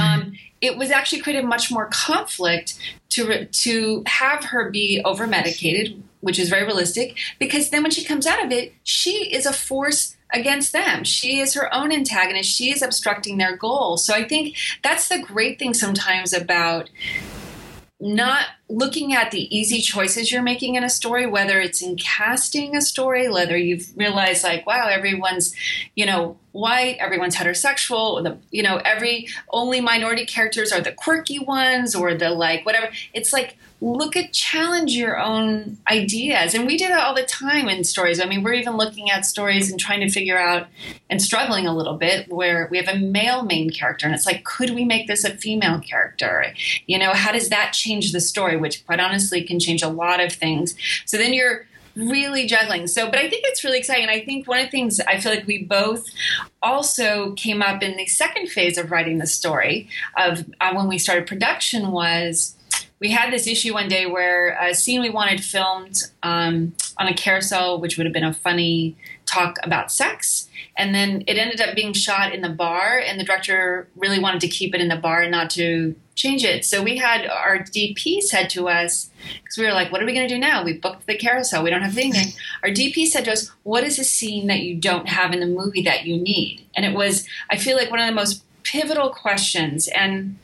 um, 0.00 0.32
it 0.62 0.78
was 0.78 0.90
actually 0.90 1.20
created 1.20 1.44
much 1.44 1.70
more 1.70 1.86
conflict 1.92 2.78
to 3.10 3.44
to 3.44 4.02
have 4.06 4.44
her 4.44 4.70
be 4.70 5.02
over 5.04 5.26
medicated, 5.26 6.02
which 6.20 6.38
is 6.38 6.48
very 6.48 6.64
realistic. 6.64 7.18
Because 7.38 7.70
then 7.70 7.82
when 7.82 7.90
she 7.90 8.04
comes 8.04 8.26
out 8.26 8.42
of 8.42 8.50
it, 8.50 8.72
she 8.82 9.34
is 9.34 9.44
a 9.44 9.52
force 9.52 10.16
against 10.32 10.72
them. 10.72 11.04
She 11.04 11.40
is 11.40 11.54
her 11.54 11.72
own 11.74 11.92
antagonist. 11.92 12.50
She 12.50 12.70
is 12.70 12.82
obstructing 12.82 13.38
their 13.38 13.56
goal. 13.56 13.96
So 13.96 14.14
I 14.14 14.26
think 14.26 14.56
that's 14.82 15.08
the 15.08 15.18
great 15.18 15.58
thing 15.58 15.74
sometimes 15.74 16.32
about 16.32 16.90
not 18.02 18.46
looking 18.68 19.14
at 19.14 19.30
the 19.30 19.56
easy 19.56 19.80
choices 19.80 20.32
you're 20.32 20.42
making 20.42 20.74
in 20.74 20.82
a 20.82 20.90
story, 20.90 21.24
whether 21.24 21.60
it's 21.60 21.80
in 21.80 21.94
casting 21.96 22.74
a 22.74 22.80
story, 22.80 23.28
whether 23.28 23.56
you've 23.56 23.92
realized 23.96 24.42
like, 24.42 24.66
wow, 24.66 24.88
everyone's, 24.88 25.54
you 25.94 26.04
know, 26.04 26.36
white, 26.50 26.96
everyone's 26.98 27.36
heterosexual, 27.36 28.20
the, 28.24 28.36
you 28.50 28.62
know, 28.62 28.78
every 28.78 29.28
only 29.50 29.80
minority 29.80 30.26
characters 30.26 30.72
are 30.72 30.80
the 30.80 30.90
quirky 30.90 31.38
ones 31.38 31.94
or 31.94 32.12
the 32.12 32.30
like 32.30 32.66
whatever. 32.66 32.88
It's 33.14 33.32
like 33.32 33.56
look 33.82 34.16
at 34.16 34.32
challenge 34.32 34.92
your 34.92 35.18
own 35.18 35.76
ideas, 35.90 36.54
and 36.54 36.66
we 36.66 36.76
do 36.76 36.86
that 36.86 37.04
all 37.04 37.14
the 37.14 37.24
time 37.24 37.68
in 37.68 37.82
stories. 37.82 38.20
I 38.20 38.26
mean, 38.26 38.44
we're 38.44 38.52
even 38.52 38.76
looking 38.76 39.10
at 39.10 39.26
stories 39.26 39.70
and 39.70 39.80
trying 39.80 40.00
to 40.00 40.08
figure 40.08 40.38
out 40.38 40.68
and 41.10 41.20
struggling 41.20 41.66
a 41.66 41.74
little 41.74 41.96
bit 41.96 42.30
where 42.30 42.68
we 42.70 42.78
have 42.78 42.86
a 42.86 42.96
male 42.96 43.42
main 43.42 43.70
character, 43.70 44.06
and 44.06 44.14
it's 44.14 44.24
like, 44.24 44.44
could 44.44 44.70
we 44.70 44.84
make 44.84 45.08
this 45.08 45.24
a 45.24 45.36
female 45.36 45.80
character? 45.80 46.54
You 46.86 46.98
know, 46.98 47.12
how 47.12 47.32
does 47.32 47.48
that 47.48 47.72
change 47.72 48.12
the 48.12 48.20
story? 48.20 48.56
Which, 48.56 48.86
quite 48.86 49.00
honestly, 49.00 49.42
can 49.42 49.58
change 49.58 49.82
a 49.82 49.88
lot 49.88 50.20
of 50.20 50.32
things. 50.32 50.76
So 51.04 51.18
then 51.18 51.34
you're 51.34 51.66
really 51.96 52.46
juggling. 52.46 52.86
So, 52.86 53.06
but 53.06 53.18
I 53.18 53.28
think 53.28 53.44
it's 53.46 53.64
really 53.64 53.78
exciting. 53.78 54.08
I 54.08 54.24
think 54.24 54.46
one 54.46 54.60
of 54.60 54.66
the 54.66 54.70
things 54.70 55.00
I 55.00 55.18
feel 55.18 55.34
like 55.34 55.46
we 55.46 55.64
both 55.64 56.06
also 56.62 57.32
came 57.32 57.62
up 57.62 57.82
in 57.82 57.96
the 57.96 58.06
second 58.06 58.48
phase 58.48 58.78
of 58.78 58.90
writing 58.90 59.18
the 59.18 59.26
story 59.26 59.88
of 60.16 60.48
uh, 60.60 60.72
when 60.72 60.88
we 60.88 60.98
started 60.98 61.26
production 61.26 61.90
was 61.90 62.54
we 63.02 63.10
had 63.10 63.32
this 63.32 63.48
issue 63.48 63.74
one 63.74 63.88
day 63.88 64.06
where 64.06 64.56
a 64.60 64.72
scene 64.74 65.00
we 65.00 65.10
wanted 65.10 65.42
filmed 65.42 66.04
um, 66.22 66.72
on 66.96 67.08
a 67.08 67.14
carousel, 67.14 67.80
which 67.80 67.96
would 67.96 68.06
have 68.06 68.12
been 68.12 68.22
a 68.22 68.32
funny 68.32 68.96
talk 69.26 69.56
about 69.64 69.90
sex. 69.90 70.48
And 70.76 70.94
then 70.94 71.24
it 71.26 71.36
ended 71.36 71.60
up 71.60 71.74
being 71.74 71.94
shot 71.94 72.32
in 72.32 72.42
the 72.42 72.48
bar, 72.48 73.02
and 73.04 73.18
the 73.18 73.24
director 73.24 73.88
really 73.96 74.20
wanted 74.20 74.40
to 74.42 74.48
keep 74.48 74.72
it 74.72 74.80
in 74.80 74.86
the 74.86 74.96
bar 74.96 75.22
and 75.22 75.32
not 75.32 75.50
to 75.50 75.96
change 76.14 76.44
it. 76.44 76.64
So 76.64 76.80
we 76.80 76.96
had 76.96 77.26
our 77.26 77.58
DP 77.58 78.20
said 78.20 78.48
to 78.50 78.68
us, 78.68 79.10
because 79.42 79.58
we 79.58 79.64
were 79.64 79.72
like, 79.72 79.90
what 79.90 80.00
are 80.00 80.06
we 80.06 80.14
going 80.14 80.28
to 80.28 80.32
do 80.32 80.38
now? 80.38 80.64
We 80.64 80.74
booked 80.74 81.08
the 81.08 81.16
carousel, 81.16 81.64
we 81.64 81.70
don't 81.70 81.82
have 81.82 81.98
anything. 81.98 82.32
Our 82.62 82.70
DP 82.70 83.06
said 83.06 83.24
to 83.24 83.32
us, 83.32 83.50
what 83.64 83.82
is 83.82 83.98
a 83.98 84.04
scene 84.04 84.46
that 84.46 84.60
you 84.60 84.76
don't 84.76 85.08
have 85.08 85.32
in 85.32 85.40
the 85.40 85.46
movie 85.46 85.82
that 85.82 86.06
you 86.06 86.18
need? 86.18 86.64
And 86.76 86.86
it 86.86 86.94
was, 86.94 87.26
I 87.50 87.56
feel 87.56 87.76
like, 87.76 87.90
one 87.90 87.98
of 87.98 88.06
the 88.06 88.14
most 88.14 88.44
pivotal 88.62 89.10
questions. 89.10 89.88
And 89.88 90.36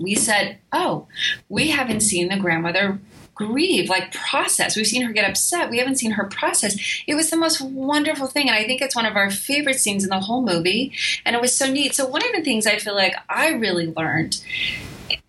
we 0.00 0.14
said, 0.14 0.58
oh, 0.72 1.06
we 1.48 1.68
haven't 1.68 2.00
seen 2.00 2.28
the 2.28 2.38
grandmother 2.38 2.98
grieve, 3.34 3.88
like 3.88 4.12
process. 4.12 4.76
We've 4.76 4.86
seen 4.86 5.02
her 5.02 5.12
get 5.12 5.28
upset. 5.28 5.70
We 5.70 5.78
haven't 5.78 5.96
seen 5.96 6.12
her 6.12 6.24
process. 6.24 6.76
It 7.06 7.14
was 7.14 7.30
the 7.30 7.36
most 7.36 7.60
wonderful 7.60 8.26
thing. 8.26 8.48
And 8.48 8.56
I 8.56 8.64
think 8.64 8.82
it's 8.82 8.96
one 8.96 9.06
of 9.06 9.16
our 9.16 9.30
favorite 9.30 9.80
scenes 9.80 10.04
in 10.04 10.10
the 10.10 10.20
whole 10.20 10.42
movie. 10.42 10.92
And 11.24 11.34
it 11.34 11.40
was 11.40 11.56
so 11.56 11.70
neat. 11.70 11.94
So, 11.94 12.06
one 12.06 12.22
of 12.22 12.32
the 12.34 12.42
things 12.42 12.66
I 12.66 12.76
feel 12.76 12.94
like 12.94 13.14
I 13.28 13.48
really 13.50 13.86
learned, 13.86 14.42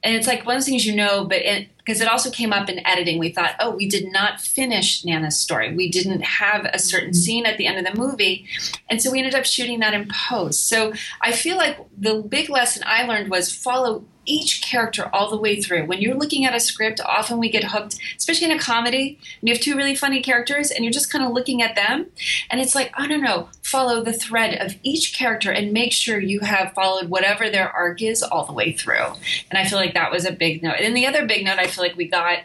and 0.03 0.15
it's 0.15 0.27
like 0.27 0.45
one 0.45 0.57
of 0.57 0.63
the 0.63 0.69
things 0.69 0.85
you 0.85 0.95
know, 0.95 1.23
but 1.23 1.41
because 1.77 2.01
it, 2.01 2.07
also 2.07 2.29
came 2.29 2.51
up 2.51 2.69
in 2.69 2.85
editing, 2.85 3.17
we 3.17 3.29
thought, 3.29 3.55
oh, 3.59 3.71
we 3.71 3.87
did 3.87 4.11
not 4.11 4.41
finish 4.41 5.05
Nana's 5.05 5.39
story. 5.39 5.73
We 5.73 5.89
didn't 5.89 6.21
have 6.21 6.65
a 6.65 6.79
certain 6.79 7.11
mm-hmm. 7.11 7.17
scene 7.17 7.45
at 7.45 7.57
the 7.57 7.65
end 7.65 7.77
of 7.77 7.91
the 7.91 7.99
movie. 7.99 8.45
And 8.89 9.01
so 9.01 9.09
we 9.09 9.19
ended 9.19 9.35
up 9.35 9.45
shooting 9.45 9.79
that 9.79 9.93
in 9.93 10.09
post. 10.09 10.67
So 10.67 10.93
I 11.21 11.31
feel 11.31 11.55
like 11.55 11.77
the 11.97 12.15
big 12.15 12.49
lesson 12.49 12.83
I 12.85 13.03
learned 13.03 13.29
was 13.29 13.53
follow 13.53 14.03
each 14.31 14.61
character 14.61 15.09
all 15.13 15.29
the 15.29 15.37
way 15.37 15.61
through. 15.61 15.85
When 15.85 16.01
you're 16.01 16.15
looking 16.15 16.45
at 16.45 16.55
a 16.55 16.59
script, 16.59 17.01
often 17.01 17.37
we 17.37 17.49
get 17.49 17.65
hooked, 17.65 17.97
especially 18.17 18.49
in 18.49 18.57
a 18.57 18.59
comedy, 18.59 19.19
and 19.39 19.49
you 19.49 19.53
have 19.53 19.61
two 19.61 19.75
really 19.75 19.95
funny 19.95 20.21
characters 20.21 20.71
and 20.71 20.85
you're 20.85 20.93
just 20.93 21.11
kind 21.11 21.25
of 21.25 21.33
looking 21.33 21.61
at 21.61 21.75
them. 21.75 22.07
And 22.49 22.61
it's 22.61 22.73
like, 22.75 22.91
I 22.93 23.07
don't 23.07 23.21
know, 23.21 23.49
follow 23.61 24.03
the 24.03 24.13
thread 24.13 24.55
of 24.65 24.75
each 24.83 25.17
character 25.17 25.51
and 25.51 25.73
make 25.73 25.91
sure 25.91 26.19
you 26.19 26.39
have 26.39 26.73
followed 26.73 27.09
whatever 27.09 27.49
their 27.49 27.69
arc 27.69 28.01
is 28.01 28.23
all 28.23 28.45
the 28.45 28.53
way 28.53 28.71
through. 28.71 29.05
And 29.49 29.57
I 29.57 29.65
feel 29.65 29.77
like 29.77 29.93
that 29.93 30.11
was 30.11 30.25
a 30.25 30.31
big 30.31 30.63
note. 30.63 30.79
And 30.79 30.95
the 30.95 31.07
other 31.07 31.25
big 31.25 31.43
note 31.43 31.59
I 31.59 31.67
feel 31.67 31.83
like 31.83 31.97
we 31.97 32.07
got, 32.07 32.39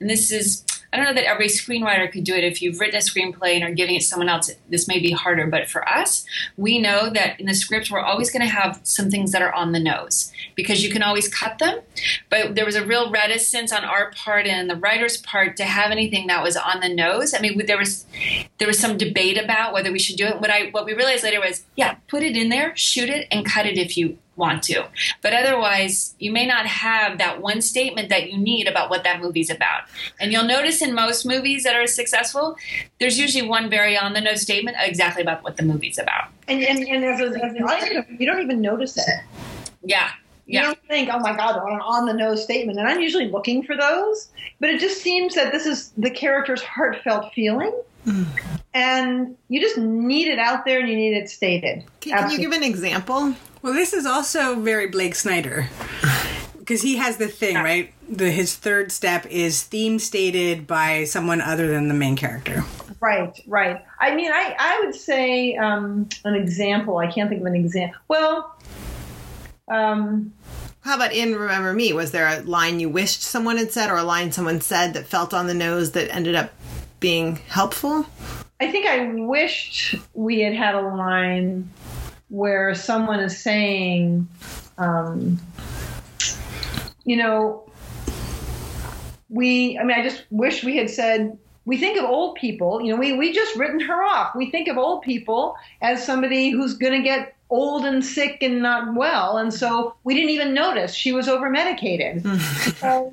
and 0.00 0.08
this 0.08 0.30
is, 0.30 0.64
I 0.92 0.98
don't 0.98 1.06
know 1.06 1.14
that 1.14 1.26
every 1.26 1.48
screenwriter 1.48 2.10
could 2.12 2.24
do 2.24 2.34
it. 2.34 2.44
If 2.44 2.60
you've 2.60 2.78
written 2.78 2.96
a 2.96 2.98
screenplay 2.98 3.54
and 3.54 3.64
are 3.64 3.72
giving 3.72 3.94
it 3.94 4.00
to 4.00 4.06
someone 4.06 4.28
else, 4.28 4.50
this 4.68 4.86
may 4.86 4.98
be 4.98 5.10
harder. 5.10 5.46
But 5.46 5.70
for 5.70 5.88
us, 5.88 6.26
we 6.58 6.78
know 6.78 7.08
that 7.08 7.40
in 7.40 7.46
the 7.46 7.54
script, 7.54 7.90
we're 7.90 8.00
always 8.00 8.30
going 8.30 8.42
to 8.42 8.48
have 8.48 8.80
some 8.82 9.10
things 9.10 9.32
that 9.32 9.40
are 9.40 9.54
on 9.54 9.72
the 9.72 9.80
nose 9.80 10.32
because 10.54 10.84
you 10.84 10.90
can 10.90 11.02
always 11.02 11.28
cut 11.28 11.58
them. 11.58 11.80
But 12.28 12.54
there 12.56 12.66
was 12.66 12.76
a 12.76 12.84
real 12.84 13.10
reticence 13.10 13.72
on 13.72 13.84
our 13.84 14.10
part 14.12 14.46
and 14.46 14.68
the 14.68 14.76
writer's 14.76 15.16
part 15.16 15.56
to 15.56 15.64
have 15.64 15.90
anything 15.90 16.26
that 16.26 16.42
was 16.42 16.56
on 16.56 16.80
the 16.80 16.88
nose. 16.90 17.32
I 17.32 17.40
mean, 17.40 17.64
there 17.66 17.78
was 17.78 18.04
there 18.58 18.68
was 18.68 18.78
some 18.78 18.98
debate 18.98 19.42
about 19.42 19.72
whether 19.72 19.90
we 19.90 19.98
should 19.98 20.16
do 20.16 20.26
it. 20.26 20.40
What 20.40 20.50
I 20.50 20.68
what 20.72 20.84
we 20.84 20.92
realized 20.92 21.24
later 21.24 21.40
was, 21.40 21.64
yeah, 21.74 21.96
put 22.06 22.22
it 22.22 22.36
in 22.36 22.50
there, 22.50 22.76
shoot 22.76 23.08
it, 23.08 23.28
and 23.30 23.46
cut 23.46 23.64
it 23.64 23.78
if 23.78 23.96
you 23.96 24.18
want 24.36 24.62
to. 24.64 24.84
But 25.20 25.34
otherwise, 25.34 26.14
you 26.18 26.32
may 26.32 26.46
not 26.46 26.66
have 26.66 27.18
that 27.18 27.40
one 27.42 27.60
statement 27.60 28.08
that 28.08 28.30
you 28.30 28.38
need 28.38 28.66
about 28.66 28.88
what 28.90 29.04
that 29.04 29.20
movie's 29.20 29.50
about. 29.50 29.82
And 30.20 30.32
you'll 30.32 30.44
notice 30.44 30.80
in 30.80 30.94
most 30.94 31.26
movies 31.26 31.64
that 31.64 31.76
are 31.76 31.86
successful, 31.86 32.56
there's 32.98 33.18
usually 33.18 33.46
one 33.46 33.68
very 33.68 33.96
on 33.96 34.14
the 34.14 34.20
nose 34.20 34.42
statement 34.42 34.76
exactly 34.80 35.22
about 35.22 35.42
what 35.44 35.56
the 35.56 35.62
movie's 35.62 35.98
about. 35.98 36.28
And, 36.48 36.62
and, 36.62 36.78
and 36.88 37.04
as, 37.04 37.20
a, 37.20 37.44
as 37.44 37.54
an 37.54 37.62
audience, 37.62 38.06
you 38.18 38.26
don't 38.26 38.40
even 38.40 38.60
notice 38.60 38.96
it. 38.96 39.04
Yeah. 39.84 40.10
You 40.46 40.58
Yeah. 40.58 40.62
don't 40.62 40.78
think, 40.88 41.08
oh 41.12 41.18
my 41.20 41.36
God, 41.36 41.62
what 41.62 41.72
an 41.72 41.80
on 41.80 42.06
the 42.06 42.14
nose 42.14 42.42
statement. 42.42 42.78
And 42.78 42.88
I'm 42.88 43.00
usually 43.00 43.28
looking 43.28 43.62
for 43.62 43.76
those. 43.76 44.28
But 44.60 44.70
it 44.70 44.80
just 44.80 45.02
seems 45.02 45.34
that 45.34 45.52
this 45.52 45.66
is 45.66 45.90
the 45.96 46.10
character's 46.10 46.62
heartfelt 46.62 47.32
feeling. 47.34 47.72
And 48.74 49.36
you 49.48 49.60
just 49.60 49.78
need 49.78 50.28
it 50.28 50.38
out 50.38 50.64
there 50.64 50.80
and 50.80 50.88
you 50.88 50.96
need 50.96 51.16
it 51.16 51.28
stated. 51.28 51.84
Can, 52.00 52.18
can 52.18 52.30
you 52.30 52.38
give 52.38 52.52
an 52.52 52.62
example? 52.62 53.34
Well, 53.62 53.72
this 53.72 53.92
is 53.92 54.06
also 54.06 54.60
very 54.60 54.88
Blake 54.88 55.14
Snyder. 55.14 55.68
Because 56.58 56.80
he 56.80 56.94
has 56.98 57.16
the 57.16 57.26
thing, 57.26 57.56
right? 57.56 57.92
The 58.08 58.30
his 58.30 58.54
third 58.54 58.92
step 58.92 59.26
is 59.26 59.64
theme 59.64 59.98
stated 59.98 60.64
by 60.64 61.02
someone 61.02 61.40
other 61.40 61.66
than 61.66 61.88
the 61.88 61.94
main 61.94 62.14
character. 62.14 62.62
Right, 63.00 63.36
right. 63.48 63.84
I 63.98 64.14
mean, 64.14 64.30
I, 64.32 64.54
I 64.56 64.80
would 64.84 64.94
say 64.94 65.56
um, 65.56 66.08
an 66.24 66.36
example. 66.36 66.98
I 66.98 67.10
can't 67.10 67.28
think 67.28 67.40
of 67.40 67.48
an 67.48 67.56
example. 67.56 67.98
Well, 68.06 68.56
um, 69.66 70.32
How 70.82 70.94
about 70.94 71.12
in 71.12 71.34
Remember 71.34 71.72
Me? 71.72 71.92
Was 71.92 72.12
there 72.12 72.28
a 72.28 72.42
line 72.42 72.78
you 72.78 72.88
wished 72.88 73.22
someone 73.22 73.56
had 73.56 73.72
said 73.72 73.90
or 73.90 73.96
a 73.96 74.04
line 74.04 74.30
someone 74.30 74.60
said 74.60 74.94
that 74.94 75.06
felt 75.06 75.34
on 75.34 75.48
the 75.48 75.54
nose 75.54 75.90
that 75.92 76.14
ended 76.14 76.36
up 76.36 76.52
being 77.02 77.36
helpful? 77.48 78.06
I 78.60 78.70
think 78.70 78.86
I 78.86 79.12
wished 79.12 79.96
we 80.14 80.40
had 80.40 80.54
had 80.54 80.74
a 80.74 80.80
line 80.80 81.68
where 82.28 82.74
someone 82.74 83.20
is 83.20 83.36
saying, 83.36 84.28
um, 84.78 85.38
you 87.04 87.16
know, 87.16 87.68
we, 89.28 89.76
I 89.78 89.84
mean, 89.84 89.98
I 89.98 90.02
just 90.02 90.24
wish 90.30 90.62
we 90.62 90.76
had 90.76 90.88
said, 90.88 91.36
we 91.64 91.76
think 91.76 91.98
of 91.98 92.04
old 92.04 92.36
people, 92.36 92.80
you 92.80 92.92
know, 92.92 92.98
we, 92.98 93.12
we 93.12 93.32
just 93.32 93.56
written 93.56 93.80
her 93.80 94.02
off. 94.02 94.34
We 94.34 94.50
think 94.50 94.68
of 94.68 94.78
old 94.78 95.02
people 95.02 95.56
as 95.80 96.04
somebody 96.04 96.50
who's 96.50 96.74
going 96.74 96.94
to 96.94 97.02
get 97.02 97.31
old 97.52 97.84
and 97.84 98.02
sick 98.02 98.38
and 98.42 98.62
not 98.62 98.94
well. 98.94 99.36
And 99.36 99.52
so 99.52 99.94
we 100.04 100.14
didn't 100.14 100.30
even 100.30 100.54
notice 100.54 100.94
she 100.94 101.12
was 101.12 101.28
over 101.28 101.50
medicated. 101.50 102.24
so, 102.78 103.12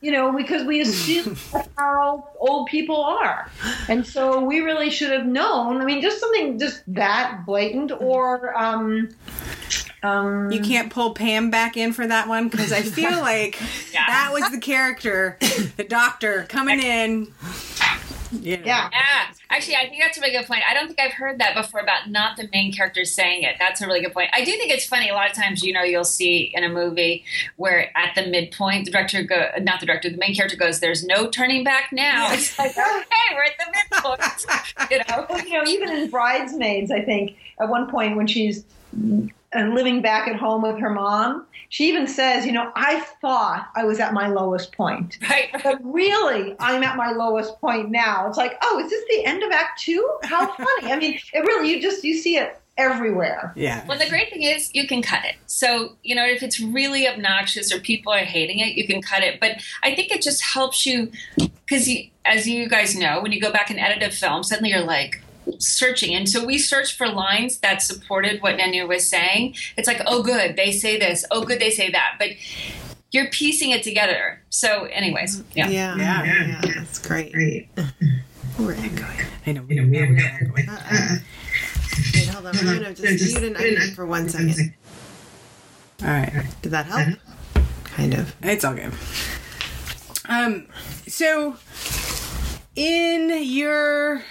you 0.00 0.12
know, 0.12 0.30
because 0.32 0.62
we 0.64 0.80
assume 0.80 1.36
how 1.76 2.28
old 2.38 2.68
people 2.68 3.02
are. 3.02 3.50
And 3.88 4.06
so 4.06 4.40
we 4.44 4.60
really 4.60 4.90
should 4.90 5.10
have 5.10 5.26
known. 5.26 5.80
I 5.80 5.84
mean, 5.84 6.00
just 6.00 6.20
something 6.20 6.56
just 6.56 6.82
that 6.94 7.44
blatant 7.44 7.90
or, 8.00 8.56
um, 8.56 9.08
um, 10.04 10.52
You 10.52 10.60
can't 10.60 10.90
pull 10.92 11.12
Pam 11.12 11.50
back 11.50 11.76
in 11.76 11.92
for 11.92 12.06
that 12.06 12.28
one 12.28 12.48
because 12.48 12.72
I 12.72 12.82
feel 12.82 13.10
like 13.20 13.60
Yeah. 13.92 14.04
that 14.06 14.30
was 14.32 14.48
the 14.52 14.58
character, 14.58 15.36
the 15.76 15.84
doctor 15.84 16.46
coming 16.48 16.78
in. 16.80 17.32
You 18.32 18.56
know. 18.58 18.62
yeah. 18.64 18.88
Yeah, 18.92 19.34
actually, 19.50 19.76
I 19.76 19.88
think 19.88 20.02
that's 20.02 20.18
a 20.18 20.20
really 20.20 20.36
good 20.36 20.46
point. 20.46 20.62
I 20.68 20.74
don't 20.74 20.86
think 20.86 21.00
I've 21.00 21.12
heard 21.12 21.38
that 21.40 21.54
before 21.54 21.80
about 21.80 22.10
not 22.10 22.36
the 22.36 22.48
main 22.52 22.72
character 22.72 23.04
saying 23.04 23.42
it. 23.42 23.56
That's 23.58 23.80
a 23.80 23.86
really 23.86 24.00
good 24.00 24.12
point. 24.12 24.30
I 24.32 24.44
do 24.44 24.52
think 24.52 24.70
it's 24.72 24.86
funny. 24.86 25.08
A 25.08 25.14
lot 25.14 25.28
of 25.30 25.36
times, 25.36 25.62
you 25.62 25.72
know, 25.72 25.82
you'll 25.82 26.04
see 26.04 26.52
in 26.54 26.64
a 26.64 26.68
movie 26.68 27.24
where 27.56 27.96
at 27.96 28.14
the 28.14 28.26
midpoint, 28.26 28.84
the 28.84 28.90
director 28.90 29.22
go, 29.22 29.50
not 29.60 29.80
the 29.80 29.86
director, 29.86 30.10
the 30.10 30.16
main 30.16 30.34
character 30.34 30.56
goes, 30.56 30.80
"There's 30.80 31.04
no 31.04 31.28
turning 31.28 31.64
back 31.64 31.92
now." 31.92 32.32
It's 32.32 32.58
like, 32.58 32.70
okay, 32.70 33.34
we're 33.34 33.44
at 33.44 33.58
the 33.58 33.66
midpoint. 33.92 34.90
you 34.90 34.98
know, 34.98 35.26
Well, 35.28 35.46
you 35.46 35.52
know, 35.54 35.64
even 35.68 35.90
in 35.90 36.10
Bridesmaids, 36.10 36.90
I 36.90 37.02
think 37.02 37.36
at 37.60 37.68
one 37.68 37.90
point 37.90 38.16
when 38.16 38.26
she's 38.26 38.64
uh, 38.94 39.62
living 39.64 40.00
back 40.02 40.28
at 40.28 40.36
home 40.36 40.62
with 40.62 40.78
her 40.78 40.90
mom, 40.90 41.46
she 41.70 41.88
even 41.88 42.06
says, 42.08 42.44
you 42.44 42.52
know, 42.52 42.72
I 42.74 43.00
thought 43.20 43.70
I 43.76 43.84
was 43.84 44.00
at 44.00 44.12
my 44.12 44.26
lowest 44.28 44.72
point. 44.72 45.18
right? 45.30 45.48
But 45.62 45.78
really, 45.82 46.56
I'm 46.58 46.82
at 46.82 46.96
my 46.96 47.12
lowest 47.12 47.58
point 47.60 47.90
now. 47.90 48.28
It's 48.28 48.36
like, 48.36 48.58
oh, 48.62 48.82
is 48.84 48.90
this 48.90 49.04
the 49.08 49.24
end 49.24 49.42
of 49.42 49.52
Act 49.52 49.80
Two? 49.80 50.06
How 50.24 50.52
funny! 50.52 50.92
I 50.92 50.98
mean, 50.98 51.18
it 51.32 51.40
really, 51.40 51.70
you 51.70 51.80
just 51.80 52.04
you 52.04 52.14
see 52.18 52.36
it 52.36 52.60
everywhere. 52.76 53.52
Yeah. 53.54 53.86
Well, 53.86 53.98
the 53.98 54.08
great 54.08 54.30
thing 54.30 54.42
is 54.42 54.74
you 54.74 54.88
can 54.88 55.00
cut 55.00 55.24
it. 55.24 55.36
So, 55.46 55.96
you 56.02 56.14
know, 56.14 56.26
if 56.26 56.42
it's 56.42 56.60
really 56.60 57.06
obnoxious 57.06 57.72
or 57.72 57.78
people 57.78 58.12
are 58.12 58.18
hating 58.18 58.58
it, 58.58 58.74
you 58.74 58.86
can 58.86 59.00
cut 59.00 59.22
it. 59.22 59.38
But 59.38 59.62
I 59.82 59.94
think 59.94 60.10
it 60.10 60.22
just 60.22 60.42
helps 60.42 60.86
you 60.86 61.12
because, 61.36 61.88
as 62.24 62.48
you 62.48 62.68
guys 62.68 62.96
know, 62.96 63.20
when 63.20 63.32
you 63.32 63.40
go 63.40 63.52
back 63.52 63.70
and 63.70 63.78
edit 63.78 64.02
a 64.02 64.10
film, 64.10 64.42
suddenly 64.42 64.70
you're 64.70 64.82
like, 64.82 65.22
searching 65.60 66.14
and 66.14 66.28
so 66.28 66.44
we 66.44 66.58
searched 66.58 66.96
for 66.96 67.06
lines 67.08 67.58
that 67.58 67.82
supported 67.82 68.40
what 68.42 68.56
Nanu 68.58 68.88
was 68.88 69.08
saying 69.08 69.54
it's 69.76 69.86
like 69.86 70.00
oh 70.06 70.22
good 70.22 70.56
they 70.56 70.72
say 70.72 70.98
this 70.98 71.24
oh 71.30 71.44
good 71.44 71.60
they 71.60 71.70
say 71.70 71.90
that 71.90 72.16
but 72.18 72.30
you're 73.12 73.28
piecing 73.28 73.70
it 73.70 73.82
together 73.82 74.40
so 74.50 74.84
anyways 74.86 75.42
yeah 75.54 75.68
Yeah, 75.68 75.96
Yeah. 75.96 76.24
yeah, 76.24 76.60
that's 76.76 76.98
great. 76.98 77.34
We're 78.58 78.72
echoing. 78.72 79.26
I 79.46 79.52
know. 79.52 79.62
We 79.62 79.74
don't, 79.76 79.90
we 79.90 79.98
don't, 79.98 80.14
we 80.14 80.62
don't- 80.62 80.68
Uh-uh. 80.68 81.16
Wait, 82.14 82.28
hold 82.28 82.46
on. 82.46 82.56
I'm 82.58 82.64
gonna 82.66 82.94
just 82.94 83.24
mute 83.40 83.42
and 83.44 83.56
unmute 83.56 83.94
for 83.94 84.04
one 84.06 84.28
second. 84.28 84.74
All 86.02 86.08
right. 86.08 86.44
Did 86.62 86.72
that 86.72 86.86
help? 86.86 87.18
Kind 87.84 88.14
of. 88.14 88.34
It's 88.42 88.64
all 88.64 88.74
good. 88.74 88.92
Um, 90.28 90.66
so 91.06 91.56
in 92.76 93.42
your 93.44 94.22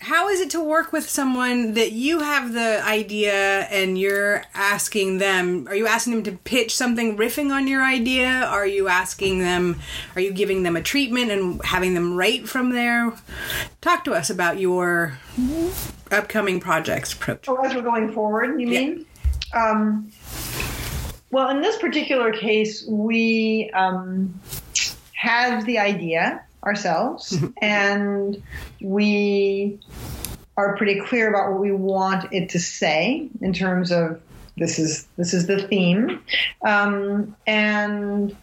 how 0.00 0.28
is 0.28 0.40
it 0.40 0.50
to 0.50 0.62
work 0.62 0.92
with 0.92 1.08
someone 1.08 1.74
that 1.74 1.92
you 1.92 2.20
have 2.20 2.52
the 2.52 2.82
idea 2.84 3.62
and 3.64 3.98
you're 3.98 4.42
asking 4.54 5.18
them 5.18 5.66
are 5.68 5.74
you 5.74 5.86
asking 5.86 6.14
them 6.14 6.22
to 6.22 6.32
pitch 6.32 6.74
something 6.76 7.16
riffing 7.16 7.50
on 7.52 7.66
your 7.66 7.82
idea 7.82 8.28
are 8.28 8.66
you 8.66 8.86
asking 8.88 9.40
them 9.40 9.80
are 10.14 10.20
you 10.20 10.32
giving 10.32 10.62
them 10.62 10.76
a 10.76 10.82
treatment 10.82 11.30
and 11.30 11.62
having 11.64 11.94
them 11.94 12.14
write 12.16 12.48
from 12.48 12.70
there 12.70 13.12
talk 13.80 14.04
to 14.04 14.12
us 14.14 14.30
about 14.30 14.58
your 14.60 15.18
upcoming 16.12 16.60
projects 16.60 17.12
approach 17.12 17.48
Oh, 17.48 17.56
as 17.64 17.74
we're 17.74 17.82
going 17.82 18.12
forward, 18.12 18.60
you 18.60 18.68
Yeah. 18.68 18.80
mean? 18.80 19.06
Um, 19.54 20.10
well, 21.30 21.48
in 21.50 21.60
this 21.60 21.76
particular 21.78 22.32
case, 22.32 22.84
we 22.88 23.70
um, 23.74 24.38
have 25.12 25.64
the 25.66 25.78
idea 25.78 26.42
ourselves, 26.68 27.36
and 27.62 28.42
we 28.80 29.80
are 30.56 30.76
pretty 30.76 31.00
clear 31.00 31.28
about 31.28 31.52
what 31.52 31.60
we 31.60 31.72
want 31.72 32.32
it 32.32 32.50
to 32.50 32.58
say 32.58 33.28
in 33.40 33.52
terms 33.52 33.90
of 33.90 34.20
this 34.56 34.78
is 34.78 35.06
this 35.16 35.32
is 35.32 35.46
the 35.46 35.66
theme, 35.68 36.20
um, 36.66 37.34
and 37.46 38.36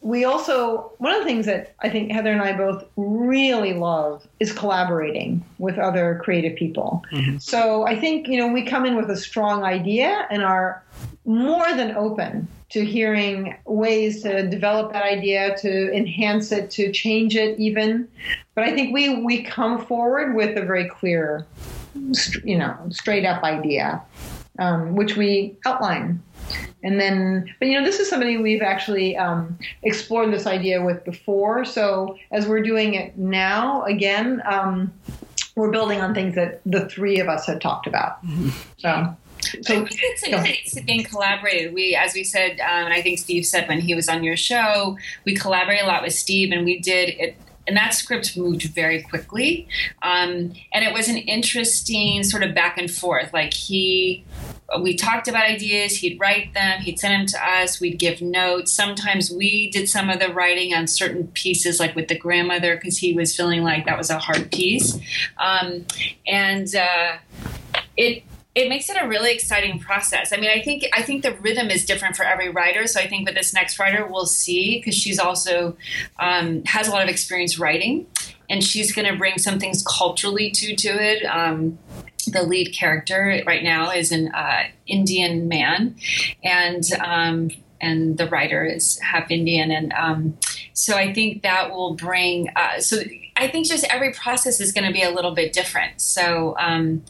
we 0.00 0.24
also 0.24 0.92
one 0.98 1.12
of 1.14 1.20
the 1.20 1.24
things 1.24 1.46
that 1.46 1.74
I 1.80 1.88
think 1.88 2.10
Heather 2.10 2.32
and 2.32 2.42
I 2.42 2.52
both 2.52 2.84
really 2.96 3.72
love 3.72 4.26
is 4.40 4.52
collaborating 4.52 5.44
with 5.58 5.78
other 5.78 6.20
creative 6.24 6.56
people. 6.56 7.04
So 7.38 7.86
I 7.86 7.98
think 7.98 8.26
you 8.26 8.36
know 8.36 8.48
we 8.48 8.64
come 8.64 8.84
in 8.84 8.96
with 8.96 9.10
a 9.10 9.16
strong 9.16 9.62
idea 9.62 10.26
and 10.28 10.42
are 10.42 10.82
more 11.24 11.72
than 11.74 11.96
open 11.96 12.48
to 12.72 12.84
hearing 12.84 13.54
ways 13.66 14.22
to 14.22 14.48
develop 14.48 14.92
that 14.92 15.02
idea, 15.02 15.54
to 15.58 15.92
enhance 15.94 16.50
it, 16.52 16.70
to 16.70 16.90
change 16.90 17.36
it 17.36 17.58
even. 17.58 18.08
But 18.54 18.64
I 18.64 18.74
think 18.74 18.94
we 18.94 19.22
we 19.22 19.42
come 19.42 19.84
forward 19.84 20.34
with 20.34 20.56
a 20.56 20.62
very 20.62 20.88
clear, 20.88 21.46
you 22.42 22.56
know, 22.56 22.74
straight 22.90 23.26
up 23.26 23.42
idea, 23.42 24.02
um, 24.58 24.96
which 24.96 25.16
we 25.16 25.56
outline. 25.66 26.22
And 26.82 26.98
then, 26.98 27.46
but 27.58 27.68
you 27.68 27.78
know, 27.78 27.84
this 27.84 28.00
is 28.00 28.08
somebody 28.08 28.38
we've 28.38 28.62
actually 28.62 29.16
um, 29.16 29.56
explored 29.82 30.32
this 30.32 30.46
idea 30.46 30.82
with 30.82 31.04
before. 31.04 31.64
So 31.64 32.16
as 32.32 32.48
we're 32.48 32.62
doing 32.62 32.94
it 32.94 33.16
now, 33.16 33.84
again, 33.84 34.42
um, 34.46 34.92
we're 35.54 35.70
building 35.70 36.00
on 36.00 36.14
things 36.14 36.34
that 36.34 36.60
the 36.64 36.88
three 36.88 37.20
of 37.20 37.28
us 37.28 37.46
had 37.46 37.60
talked 37.60 37.86
about. 37.86 38.18
So, 38.78 39.14
I 39.58 39.62
so 39.62 39.86
think 39.86 40.00
it's 40.02 40.28
nice 40.28 40.80
being 40.84 41.04
collaborated. 41.04 41.74
We, 41.74 41.94
as 41.94 42.14
we 42.14 42.24
said, 42.24 42.52
um, 42.60 42.86
and 42.86 42.94
I 42.94 43.02
think 43.02 43.18
Steve 43.18 43.44
said 43.44 43.68
when 43.68 43.80
he 43.80 43.94
was 43.94 44.08
on 44.08 44.22
your 44.22 44.36
show, 44.36 44.96
we 45.24 45.34
collaborated 45.34 45.84
a 45.84 45.88
lot 45.88 46.02
with 46.02 46.14
Steve, 46.14 46.52
and 46.52 46.64
we 46.64 46.78
did 46.78 47.10
it. 47.10 47.36
And 47.66 47.76
that 47.76 47.94
script 47.94 48.36
moved 48.36 48.62
very 48.64 49.02
quickly, 49.02 49.68
um, 50.02 50.52
and 50.72 50.84
it 50.84 50.92
was 50.92 51.08
an 51.08 51.16
interesting 51.16 52.24
sort 52.24 52.42
of 52.42 52.56
back 52.56 52.76
and 52.76 52.90
forth. 52.90 53.32
Like 53.32 53.54
he, 53.54 54.24
we 54.80 54.96
talked 54.96 55.28
about 55.28 55.44
ideas. 55.44 55.96
He'd 55.96 56.18
write 56.18 56.54
them. 56.54 56.80
He'd 56.80 56.98
send 56.98 57.14
them 57.14 57.26
to 57.26 57.60
us. 57.60 57.80
We'd 57.80 58.00
give 58.00 58.20
notes. 58.20 58.72
Sometimes 58.72 59.30
we 59.30 59.70
did 59.70 59.88
some 59.88 60.10
of 60.10 60.18
the 60.18 60.32
writing 60.32 60.74
on 60.74 60.88
certain 60.88 61.28
pieces, 61.28 61.78
like 61.78 61.94
with 61.94 62.08
the 62.08 62.18
grandmother, 62.18 62.74
because 62.74 62.98
he 62.98 63.12
was 63.12 63.36
feeling 63.36 63.62
like 63.62 63.86
that 63.86 63.96
was 63.96 64.10
a 64.10 64.18
hard 64.18 64.50
piece, 64.50 64.98
um, 65.38 65.86
and 66.26 66.74
uh, 66.74 67.18
it 67.96 68.24
it 68.54 68.68
makes 68.68 68.90
it 68.90 68.96
a 69.00 69.08
really 69.08 69.32
exciting 69.32 69.78
process. 69.78 70.32
I 70.32 70.36
mean, 70.36 70.50
I 70.50 70.62
think 70.62 70.86
I 70.92 71.02
think 71.02 71.22
the 71.22 71.34
rhythm 71.36 71.70
is 71.70 71.84
different 71.84 72.16
for 72.16 72.24
every 72.24 72.50
writer. 72.50 72.86
So 72.86 73.00
I 73.00 73.06
think 73.06 73.26
with 73.26 73.34
this 73.34 73.54
next 73.54 73.78
writer, 73.78 74.06
we'll 74.06 74.26
see 74.26 74.78
because 74.78 74.94
she's 74.94 75.18
also 75.18 75.76
um, 76.18 76.62
has 76.64 76.88
a 76.88 76.90
lot 76.90 77.02
of 77.02 77.08
experience 77.08 77.58
writing, 77.58 78.06
and 78.50 78.62
she's 78.62 78.92
going 78.92 79.10
to 79.10 79.16
bring 79.16 79.38
some 79.38 79.58
things 79.58 79.82
culturally 79.82 80.50
to 80.50 80.76
to 80.76 80.88
it. 80.88 81.24
Um, 81.24 81.78
the 82.26 82.42
lead 82.42 82.74
character 82.74 83.42
right 83.46 83.62
now 83.62 83.90
is 83.90 84.12
an 84.12 84.28
uh, 84.34 84.64
Indian 84.86 85.48
man, 85.48 85.96
and 86.44 86.84
um, 87.02 87.50
and 87.80 88.18
the 88.18 88.28
writer 88.28 88.64
is 88.66 88.98
half 88.98 89.30
Indian, 89.30 89.70
and 89.70 89.92
um, 89.94 90.38
so 90.74 90.96
I 90.96 91.14
think 91.14 91.42
that 91.42 91.70
will 91.70 91.94
bring. 91.94 92.48
Uh, 92.54 92.80
so 92.80 93.02
I 93.34 93.48
think 93.48 93.66
just 93.66 93.84
every 93.84 94.12
process 94.12 94.60
is 94.60 94.72
going 94.72 94.86
to 94.86 94.92
be 94.92 95.02
a 95.02 95.10
little 95.10 95.34
bit 95.34 95.54
different. 95.54 96.02
So 96.02 96.54
um, 96.58 97.02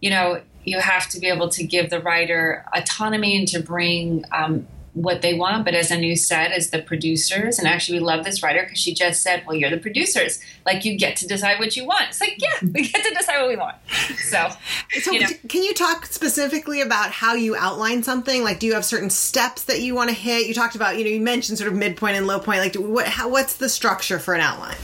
you 0.00 0.10
know, 0.10 0.42
you 0.64 0.78
have 0.78 1.08
to 1.10 1.20
be 1.20 1.26
able 1.26 1.48
to 1.50 1.64
give 1.64 1.90
the 1.90 2.00
writer 2.00 2.64
autonomy 2.74 3.36
and 3.36 3.48
to 3.48 3.60
bring 3.60 4.24
um, 4.32 4.66
what 4.92 5.22
they 5.22 5.34
want. 5.34 5.64
But 5.64 5.74
as 5.74 5.90
Nanu 5.90 6.18
said, 6.18 6.52
as 6.52 6.70
the 6.70 6.80
producers, 6.82 7.58
and 7.58 7.66
actually 7.66 7.98
we 7.98 8.04
love 8.04 8.24
this 8.24 8.42
writer 8.42 8.62
because 8.62 8.78
she 8.78 8.92
just 8.94 9.22
said, 9.22 9.44
"Well, 9.46 9.56
you're 9.56 9.70
the 9.70 9.78
producers. 9.78 10.40
Like 10.66 10.84
you 10.84 10.98
get 10.98 11.16
to 11.18 11.26
decide 11.26 11.58
what 11.58 11.76
you 11.76 11.84
want." 11.86 12.06
It's 12.08 12.20
like, 12.20 12.36
yeah, 12.38 12.68
we 12.74 12.88
get 12.88 13.04
to 13.04 13.14
decide 13.14 13.40
what 13.40 13.48
we 13.48 13.56
want. 13.56 13.76
So, 14.28 14.50
so 15.00 15.12
you 15.12 15.20
know. 15.20 15.28
can 15.48 15.62
you 15.62 15.74
talk 15.74 16.06
specifically 16.06 16.80
about 16.80 17.10
how 17.12 17.34
you 17.34 17.56
outline 17.56 18.02
something? 18.02 18.42
Like, 18.42 18.58
do 18.58 18.66
you 18.66 18.74
have 18.74 18.84
certain 18.84 19.10
steps 19.10 19.64
that 19.64 19.80
you 19.80 19.94
want 19.94 20.10
to 20.10 20.16
hit? 20.16 20.46
You 20.46 20.54
talked 20.54 20.74
about, 20.74 20.98
you 20.98 21.04
know, 21.04 21.10
you 21.10 21.20
mentioned 21.20 21.58
sort 21.58 21.70
of 21.70 21.78
midpoint 21.78 22.16
and 22.16 22.26
low 22.26 22.40
point. 22.40 22.60
Like, 22.60 22.74
what? 22.74 23.06
How, 23.06 23.28
what's 23.28 23.56
the 23.56 23.68
structure 23.68 24.18
for 24.18 24.34
an 24.34 24.40
outline? 24.40 24.76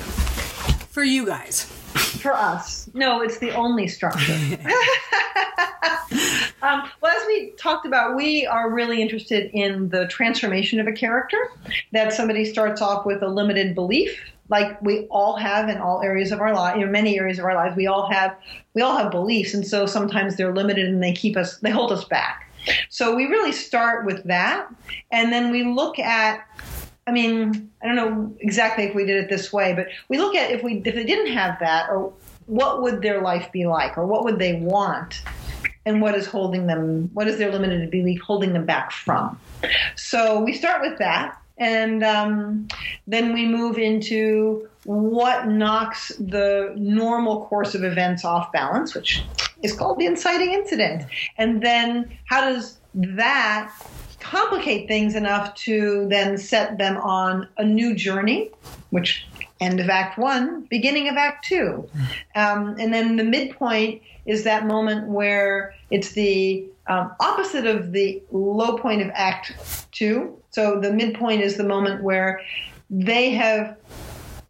For 0.90 1.04
you 1.04 1.26
guys 1.26 1.70
for 2.26 2.34
us. 2.34 2.85
No, 2.96 3.20
it's 3.20 3.36
the 3.38 3.50
only 3.50 3.88
structure. 3.88 4.32
um, 6.62 6.90
well, 7.02 7.14
as 7.14 7.26
we 7.26 7.52
talked 7.58 7.84
about, 7.84 8.16
we 8.16 8.46
are 8.46 8.70
really 8.70 9.02
interested 9.02 9.50
in 9.52 9.90
the 9.90 10.06
transformation 10.06 10.80
of 10.80 10.86
a 10.86 10.92
character. 10.92 11.36
That 11.92 12.14
somebody 12.14 12.46
starts 12.46 12.80
off 12.80 13.04
with 13.04 13.22
a 13.22 13.28
limited 13.28 13.74
belief, 13.74 14.18
like 14.48 14.80
we 14.80 15.06
all 15.10 15.36
have 15.36 15.68
in 15.68 15.76
all 15.76 16.00
areas 16.02 16.32
of 16.32 16.40
our 16.40 16.54
life, 16.54 16.76
in 16.76 16.90
many 16.90 17.18
areas 17.18 17.38
of 17.38 17.44
our 17.44 17.54
lives. 17.54 17.76
We 17.76 17.86
all 17.86 18.10
have 18.10 18.34
we 18.72 18.80
all 18.80 18.96
have 18.96 19.10
beliefs, 19.10 19.52
and 19.52 19.66
so 19.66 19.84
sometimes 19.84 20.36
they're 20.36 20.54
limited 20.54 20.86
and 20.86 21.02
they 21.02 21.12
keep 21.12 21.36
us, 21.36 21.58
they 21.58 21.70
hold 21.70 21.92
us 21.92 22.04
back. 22.04 22.50
So 22.88 23.14
we 23.14 23.26
really 23.26 23.52
start 23.52 24.06
with 24.06 24.24
that, 24.24 24.68
and 25.10 25.30
then 25.30 25.50
we 25.50 25.64
look 25.64 25.98
at 25.98 26.46
I 27.08 27.12
mean, 27.12 27.70
I 27.82 27.86
don't 27.86 27.94
know 27.94 28.34
exactly 28.40 28.84
if 28.84 28.94
we 28.94 29.04
did 29.04 29.22
it 29.22 29.28
this 29.28 29.52
way, 29.52 29.74
but 29.74 29.88
we 30.08 30.18
look 30.18 30.34
at 30.34 30.50
if 30.50 30.62
we 30.62 30.82
if 30.84 30.94
they 30.94 31.04
didn't 31.04 31.32
have 31.32 31.58
that, 31.60 31.88
or 31.90 32.12
what 32.46 32.82
would 32.82 33.02
their 33.02 33.20
life 33.22 33.50
be 33.52 33.66
like, 33.66 33.98
or 33.98 34.06
what 34.06 34.24
would 34.24 34.38
they 34.38 34.54
want, 34.60 35.22
and 35.84 36.00
what 36.00 36.14
is 36.14 36.26
holding 36.26 36.66
them, 36.66 37.10
what 37.14 37.28
is 37.28 37.38
their 37.38 37.50
limited 37.50 37.90
belief 37.90 38.20
holding 38.20 38.52
them 38.52 38.66
back 38.66 38.90
from. 38.92 39.38
So 39.94 40.40
we 40.40 40.52
start 40.52 40.82
with 40.82 40.98
that, 40.98 41.40
and 41.58 42.04
um, 42.04 42.68
then 43.06 43.32
we 43.32 43.46
move 43.46 43.78
into 43.78 44.68
what 44.84 45.48
knocks 45.48 46.12
the 46.18 46.72
normal 46.76 47.46
course 47.46 47.74
of 47.74 47.82
events 47.82 48.24
off 48.24 48.52
balance, 48.52 48.94
which 48.94 49.24
is 49.62 49.72
called 49.72 49.98
the 49.98 50.06
inciting 50.06 50.52
incident, 50.52 51.04
and 51.38 51.62
then 51.62 52.16
how 52.26 52.40
does 52.42 52.78
that 52.94 53.72
complicate 54.20 54.88
things 54.88 55.14
enough 55.14 55.54
to 55.54 56.06
then 56.08 56.36
set 56.36 56.78
them 56.78 56.96
on 56.98 57.48
a 57.58 57.64
new 57.64 57.94
journey, 57.94 58.50
which 58.90 59.26
end 59.60 59.80
of 59.80 59.88
Act 59.88 60.18
One, 60.18 60.62
beginning 60.70 61.08
of 61.08 61.16
Act 61.16 61.44
Two. 61.44 61.88
Um, 62.34 62.76
and 62.78 62.92
then 62.92 63.16
the 63.16 63.24
midpoint 63.24 64.02
is 64.26 64.44
that 64.44 64.66
moment 64.66 65.08
where 65.08 65.74
it's 65.90 66.12
the 66.12 66.66
um, 66.88 67.12
opposite 67.20 67.66
of 67.66 67.92
the 67.92 68.22
low 68.30 68.76
point 68.78 69.02
of 69.02 69.10
Act 69.14 69.88
Two. 69.92 70.36
So 70.50 70.80
the 70.80 70.92
midpoint 70.92 71.42
is 71.42 71.56
the 71.56 71.64
moment 71.64 72.02
where 72.02 72.40
they 72.90 73.30
have 73.30 73.76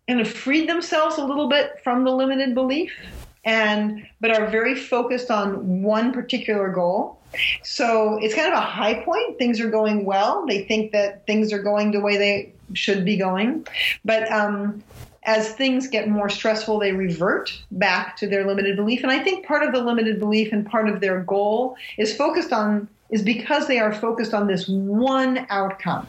kind 0.08 0.20
of 0.20 0.28
freed 0.28 0.68
themselves 0.68 1.18
a 1.18 1.24
little 1.24 1.48
bit 1.48 1.80
from 1.82 2.04
the 2.04 2.10
limited 2.10 2.54
belief 2.54 2.92
and 3.44 4.06
but 4.20 4.30
are 4.30 4.48
very 4.50 4.74
focused 4.74 5.30
on 5.30 5.82
one 5.82 6.12
particular 6.12 6.68
goal 6.70 7.16
so 7.62 8.18
it's 8.18 8.34
kind 8.34 8.52
of 8.52 8.58
a 8.58 8.62
high 8.62 9.02
point. 9.04 9.38
Things 9.38 9.60
are 9.60 9.70
going 9.70 10.04
well. 10.04 10.46
They 10.46 10.64
think 10.64 10.92
that 10.92 11.26
things 11.26 11.52
are 11.52 11.62
going 11.62 11.90
the 11.90 12.00
way 12.00 12.16
they 12.16 12.52
should 12.74 13.04
be 13.04 13.16
going. 13.16 13.66
But 14.04 14.30
um, 14.30 14.82
as 15.24 15.52
things 15.52 15.88
get 15.88 16.08
more 16.08 16.28
stressful, 16.28 16.78
they 16.78 16.92
revert 16.92 17.52
back 17.72 18.16
to 18.18 18.26
their 18.26 18.46
limited 18.46 18.76
belief. 18.76 19.02
And 19.02 19.10
I 19.10 19.18
think 19.18 19.46
part 19.46 19.62
of 19.64 19.72
the 19.72 19.80
limited 19.80 20.18
belief 20.20 20.52
and 20.52 20.64
part 20.64 20.88
of 20.88 21.00
their 21.00 21.20
goal 21.20 21.76
is 21.98 22.16
focused 22.16 22.52
on 22.52 22.88
is 23.10 23.22
because 23.22 23.68
they 23.68 23.78
are 23.78 23.92
focused 23.92 24.34
on 24.34 24.46
this 24.46 24.66
one 24.68 25.46
outcome. 25.50 26.06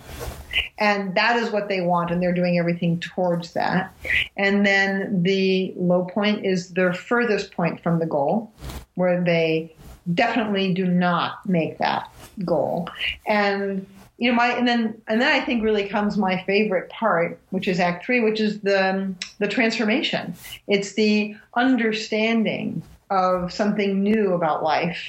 And 0.79 1.13
that 1.15 1.35
is 1.35 1.51
what 1.51 1.67
they 1.67 1.81
want, 1.81 2.09
and 2.09 2.21
they're 2.21 2.33
doing 2.33 2.57
everything 2.57 2.99
towards 2.99 3.53
that. 3.53 3.93
And 4.35 4.65
then 4.65 5.21
the 5.21 5.73
low 5.77 6.05
point 6.05 6.45
is 6.45 6.69
their 6.69 6.93
furthest 6.93 7.51
point 7.51 7.81
from 7.83 7.99
the 7.99 8.07
goal, 8.07 8.51
where 8.95 9.23
they 9.23 9.75
definitely 10.15 10.73
do 10.73 10.85
not 10.85 11.47
make 11.47 11.77
that 11.77 12.11
goal. 12.43 12.89
And 13.27 13.85
you 14.17 14.29
know, 14.29 14.35
my 14.35 14.47
and 14.47 14.67
then 14.67 14.99
and 15.07 15.21
then 15.21 15.31
I 15.31 15.43
think 15.45 15.63
really 15.63 15.87
comes 15.87 16.17
my 16.17 16.43
favorite 16.43 16.89
part, 16.89 17.39
which 17.51 17.67
is 17.67 17.79
Act 17.79 18.05
Three, 18.05 18.19
which 18.19 18.39
is 18.39 18.61
the 18.61 19.13
the 19.39 19.47
transformation. 19.47 20.35
It's 20.67 20.93
the 20.93 21.35
understanding 21.53 22.81
of 23.09 23.53
something 23.53 24.01
new 24.01 24.33
about 24.33 24.63
life. 24.63 24.99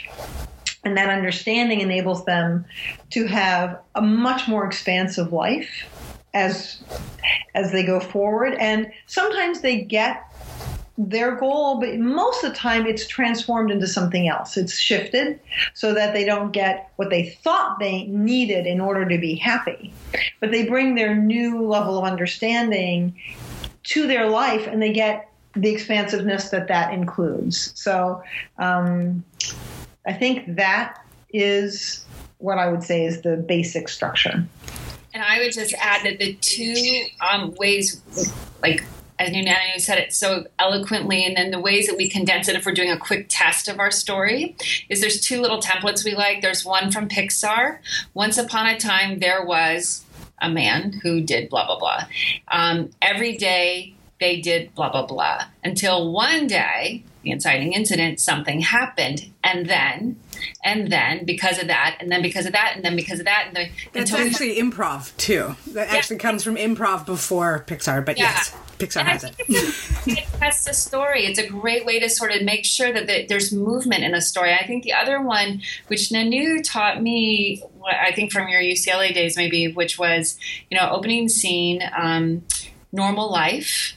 And 0.84 0.96
that 0.96 1.09
understanding 1.11 1.80
enables 1.80 2.24
them 2.24 2.64
to 3.11 3.26
have 3.26 3.80
a 3.94 4.00
much 4.00 4.46
more 4.46 4.64
expansive 4.64 5.32
life 5.32 5.86
as 6.34 6.82
as 7.54 7.72
they 7.72 7.84
go 7.84 8.00
forward. 8.00 8.54
And 8.54 8.92
sometimes 9.06 9.61
they 9.61 9.80
get 9.80 10.28
their 10.99 11.36
goal, 11.36 11.78
but 11.78 11.96
most 11.99 12.42
of 12.42 12.51
the 12.51 12.57
time 12.57 12.84
it's 12.84 13.07
transformed 13.07 13.70
into 13.70 13.86
something 13.86 14.28
else. 14.28 14.57
It's 14.57 14.76
shifted 14.76 15.38
so 15.72 15.94
that 15.94 16.12
they 16.12 16.24
don't 16.24 16.51
get 16.51 16.92
what 16.96 17.09
they 17.09 17.30
thought 17.44 17.78
they 17.78 18.07
needed 18.07 18.66
in 18.66 18.80
order 18.80 19.09
to 19.09 19.16
be 19.16 19.36
happy. 19.36 19.94
But 20.40 20.51
they 20.51 20.66
bring 20.66 20.96
their 20.96 21.14
new 21.14 21.62
level 21.62 21.99
of 21.99 22.05
understanding 22.05 23.14
to 23.84 24.09
their 24.09 24.28
life 24.28 24.66
and 24.66 24.82
they 24.82 24.92
get 24.92 25.30
the 25.55 25.70
expansiveness 25.70 26.51
that 26.51 26.66
that 26.66 26.92
includes. 26.92 27.72
So 27.80 28.22
um, 28.59 29.24
I 30.05 30.12
think 30.12 30.57
that 30.57 31.01
is 31.30 32.05
what 32.38 32.59
I 32.59 32.68
would 32.68 32.82
say 32.82 33.05
is 33.05 33.22
the 33.22 33.36
basic 33.36 33.88
structure. 33.88 34.44
And 35.14 35.22
I 35.22 35.38
would 35.38 35.53
just 35.53 35.74
add 35.74 36.05
that 36.05 36.18
the 36.18 36.34
two 36.34 37.05
um, 37.20 37.55
ways, 37.55 38.03
like 38.62 38.84
as 39.18 39.30
Nunanu 39.30 39.80
said 39.80 39.98
it 39.98 40.12
so 40.12 40.46
eloquently, 40.58 41.24
and 41.24 41.36
then 41.36 41.50
the 41.50 41.60
ways 41.60 41.86
that 41.86 41.96
we 41.96 42.08
condense 42.08 42.48
it 42.48 42.56
if 42.56 42.64
we're 42.64 42.72
doing 42.72 42.90
a 42.90 42.98
quick 42.98 43.26
test 43.28 43.68
of 43.68 43.78
our 43.78 43.90
story 43.90 44.56
is 44.88 45.00
there's 45.00 45.20
two 45.20 45.40
little 45.40 45.60
templates 45.60 46.04
we 46.04 46.14
like. 46.14 46.40
There's 46.40 46.64
one 46.64 46.90
from 46.90 47.08
Pixar. 47.08 47.78
Once 48.14 48.38
upon 48.38 48.66
a 48.66 48.78
time, 48.78 49.18
there 49.18 49.44
was 49.44 50.04
a 50.40 50.48
man 50.48 50.92
who 51.02 51.20
did 51.20 51.48
blah, 51.48 51.66
blah, 51.66 51.78
blah. 51.78 52.04
Um, 52.48 52.90
every 53.02 53.36
day, 53.36 53.94
they 54.20 54.40
did 54.40 54.74
blah, 54.74 54.90
blah, 54.90 55.06
blah. 55.06 55.46
Until 55.64 56.12
one 56.12 56.46
day, 56.46 57.02
the 57.22 57.30
inciting 57.30 57.72
incident, 57.72 58.20
something 58.20 58.60
happened. 58.60 59.32
And 59.42 59.68
then, 59.68 60.20
and 60.64 60.90
then 60.90 61.24
because 61.24 61.58
of 61.58 61.68
that, 61.68 61.96
and 62.00 62.10
then 62.10 62.22
because 62.22 62.46
of 62.46 62.52
that, 62.52 62.74
and 62.76 62.84
then 62.84 62.96
because 62.96 63.18
of 63.18 63.26
that. 63.26 63.44
And 63.48 63.56
then, 63.56 63.70
That's 63.92 64.12
actually 64.12 64.60
we, 64.60 64.70
improv, 64.70 65.16
too. 65.16 65.56
That 65.72 65.88
yeah. 65.88 65.96
actually 65.96 66.18
comes 66.18 66.44
from 66.44 66.56
improv 66.56 67.06
before 67.06 67.64
Pixar, 67.66 68.04
but 68.04 68.18
yeah. 68.18 68.24
yes. 68.24 68.54
Pixar 68.78 69.00
and 69.00 69.08
has 69.08 69.24
it. 69.24 69.34
it 70.06 70.24
tests 70.38 70.68
a 70.68 70.74
story. 70.74 71.26
It's 71.26 71.38
a 71.38 71.46
great 71.46 71.84
way 71.84 71.98
to 71.98 72.08
sort 72.08 72.32
of 72.32 72.42
make 72.42 72.64
sure 72.64 72.92
that 72.92 73.06
the, 73.06 73.26
there's 73.26 73.52
movement 73.52 74.04
in 74.04 74.14
a 74.14 74.20
story. 74.20 74.54
I 74.54 74.66
think 74.66 74.84
the 74.84 74.92
other 74.92 75.20
one, 75.20 75.62
which 75.88 76.10
Nanu 76.10 76.62
taught 76.62 77.02
me, 77.02 77.62
I 77.84 78.12
think 78.12 78.32
from 78.32 78.48
your 78.48 78.60
UCLA 78.60 79.12
days 79.12 79.36
maybe, 79.36 79.72
which 79.72 79.98
was, 79.98 80.38
you 80.70 80.78
know, 80.78 80.88
opening 80.90 81.28
scene, 81.28 81.82
um, 81.96 82.44
normal 82.92 83.30
life, 83.30 83.94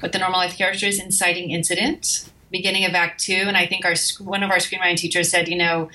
what 0.00 0.12
the 0.12 0.18
normal 0.18 0.40
life 0.40 0.58
character 0.58 0.86
is, 0.86 1.00
inciting 1.00 1.50
incident, 1.50 2.28
beginning 2.54 2.86
of 2.86 2.94
Act 2.94 3.20
Two, 3.20 3.44
and 3.46 3.56
I 3.56 3.66
think 3.66 3.84
our 3.84 3.94
one 4.20 4.42
of 4.42 4.50
our 4.50 4.58
screenwriting 4.58 4.96
teachers 4.96 5.30
said, 5.30 5.48
you 5.48 5.56
know, 5.56 5.90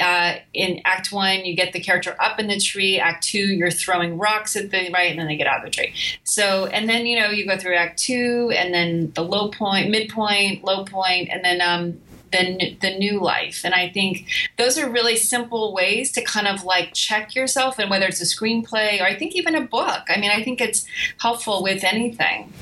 uh, 0.00 0.36
in 0.52 0.80
Act 0.84 1.12
One, 1.12 1.44
you 1.44 1.54
get 1.54 1.72
the 1.72 1.80
character 1.80 2.16
up 2.20 2.38
in 2.40 2.48
the 2.48 2.58
tree. 2.58 2.98
Act 2.98 3.22
Two, 3.22 3.38
you're 3.38 3.70
throwing 3.70 4.18
rocks 4.18 4.56
at 4.56 4.70
the 4.70 4.90
right, 4.92 5.10
and 5.10 5.18
then 5.18 5.26
they 5.26 5.36
get 5.36 5.46
out 5.46 5.58
of 5.58 5.64
the 5.64 5.70
tree. 5.70 5.92
So, 6.24 6.66
and 6.66 6.88
then 6.88 7.06
you 7.06 7.18
know 7.20 7.30
you 7.30 7.46
go 7.46 7.56
through 7.58 7.76
Act 7.76 7.98
Two, 7.98 8.52
and 8.56 8.74
then 8.74 9.12
the 9.14 9.22
low 9.22 9.50
point, 9.50 9.90
midpoint, 9.90 10.64
low 10.64 10.84
point, 10.84 11.28
and 11.30 11.44
then 11.44 11.60
um, 11.60 12.00
the, 12.32 12.76
the 12.80 12.98
new 12.98 13.20
life. 13.20 13.62
And 13.64 13.74
I 13.74 13.88
think 13.88 14.26
those 14.58 14.78
are 14.78 14.88
really 14.88 15.16
simple 15.16 15.72
ways 15.72 16.12
to 16.12 16.22
kind 16.22 16.46
of 16.46 16.64
like 16.64 16.92
check 16.92 17.34
yourself 17.34 17.78
and 17.78 17.90
whether 17.90 18.06
it's 18.06 18.20
a 18.20 18.24
screenplay 18.24 19.00
or 19.00 19.04
I 19.04 19.14
think 19.16 19.34
even 19.34 19.54
a 19.54 19.62
book. 19.62 20.02
I 20.08 20.18
mean, 20.18 20.30
I 20.30 20.42
think 20.42 20.60
it's 20.60 20.86
helpful 21.20 21.62
with 21.62 21.84
anything. 21.84 22.52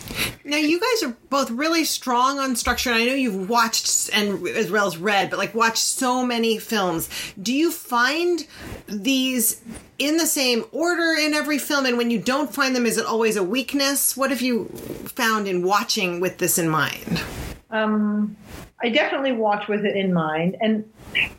Now, 0.44 0.58
you 0.58 0.78
guys 0.78 1.08
are 1.08 1.16
both 1.30 1.50
really 1.50 1.84
strong 1.84 2.38
on 2.38 2.54
structure. 2.56 2.90
And 2.90 3.00
I 3.00 3.06
know 3.06 3.14
you've 3.14 3.48
watched 3.48 4.10
and 4.12 4.46
as 4.48 4.70
well 4.70 4.86
as 4.86 4.98
read, 4.98 5.30
but 5.30 5.38
like 5.38 5.54
watched 5.54 5.78
so 5.78 6.24
many 6.24 6.58
films. 6.58 7.08
Do 7.40 7.52
you 7.52 7.70
find 7.70 8.46
these 8.86 9.62
in 9.98 10.18
the 10.18 10.26
same 10.26 10.64
order 10.72 11.18
in 11.18 11.34
every 11.34 11.58
film? 11.58 11.86
And 11.86 11.96
when 11.96 12.10
you 12.10 12.18
don't 12.18 12.52
find 12.54 12.76
them, 12.76 12.84
is 12.84 12.98
it 12.98 13.06
always 13.06 13.36
a 13.36 13.42
weakness? 13.42 14.16
What 14.16 14.30
have 14.30 14.42
you 14.42 14.66
found 15.06 15.48
in 15.48 15.62
watching 15.62 16.20
with 16.20 16.38
this 16.38 16.58
in 16.58 16.68
mind? 16.68 17.22
Um, 17.70 18.36
I 18.84 18.90
definitely 18.90 19.32
watch 19.32 19.66
with 19.66 19.86
it 19.86 19.96
in 19.96 20.12
mind. 20.12 20.56
And 20.60 20.84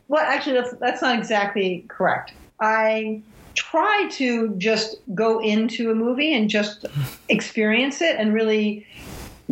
well, 0.07 0.25
actually, 0.25 0.53
that's 0.53 0.73
that's 0.77 1.01
not 1.03 1.17
exactly 1.17 1.85
correct. 1.87 2.33
I 2.59 3.21
try 3.53 4.09
to 4.13 4.49
just 4.57 4.97
go 5.13 5.39
into 5.39 5.91
a 5.91 5.95
movie 5.95 6.33
and 6.33 6.49
just 6.49 6.85
experience 7.29 8.01
it 8.01 8.15
and 8.17 8.33
really 8.33 8.85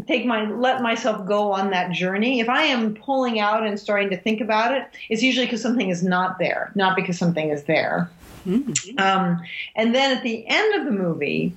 take 0.07 0.25
my 0.25 0.49
let 0.49 0.81
myself 0.81 1.25
go 1.27 1.51
on 1.51 1.69
that 1.69 1.91
journey 1.91 2.39
if 2.39 2.49
i 2.49 2.63
am 2.63 2.95
pulling 2.95 3.39
out 3.39 3.65
and 3.65 3.79
starting 3.79 4.09
to 4.09 4.17
think 4.17 4.41
about 4.41 4.73
it 4.73 4.87
it's 5.07 5.21
usually 5.21 5.45
because 5.45 5.61
something 5.61 5.89
is 5.89 6.03
not 6.03 6.39
there 6.39 6.71
not 6.73 6.95
because 6.95 7.17
something 7.17 7.51
is 7.51 7.63
there 7.65 8.09
mm-hmm. 8.45 8.99
um, 8.99 9.39
and 9.75 9.93
then 9.93 10.17
at 10.17 10.23
the 10.23 10.43
end 10.47 10.75
of 10.75 10.85
the 10.85 10.91
movie 10.91 11.53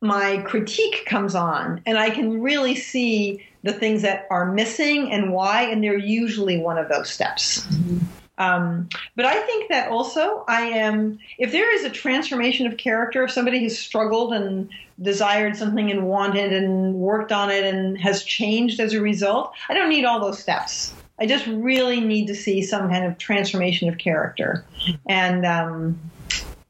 my 0.00 0.38
critique 0.46 1.04
comes 1.04 1.34
on 1.34 1.82
and 1.84 1.98
i 1.98 2.08
can 2.08 2.40
really 2.40 2.76
see 2.76 3.44
the 3.62 3.72
things 3.72 4.02
that 4.02 4.26
are 4.30 4.52
missing 4.52 5.12
and 5.12 5.32
why 5.32 5.62
and 5.62 5.82
they're 5.82 5.96
usually 5.96 6.58
one 6.58 6.78
of 6.78 6.88
those 6.88 7.08
steps 7.08 7.66
mm-hmm. 7.66 7.98
Um, 8.38 8.88
but 9.14 9.24
I 9.24 9.40
think 9.42 9.68
that 9.68 9.88
also 9.88 10.44
I 10.48 10.62
am, 10.62 11.18
if 11.38 11.52
there 11.52 11.72
is 11.74 11.84
a 11.84 11.90
transformation 11.90 12.66
of 12.66 12.76
character, 12.76 13.22
if 13.24 13.30
somebody 13.30 13.62
has 13.64 13.78
struggled 13.78 14.32
and 14.32 14.68
desired 15.00 15.56
something 15.56 15.90
and 15.90 16.06
wanted 16.06 16.52
and 16.52 16.94
worked 16.94 17.30
on 17.30 17.50
it 17.50 17.62
and 17.64 17.98
has 17.98 18.24
changed 18.24 18.80
as 18.80 18.94
a 18.94 19.00
result, 19.00 19.52
I 19.68 19.74
don't 19.74 19.88
need 19.88 20.04
all 20.04 20.20
those 20.20 20.38
steps. 20.38 20.94
I 21.18 21.26
just 21.26 21.46
really 21.46 22.00
need 22.00 22.26
to 22.28 22.34
see 22.34 22.62
some 22.62 22.88
kind 22.88 23.04
of 23.04 23.18
transformation 23.18 23.88
of 23.88 23.98
character. 23.98 24.64
And, 25.06 25.44
um, 25.44 26.00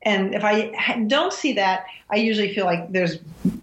and 0.03 0.34
if 0.34 0.45
I 0.45 1.05
don't 1.07 1.32
see 1.32 1.53
that, 1.55 1.86
I 2.12 2.16
usually 2.16 2.54
feel 2.54 2.66
like 2.66 2.92
there's 2.92 3.18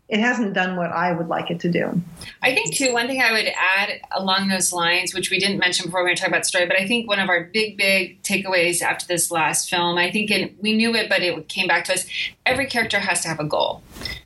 it 0.09 0.19
hasn't 0.19 0.55
done 0.55 0.75
what 0.75 0.91
I 0.91 1.11
would 1.11 1.27
like 1.27 1.51
it 1.51 1.59
to 1.61 1.71
do. 1.71 2.01
I 2.41 2.53
think 2.53 2.73
too. 2.73 2.93
One 2.93 3.07
thing 3.07 3.21
I 3.21 3.31
would 3.31 3.45
add 3.45 4.01
along 4.11 4.49
those 4.49 4.73
lines, 4.73 5.13
which 5.13 5.29
we 5.29 5.39
didn't 5.39 5.59
mention 5.59 5.85
before 5.85 6.03
we 6.03 6.09
were 6.09 6.15
talking 6.15 6.33
about 6.33 6.47
story, 6.47 6.65
but 6.65 6.79
I 6.79 6.87
think 6.87 7.07
one 7.07 7.19
of 7.19 7.29
our 7.29 7.43
big, 7.43 7.77
big 7.77 8.21
takeaways 8.23 8.81
after 8.81 9.05
this 9.05 9.29
last 9.29 9.69
film, 9.69 9.97
I 9.97 10.11
think 10.11 10.31
it, 10.31 10.55
we 10.61 10.75
knew 10.75 10.95
it, 10.95 11.09
but 11.09 11.21
it 11.21 11.47
came 11.47 11.67
back 11.67 11.85
to 11.85 11.93
us. 11.93 12.07
Every 12.45 12.65
character 12.65 12.99
has 12.99 13.21
to 13.21 13.27
have 13.27 13.39
a 13.39 13.43
goal, 13.43 13.83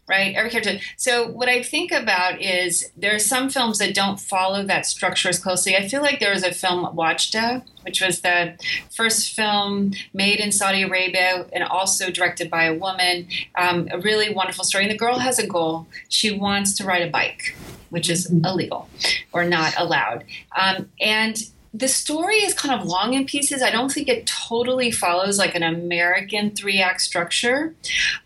right? 0.07 0.33
Every 0.33 0.49
character. 0.49 0.79
So 0.95 1.27
what 1.27 1.49
I 1.49 1.61
think 1.61 1.91
about 1.91 2.41
is 2.41 2.89
there 2.95 3.13
are 3.13 3.19
some 3.19 3.49
films 3.49 3.79
that 3.79 3.93
don't 3.93 4.21
follow 4.21 4.63
that 4.63 4.85
structure 4.85 5.27
as 5.27 5.37
closely. 5.37 5.75
I 5.75 5.87
feel 5.89 6.01
like 6.01 6.21
there 6.21 6.33
was 6.33 6.43
a 6.43 6.53
film 6.53 6.85
Wadjda, 6.95 7.63
which 7.83 8.01
was 8.01 8.21
the 8.21 8.57
first 8.89 9.35
film 9.35 9.91
made 10.13 10.39
in 10.39 10.53
Saudi 10.53 10.83
Arabia 10.83 11.45
and 11.51 11.63
also 11.65 12.09
directed 12.09 12.49
by 12.49 12.63
a 12.63 12.73
woman. 12.73 13.27
Um, 13.55 13.89
a 13.91 13.99
wonderful 14.33 14.63
story. 14.63 14.83
And 14.83 14.91
the 14.91 14.97
girl 14.97 15.19
has 15.19 15.39
a 15.39 15.47
goal. 15.47 15.87
She 16.09 16.31
wants 16.31 16.73
to 16.77 16.85
ride 16.85 17.01
a 17.01 17.09
bike, 17.09 17.55
which 17.89 18.09
is 18.09 18.29
illegal 18.29 18.89
or 19.31 19.43
not 19.43 19.73
allowed. 19.77 20.23
Um, 20.55 20.89
and 20.99 21.37
the 21.73 21.87
story 21.87 22.35
is 22.35 22.53
kind 22.53 22.79
of 22.79 22.85
long 22.85 23.13
in 23.13 23.25
pieces. 23.25 23.63
I 23.63 23.71
don't 23.71 23.91
think 23.91 24.07
it 24.07 24.27
totally 24.27 24.91
follows 24.91 25.39
like 25.39 25.55
an 25.55 25.63
American 25.63 26.51
three 26.51 26.81
act 26.81 27.01
structure, 27.01 27.73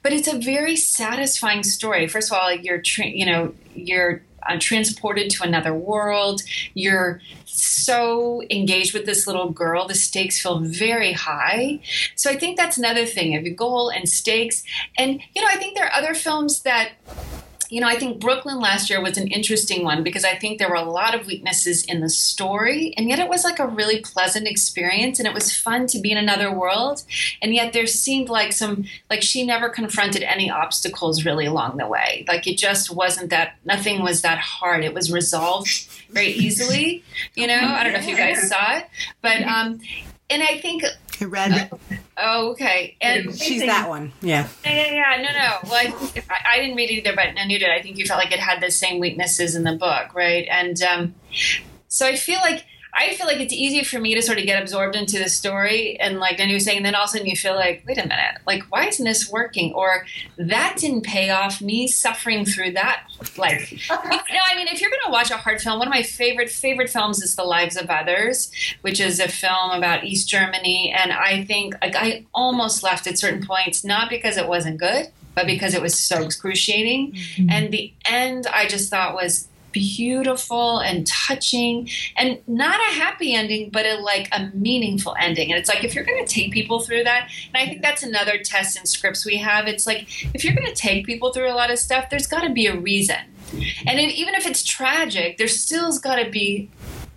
but 0.04 0.12
it's 0.12 0.28
a 0.28 0.38
very 0.38 0.76
satisfying 0.76 1.64
story. 1.64 2.08
First 2.08 2.32
of 2.32 2.38
all, 2.38 2.54
you're 2.54 2.82
tra- 2.82 3.08
you 3.08 3.26
know 3.26 3.54
you're 3.74 4.22
uh, 4.48 4.58
transported 4.60 5.30
to 5.32 5.44
another 5.44 5.74
world. 5.74 6.42
You're 6.74 7.22
so 7.46 8.44
engaged 8.50 8.94
with 8.94 9.06
this 9.06 9.28
little 9.28 9.52
girl. 9.52 9.88
The 9.88 9.96
stakes 9.96 10.42
feel 10.42 10.60
very 10.60 11.14
high. 11.14 11.80
So 12.16 12.30
I 12.30 12.38
think 12.38 12.58
that's 12.58 12.78
another 12.78 13.06
thing 13.06 13.36
of 13.36 13.44
your 13.44 13.56
goal 13.56 13.90
and 13.90 14.08
stakes. 14.08 14.64
And 14.98 15.22
you 15.36 15.42
know, 15.42 15.48
I 15.50 15.58
think 15.58 15.76
there 15.76 15.86
are 15.86 15.94
other 15.94 16.14
films 16.14 16.62
that 16.62 16.92
you 17.70 17.82
know, 17.82 17.88
I 17.88 17.96
think 17.96 18.20
Brooklyn 18.20 18.60
last 18.60 18.90
year 18.90 19.02
was 19.02 19.18
an 19.18 19.28
interesting 19.28 19.84
one 19.84 20.04
because 20.04 20.24
I 20.24 20.36
think 20.36 20.58
there 20.58 20.70
were 20.70 20.76
a 20.76 20.90
lot 20.90 21.14
of 21.14 21.26
weaknesses 21.26 21.84
in 21.84 22.00
the 22.00 22.10
story, 22.10 22.94
and 22.98 23.10
yet 23.10 23.20
it 23.20 23.30
was 23.30 23.44
like 23.44 23.60
a 23.60 23.68
really 23.68 24.00
pleasant 24.00 24.48
experience, 24.48 25.20
and 25.20 25.28
it 25.28 25.34
was 25.34 25.56
fun 25.56 25.88
to 25.88 26.00
be 26.00 26.12
in 26.12 26.18
another 26.18 26.52
world. 26.52 27.04
And 27.42 27.54
yet 27.54 27.74
there 27.74 27.88
seemed 27.88 28.30
like 28.30 28.54
some, 28.54 28.86
like 29.10 29.22
she 29.22 29.46
never 29.46 29.70
confronted 29.70 30.24
any 30.24 30.50
obstacles 30.50 31.26
really 31.26 31.46
along 31.46 31.78
the 31.78 31.88
way. 31.88 32.26
Like 32.28 32.48
it 32.48 32.58
just 32.58 32.90
wasn't 32.90 33.30
that, 33.32 33.56
nothing 33.66 34.02
was 34.02 34.22
that 34.22 34.38
hard. 34.38 34.84
It 34.84 34.94
was 34.94 35.12
resolved 35.12 35.88
very 36.10 36.28
easily. 36.28 37.04
You 37.36 37.48
know, 37.48 37.60
I 37.60 37.84
don't 37.84 37.94
know 37.94 38.00
if 38.00 38.08
you 38.08 38.16
guys 38.16 38.48
saw 38.48 38.78
it, 38.78 38.86
but 39.22 39.42
um, 39.44 39.80
and 40.30 40.44
I 40.44 40.58
think 40.60 40.84
Red. 41.28 41.72
Oh, 42.18 42.52
okay. 42.52 42.96
And 43.02 43.38
she's 43.38 43.66
that 43.66 43.90
one. 43.90 44.12
Yeah. 44.22 44.48
Yeah, 44.64 44.72
yeah, 44.72 44.92
yeah. 44.92 45.22
No, 45.22 45.32
no. 45.32 45.70
Well, 45.70 45.74
I, 45.74 46.24
I, 46.30 46.56
I, 46.56 46.60
didn't 46.60 46.76
read 46.76 46.90
it 46.90 46.94
either, 46.94 47.16
but 47.16 47.38
you 47.50 47.60
did. 47.60 47.70
I 47.70 47.82
think 47.82 47.98
you 47.98 48.06
felt 48.06 48.20
like 48.20 48.32
it 48.32 48.40
had 48.40 48.62
the 48.62 48.72
same 48.72 49.00
weaknesses 49.00 49.56
in 49.56 49.64
the 49.64 49.74
book, 49.74 50.14
right? 50.14 50.48
And 50.50 50.82
um, 50.82 51.16
so 51.88 52.06
I 52.06 52.16
feel 52.16 52.40
like 52.40 52.66
I 52.98 53.14
feel 53.14 53.28
like 53.28 53.40
it's 53.40 53.54
easy 53.54 53.84
for 53.84 54.00
me 54.00 54.16
to 54.16 54.22
sort 54.22 54.40
of 54.40 54.46
get 54.46 54.62
absorbed 54.62 54.96
into 54.96 55.20
the 55.20 55.30
story 55.30 56.00
and 56.00 56.20
like 56.20 56.38
then 56.38 56.50
you're 56.50 56.60
saying, 56.60 56.82
then 56.84 56.96
all 56.96 57.04
of 57.04 57.10
a 57.10 57.12
sudden 57.12 57.28
you 57.28 57.36
feel 57.36 57.56
like, 57.56 57.84
wait 57.88 57.98
a 57.98 58.02
minute, 58.02 58.42
like 58.48 58.64
why 58.72 58.88
isn't 58.88 59.06
this 59.06 59.30
working? 59.30 59.74
Or 59.74 60.06
that 60.38 60.78
didn't 60.78 61.02
pay 61.02 61.30
off. 61.30 61.62
Me 61.62 61.88
suffering 61.88 62.46
through 62.46 62.72
that, 62.72 63.04
like, 63.38 63.72
you 63.72 63.78
know, 63.90 64.42
I 64.52 64.56
mean, 64.56 64.68
if 64.68 64.82
you're 64.82 64.90
going 64.90 65.02
to 65.06 65.12
watch 65.12 65.32
a 65.32 65.38
hard 65.38 65.62
film, 65.62 65.80
one 65.80 65.88
of 65.88 65.94
my 65.94 66.04
favorite 66.04 66.50
favorite 66.50 66.90
films 66.90 67.22
is 67.22 67.36
The 67.36 67.44
Lives 67.44 67.78
of 67.78 67.90
Others, 67.90 68.52
which 68.82 69.00
is 69.00 69.20
a 69.20 69.28
film 69.28 69.72
about 69.72 70.04
East 70.04 70.30
Germany, 70.30 70.94
and 70.96 71.12
I 71.12 71.46
think 71.46 71.76
like 71.82 71.96
I 71.96 72.26
almost 72.34 72.84
left 72.84 73.08
at 73.08 73.18
certain 73.18 73.46
points, 73.46 73.84
not 73.84 74.10
because 74.10 74.38
it 74.38 74.48
wasn't 74.48 74.80
good, 74.80 75.08
but 75.36 75.46
because 75.46 75.74
it 75.74 75.82
was 75.82 75.98
so 75.98 76.24
excruciating. 76.24 77.14
Mm-hmm. 77.14 77.50
And 77.50 77.72
the 77.72 77.94
end, 78.06 78.48
I 78.48 78.68
just 78.68 78.90
thought 78.90 79.14
was 79.14 79.48
beautiful 79.72 80.80
and 80.80 81.06
touching 81.08 81.90
and 82.16 82.40
not 82.48 82.80
a 82.80 82.94
happy 82.94 83.34
ending 83.34 83.70
but 83.70 83.86
a 83.86 83.96
like 83.96 84.28
a 84.32 84.50
meaningful 84.54 85.16
ending. 85.20 85.52
And 85.52 85.60
it's 85.60 85.70
like 85.70 85.84
if 85.84 85.94
you're 85.94 86.04
going 86.04 86.24
to 86.24 86.32
take 86.32 86.52
people 86.52 86.80
through 86.80 87.04
that 87.04 87.30
and 87.54 87.58
i 87.58 87.66
think 87.66 87.82
that's 87.82 88.04
another 88.04 88.38
test 88.38 88.78
in 88.78 88.86
scripts 88.86 89.26
we 89.26 89.38
have 89.38 89.68
it's 89.68 89.86
like 89.86 90.08
if 90.34 90.44
you're 90.44 90.56
going 90.56 90.68
to 90.68 90.76
take 90.76 91.06
people 91.06 91.32
through 91.32 91.50
a 91.50 91.54
lot 91.54 91.72
of 91.72 91.80
stuff 91.80 92.10
there's 92.10 92.28
got 92.28 92.42
to 92.42 92.50
be 92.50 92.68
a 92.68 92.78
reason. 92.78 93.18
And 93.86 94.00
if, 94.00 94.14
even 94.16 94.36
if 94.36 94.46
it's 94.46 94.64
tragic 94.64 95.38
there 95.38 95.48
still's 95.48 96.00
got 96.00 96.16
to 96.16 96.30
be 96.30 96.70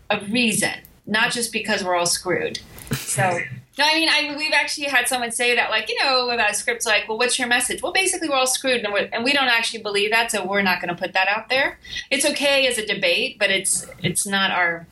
a 0.09 0.21
reason 0.27 0.75
not 1.07 1.33
just 1.33 1.53
because 1.53 1.83
we're 1.83 1.97
all 1.97 2.07
screwed. 2.07 2.61
So 2.93 3.41
no, 3.81 3.87
I 3.87 3.95
mean, 3.95 4.09
I, 4.11 4.37
we've 4.37 4.53
actually 4.53 4.89
had 4.89 5.09
someone 5.09 5.31
say 5.31 5.57
that, 5.57 5.71
like, 5.71 5.89
you 5.89 5.97
know, 6.05 6.29
about 6.29 6.55
scripts, 6.55 6.85
like, 6.85 7.09
well, 7.09 7.17
what's 7.17 7.39
your 7.39 7.49
message? 7.49 7.83
Well, 7.83 7.95
basically, 7.95 8.29
we're 8.29 8.37
all 8.37 8.47
screwed, 8.47 8.85
and, 8.85 8.95
and 9.11 9.25
we 9.25 9.33
don't 9.33 9.49
actually 9.49 9.83
believe 9.83 10.11
that, 10.11 10.31
so 10.31 10.47
we're 10.47 10.61
not 10.61 10.83
going 10.83 10.95
to 10.95 11.01
put 11.01 11.15
that 11.15 11.29
out 11.29 11.49
there. 11.49 11.79
It's 12.11 12.27
okay 12.27 12.67
as 12.67 12.77
a 12.77 12.85
debate, 12.85 13.39
but 13.39 13.51
it's 13.51 13.87
it's 14.03 14.27
not 14.27 14.51
our 14.51 14.87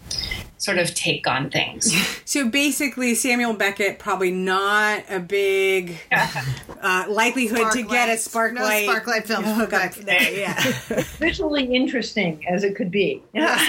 sort 0.57 0.79
of 0.79 0.95
take 0.95 1.27
on 1.27 1.51
things. 1.51 1.95
So 2.29 2.47
basically, 2.47 3.15
Samuel 3.15 3.55
Beckett 3.55 3.99
probably 3.99 4.31
not 4.31 5.03
a 5.09 5.19
big 5.19 5.99
uh, 6.13 7.07
likelihood 7.09 7.57
spark 7.57 7.73
to 7.73 7.81
light. 7.81 7.91
get 7.91 8.09
a 8.11 8.19
spark 8.19 8.53
no 8.53 8.63
light. 8.63 8.87
Sparklight 8.87 9.25
film 9.27 9.45
hook 9.45 9.73
up 9.73 9.95
there. 9.95 10.31
Yeah, 10.31 10.61
visually 11.19 11.75
interesting 11.75 12.47
as 12.47 12.65
it 12.65 12.77
could 12.77 12.91
be. 12.91 13.23
Yeah. 13.33 13.67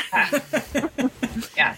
yeah. 1.55 1.75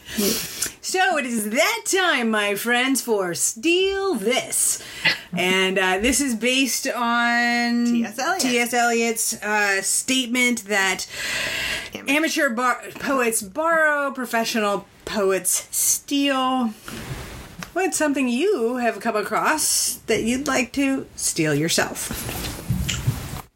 So 0.92 1.18
it 1.18 1.26
is 1.26 1.52
that 1.52 1.84
time, 1.86 2.32
my 2.32 2.56
friends, 2.56 3.00
for 3.02 3.34
Steal 3.34 4.14
This. 4.16 4.84
And 5.32 5.80
uh, 5.80 6.00
this 6.00 6.20
is 6.20 6.36
based 6.36 6.86
on 6.86 7.86
T.S. 7.86 8.20
Eliot. 8.20 8.42
T.S. 8.42 8.74
Eliot's 8.74 9.42
uh, 9.42 9.82
statement 9.84 10.66
that 10.66 11.08
amateur 12.10 12.50
bar- 12.50 12.84
poets 12.96 13.42
borrow, 13.42 14.12
professional 14.12 14.86
poets 15.06 15.66
steal. 15.74 16.74
What's 17.72 17.96
something 17.96 18.28
you 18.28 18.76
have 18.76 19.00
come 19.00 19.16
across 19.16 19.94
that 20.08 20.24
you'd 20.24 20.46
like 20.46 20.74
to 20.74 21.08
steal 21.16 21.56
yourself? 21.56 22.10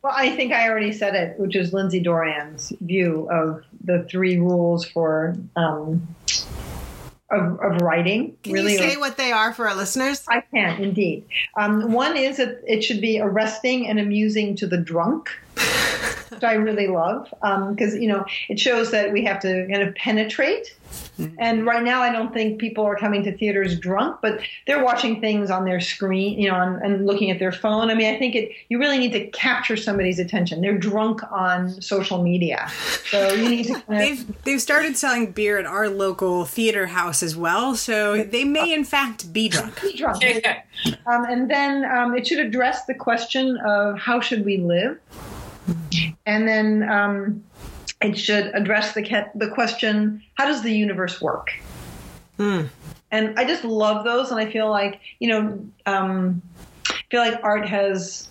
Well, 0.01 0.13
I 0.15 0.33
think 0.37 0.53
I 0.53 0.69
already 0.69 0.93
said 0.93 1.15
it, 1.15 1.37
which 1.37 1.57
is 1.57 1.73
Lindsay 1.73 1.99
Doran's 1.99 2.71
view 2.79 3.27
of 3.29 3.65
the 3.83 4.03
three 4.03 4.37
rules 4.37 4.85
for 4.85 5.35
um, 5.57 6.14
of, 7.31 7.59
of 7.59 7.81
writing. 7.81 8.37
Can 8.43 8.53
really, 8.53 8.73
you 8.73 8.77
say 8.77 8.97
what 8.97 9.17
they 9.17 9.31
are 9.31 9.53
for 9.53 9.67
our 9.67 9.75
listeners? 9.75 10.23
I 10.27 10.41
can 10.41 10.81
indeed. 10.81 11.25
Um, 11.57 11.91
one 11.91 12.17
is 12.17 12.37
that 12.37 12.61
it 12.67 12.83
should 12.83 13.01
be 13.01 13.19
arresting 13.19 13.87
and 13.87 13.99
amusing 13.99 14.55
to 14.57 14.67
the 14.67 14.77
drunk. 14.77 15.29
which 16.29 16.43
I 16.43 16.53
really 16.53 16.87
love 16.87 17.29
because 17.29 17.93
um, 17.93 18.01
you 18.01 18.07
know 18.07 18.25
it 18.49 18.59
shows 18.59 18.91
that 18.91 19.11
we 19.11 19.23
have 19.25 19.39
to 19.41 19.67
kind 19.67 19.81
of 19.81 19.95
penetrate 19.95 20.75
Mm-hmm. 21.19 21.35
And 21.39 21.65
right 21.65 21.83
now, 21.83 22.01
I 22.01 22.11
don't 22.11 22.33
think 22.33 22.59
people 22.59 22.83
are 22.83 22.95
coming 22.95 23.23
to 23.23 23.35
theaters 23.35 23.79
drunk, 23.79 24.19
but 24.21 24.41
they're 24.67 24.83
watching 24.83 25.21
things 25.21 25.49
on 25.49 25.63
their 25.63 25.79
screen, 25.79 26.37
you 26.39 26.49
know, 26.49 26.59
and, 26.59 26.81
and 26.81 27.05
looking 27.05 27.31
at 27.31 27.39
their 27.39 27.53
phone. 27.53 27.89
I 27.89 27.95
mean, 27.95 28.13
I 28.13 28.19
think 28.19 28.35
it. 28.35 28.51
You 28.69 28.79
really 28.79 28.97
need 28.97 29.13
to 29.13 29.27
capture 29.27 29.77
somebody's 29.77 30.19
attention. 30.19 30.61
They're 30.61 30.77
drunk 30.77 31.21
on 31.31 31.81
social 31.81 32.21
media, 32.21 32.69
so 33.09 33.33
you 33.33 33.49
need 33.49 33.67
to. 33.67 33.73
Kind 33.87 33.89
of, 33.89 33.97
they've 33.97 34.43
they've 34.43 34.61
started 34.61 34.97
selling 34.97 35.31
beer 35.31 35.57
at 35.57 35.65
our 35.65 35.89
local 35.89 36.45
theater 36.45 36.87
house 36.87 37.23
as 37.23 37.35
well, 37.35 37.75
so 37.75 38.23
they 38.23 38.43
may 38.43 38.73
in 38.73 38.83
fact 38.83 39.31
be 39.31 39.47
drunk. 39.47 39.81
Be 39.81 39.95
drunk. 39.95 40.23
um, 41.05 41.25
and 41.25 41.49
then 41.49 41.85
um, 41.85 42.15
it 42.15 42.27
should 42.27 42.39
address 42.39 42.85
the 42.85 42.93
question 42.93 43.57
of 43.65 43.97
how 43.97 44.19
should 44.19 44.43
we 44.43 44.57
live, 44.57 44.99
and 46.25 46.47
then. 46.47 46.87
Um, 46.89 47.43
it 48.01 48.17
should 48.17 48.51
address 48.53 48.93
the 48.93 49.03
ca- 49.03 49.29
the 49.35 49.49
question: 49.49 50.21
How 50.35 50.45
does 50.45 50.63
the 50.63 50.71
universe 50.71 51.21
work? 51.21 51.51
Mm. 52.37 52.69
And 53.11 53.39
I 53.39 53.45
just 53.45 53.63
love 53.63 54.03
those, 54.03 54.31
and 54.31 54.39
I 54.39 54.51
feel 54.51 54.69
like 54.69 54.99
you 55.19 55.29
know, 55.29 55.65
um, 55.85 56.41
I 56.87 57.01
feel 57.09 57.21
like 57.21 57.39
art 57.43 57.67
has. 57.67 58.29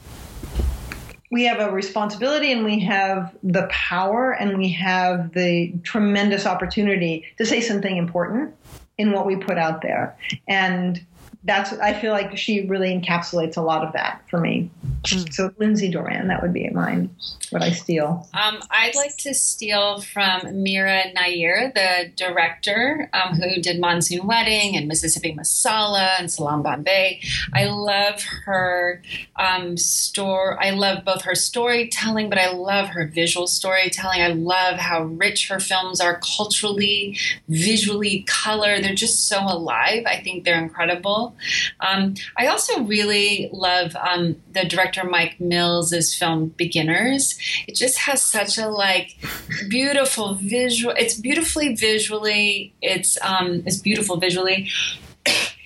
We 1.30 1.44
have 1.44 1.58
a 1.58 1.72
responsibility, 1.72 2.52
and 2.52 2.64
we 2.64 2.78
have 2.80 3.34
the 3.42 3.66
power, 3.70 4.32
and 4.32 4.56
we 4.56 4.68
have 4.72 5.32
the 5.32 5.72
tremendous 5.82 6.46
opportunity 6.46 7.24
to 7.38 7.46
say 7.46 7.60
something 7.60 7.96
important 7.96 8.54
in 8.98 9.10
what 9.10 9.26
we 9.26 9.34
put 9.34 9.58
out 9.58 9.82
there, 9.82 10.16
and 10.46 11.04
that's 11.42 11.72
I 11.72 11.94
feel 11.94 12.12
like 12.12 12.36
she 12.36 12.66
really 12.66 12.96
encapsulates 12.96 13.56
a 13.56 13.62
lot 13.62 13.84
of 13.84 13.92
that 13.94 14.22
for 14.28 14.38
me. 14.38 14.70
So 15.06 15.52
Lindsay 15.58 15.90
Doran, 15.90 16.28
that 16.28 16.42
would 16.42 16.52
be 16.52 16.68
mine. 16.70 17.10
What 17.50 17.62
I 17.62 17.70
steal. 17.70 18.28
Um, 18.34 18.60
I'd 18.70 18.94
like 18.96 19.16
to 19.18 19.34
steal 19.34 20.00
from 20.00 20.62
Mira 20.62 21.12
Nair, 21.12 21.70
the 21.74 22.10
director 22.16 23.10
um, 23.12 23.36
who 23.36 23.60
did 23.60 23.80
Monsoon 23.80 24.26
Wedding 24.26 24.76
and 24.76 24.88
Mississippi 24.88 25.34
Masala 25.34 26.18
and 26.18 26.30
Salaam 26.30 26.62
Bombay. 26.62 27.20
I 27.52 27.66
love 27.66 28.22
her 28.44 29.02
um, 29.36 29.76
store. 29.76 30.62
I 30.62 30.70
love 30.70 31.04
both 31.04 31.22
her 31.22 31.34
storytelling, 31.34 32.28
but 32.28 32.38
I 32.38 32.50
love 32.52 32.88
her 32.88 33.06
visual 33.06 33.46
storytelling. 33.46 34.22
I 34.22 34.28
love 34.28 34.78
how 34.78 35.04
rich 35.04 35.48
her 35.48 35.60
films 35.60 36.00
are 36.00 36.20
culturally, 36.36 37.18
visually, 37.48 38.24
color. 38.26 38.80
They're 38.80 38.94
just 38.94 39.28
so 39.28 39.40
alive. 39.40 40.04
I 40.06 40.20
think 40.22 40.44
they're 40.44 40.62
incredible. 40.62 41.36
Um, 41.80 42.14
I 42.36 42.46
also 42.46 42.82
really 42.82 43.48
love 43.52 43.94
um, 43.96 44.36
the 44.52 44.64
director 44.64 44.93
Mike 45.02 45.40
Mills's 45.40 46.14
film 46.14 46.54
Beginners. 46.56 47.36
It 47.66 47.74
just 47.74 47.98
has 47.98 48.22
such 48.22 48.58
a 48.58 48.68
like 48.68 49.16
beautiful 49.68 50.34
visual. 50.34 50.94
It's 50.96 51.14
beautifully 51.14 51.74
visually. 51.74 52.72
It's 52.80 53.18
um, 53.22 53.64
it's 53.66 53.78
beautiful 53.78 54.18
visually 54.18 54.70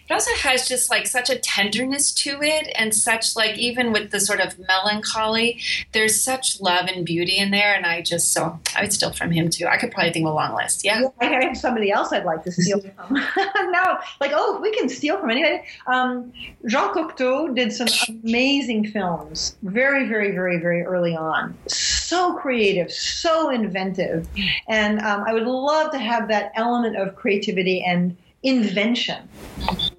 it 0.09 0.13
also 0.13 0.35
has 0.37 0.67
just 0.67 0.91
like 0.91 1.07
such 1.07 1.31
a 1.31 1.39
tenderness 1.39 2.13
to 2.13 2.43
it 2.43 2.73
and 2.77 2.95
such 2.95 3.37
like 3.37 3.57
even 3.59 3.93
with 3.93 4.11
the 4.11 4.21
sort 4.21 4.41
of 4.41 4.59
melancholy 4.67 5.61
there's 5.93 6.23
such 6.23 6.61
love 6.61 6.87
and 6.87 7.05
beauty 7.05 7.37
in 7.37 7.51
there 7.51 7.75
and 7.75 7.85
i 7.85 8.01
just 8.01 8.33
so 8.33 8.59
i 8.77 8.83
would 8.83 8.93
steal 8.93 9.13
from 9.13 9.31
him 9.31 9.51
too. 9.51 9.67
I 9.67 9.77
could 9.77 9.91
probably 9.91 10.13
think 10.13 10.27
of 10.27 10.33
a 10.33 10.35
long 10.35 10.55
list. 10.55 10.85
Yeah, 10.85 11.01
yeah 11.01 11.09
i 11.21 11.45
have 11.45 11.57
somebody 11.57 11.91
else 11.91 12.13
i'd 12.13 12.25
like 12.25 12.43
to 12.45 12.53
steal 12.53 12.81
from. 12.81 13.15
Now 13.71 13.99
like 14.21 14.33
oh 14.35 14.59
we 14.63 14.75
can 14.77 14.89
steal 14.89 15.19
from 15.19 15.31
anybody. 15.31 15.63
Um, 15.87 16.33
jean 16.67 16.93
cocteau 16.95 17.55
did 17.55 17.73
some 17.73 17.89
amazing 18.09 18.91
films 18.91 19.57
very 19.63 20.09
very 20.09 20.33
very 20.33 20.59
very 20.59 20.83
early 20.83 21.15
on. 21.17 21.57
So 21.67 22.35
creative 22.35 22.91
so 22.91 23.51
inventive. 23.51 24.29
And 24.69 25.01
um, 25.01 25.25
i 25.27 25.33
would 25.33 25.47
love 25.47 25.91
to 25.93 25.99
have 25.99 26.29
that 26.29 26.53
element 26.55 26.97
of 26.97 27.15
creativity 27.15 27.83
and 27.83 28.17
invention. 28.43 29.29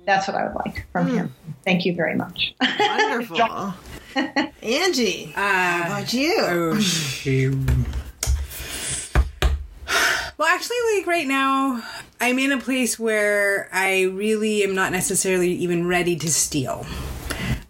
That's 0.09 0.27
what 0.27 0.35
I 0.35 0.47
would 0.47 0.55
like 0.55 0.87
from 0.91 1.07
mm. 1.07 1.17
him. 1.17 1.35
Thank 1.63 1.85
you 1.85 1.93
very 1.93 2.15
much. 2.15 2.55
Wonderful. 2.79 3.75
Angie, 4.63 5.31
uh, 5.35 5.39
how 5.39 5.85
about 5.85 6.11
you? 6.11 6.35
Oh, 6.39 6.73
well, 10.35 10.47
actually, 10.47 10.77
like 10.95 11.05
right 11.05 11.27
now, 11.27 11.83
I'm 12.19 12.39
in 12.39 12.51
a 12.51 12.57
place 12.57 12.97
where 12.97 13.69
I 13.71 14.05
really 14.05 14.63
am 14.63 14.73
not 14.73 14.91
necessarily 14.91 15.51
even 15.53 15.85
ready 15.85 16.15
to 16.15 16.33
steal. 16.33 16.87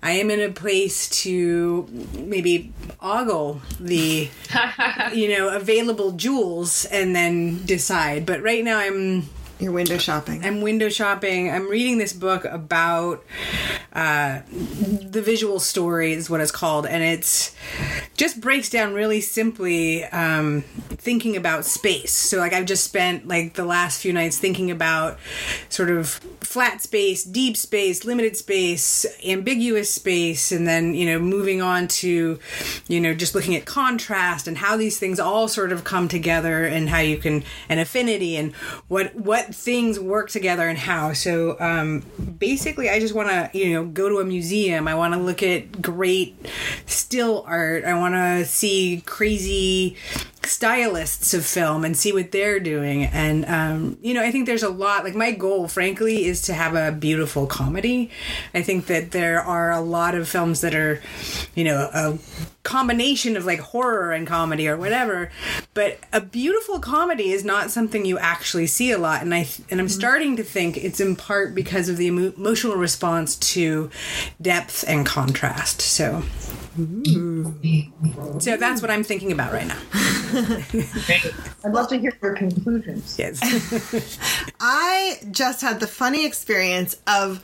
I 0.02 0.12
am 0.12 0.32
in 0.32 0.40
a 0.40 0.50
place 0.50 1.10
to 1.24 1.90
maybe 2.14 2.72
ogle 3.02 3.62
the, 3.82 4.30
you 5.14 5.38
know, 5.38 5.54
available 5.54 6.14
jewels 6.14 6.86
and 6.86 7.14
then 7.14 7.66
decide. 7.66 8.26
But 8.26 8.42
right 8.42 8.64
now, 8.64 8.78
I'm 8.78 9.28
you're 9.60 9.74
window 9.74 9.98
shopping. 9.98 10.46
I'm 10.46 10.62
window 10.62 10.88
shopping. 10.90 11.52
I'm 11.52 11.70
reading 11.70 11.98
this 11.98 12.14
book 12.14 12.46
about 12.46 13.26
uh, 13.92 14.40
the 14.50 15.22
visual 15.22 15.60
story, 15.60 16.14
is 16.14 16.30
what 16.30 16.40
it's 16.40 16.52
called, 16.52 16.86
and 16.86 17.04
it's 17.04 17.54
just 18.16 18.40
breaks 18.40 18.70
down 18.70 18.94
really 18.94 19.20
simply 19.20 20.06
um, 20.06 20.62
thinking 20.88 21.36
about 21.36 21.66
space. 21.66 22.14
So, 22.14 22.38
like, 22.38 22.54
I've 22.54 22.66
just 22.66 22.86
spent 22.86 23.28
like 23.28 23.56
the 23.56 23.66
last 23.66 24.02
few 24.02 24.14
nights 24.14 24.38
thinking 24.38 24.72
about 24.72 25.20
sort 25.68 25.90
of 25.90 26.22
flat 26.50 26.82
space, 26.82 27.24
deep 27.24 27.56
space, 27.56 28.04
limited 28.06 28.36
space, 28.36 29.06
ambiguous 29.24 29.94
space, 29.94 30.52
and 30.52 30.68
then 30.68 30.96
you 30.96 31.06
know 31.06 31.20
moving 31.20 31.62
on 31.62 31.88
to 31.88 32.40
you 32.88 33.00
know 33.00 33.14
just 33.14 33.36
looking 33.36 33.56
at 33.56 33.66
contrast 33.66 34.48
and 34.48 34.58
how 34.58 34.76
these 34.76 34.98
things 34.98 35.20
all 35.20 35.48
sort 35.48 35.72
of 35.72 35.84
come 35.84 36.08
together 36.08 36.66
and 36.66 36.90
how 36.90 36.98
you 36.98 37.18
can 37.18 37.44
an 37.70 37.78
affinity 37.78 38.36
and 38.36 38.52
what 38.88 39.14
what 39.16 39.54
things 39.54 40.00
work 40.00 40.32
together 40.32 40.68
and 40.68 40.80
how. 40.80 41.14
So 41.14 41.56
um, 41.60 42.04
basically, 42.40 42.90
I 42.90 43.00
just 43.00 43.14
want 43.14 43.30
to 43.30 43.52
you 43.54 43.72
know 43.72 43.86
go 43.86 44.10
to 44.10 44.18
a 44.18 44.26
museum. 44.26 44.88
I 44.88 44.96
want 44.96 45.14
to 45.14 45.20
look 45.20 45.44
at 45.44 45.84
great 45.84 46.36
still 46.88 47.44
art. 47.46 47.86
I 47.86 47.94
want 47.94 48.16
to 48.16 48.44
see 48.44 49.04
crazy 49.06 49.98
stylists 50.44 51.34
of 51.34 51.46
film 51.46 51.86
and 51.86 51.96
see 51.96 52.12
what 52.12 52.32
they're 52.32 52.60
doing. 52.60 53.04
And, 53.06 53.46
um, 53.46 53.98
you 54.02 54.14
know, 54.14 54.24
I 54.24 54.32
think 54.32 54.46
there's 54.46 54.64
a 54.64 54.70
lot, 54.70 55.04
like, 55.04 55.16
my 55.16 55.32
goal, 55.32 55.68
frankly, 55.68 56.26
is 56.26 56.42
to 56.44 56.54
have 56.54 56.76
a 56.76 56.92
beautiful 56.92 57.46
comedy. 57.46 58.10
I 58.54 58.62
think 58.62 58.88
that 58.88 59.12
there 59.12 59.42
are 59.42 59.72
a 59.72 59.82
lot 59.82 60.16
of 60.16 60.28
films 60.28 60.62
that 60.62 60.74
are, 60.76 61.02
you 61.56 61.64
know, 61.64 61.90
a 61.94 62.18
combination 62.64 63.38
of 63.38 63.46
like 63.46 63.60
horror 63.60 64.12
and 64.12 64.28
comedy 64.28 64.68
or 64.68 64.76
whatever 64.76 65.32
but 65.74 65.98
a 66.12 66.20
beautiful 66.20 66.80
comedy 66.80 67.32
is 67.32 67.46
not 67.46 67.72
something 67.72 68.06
you 68.06 68.20
actually 68.20 68.68
see 68.68 68.92
a 68.92 68.98
lot 68.98 69.22
and 69.22 69.34
i 69.34 69.48
and 69.70 69.80
i'm 69.80 69.88
mm-hmm. 69.88 69.88
starting 69.88 70.36
to 70.36 70.44
think 70.44 70.78
it's 70.78 71.00
in 71.00 71.16
part 71.16 71.56
because 71.56 71.88
of 71.88 71.98
the 71.98 72.08
emotional 72.08 72.76
response 72.76 73.36
to 73.38 73.90
depth 74.42 74.84
and 74.88 75.06
contrast 75.06 75.82
so 75.82 76.22
so 78.40 78.58
that's 78.58 78.82
what 78.82 78.90
I'm 78.90 79.04
thinking 79.04 79.32
about 79.32 79.52
right 79.52 79.68
now. 79.68 79.78
I'd 81.66 81.74
love 81.74 81.90
to 81.90 81.98
hear 81.98 82.18
your 82.22 82.36
conclusions. 82.36 83.18
Yes. 83.20 83.40
I 84.62 85.20
just 85.32 85.62
had 85.62 85.80
the 85.80 85.88
funny 85.88 86.26
experience 86.26 86.96
of 87.08 87.44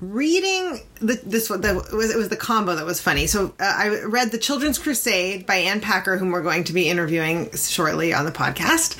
reading 0.00 0.80
the, 1.00 1.20
this. 1.24 1.48
The, 1.48 1.86
was, 1.92 2.10
it 2.10 2.16
was 2.16 2.28
the 2.28 2.36
combo 2.36 2.76
that 2.76 2.84
was 2.84 3.00
funny. 3.00 3.26
So 3.26 3.54
uh, 3.58 3.74
I 3.76 4.04
read 4.04 4.30
The 4.30 4.38
Children's 4.38 4.78
Crusade 4.78 5.46
by 5.46 5.56
Ann 5.56 5.80
Packer, 5.80 6.16
whom 6.18 6.30
we're 6.30 6.42
going 6.42 6.64
to 6.64 6.72
be 6.72 6.88
interviewing 6.88 7.50
shortly 7.56 8.12
on 8.12 8.24
the 8.24 8.32
podcast, 8.32 8.96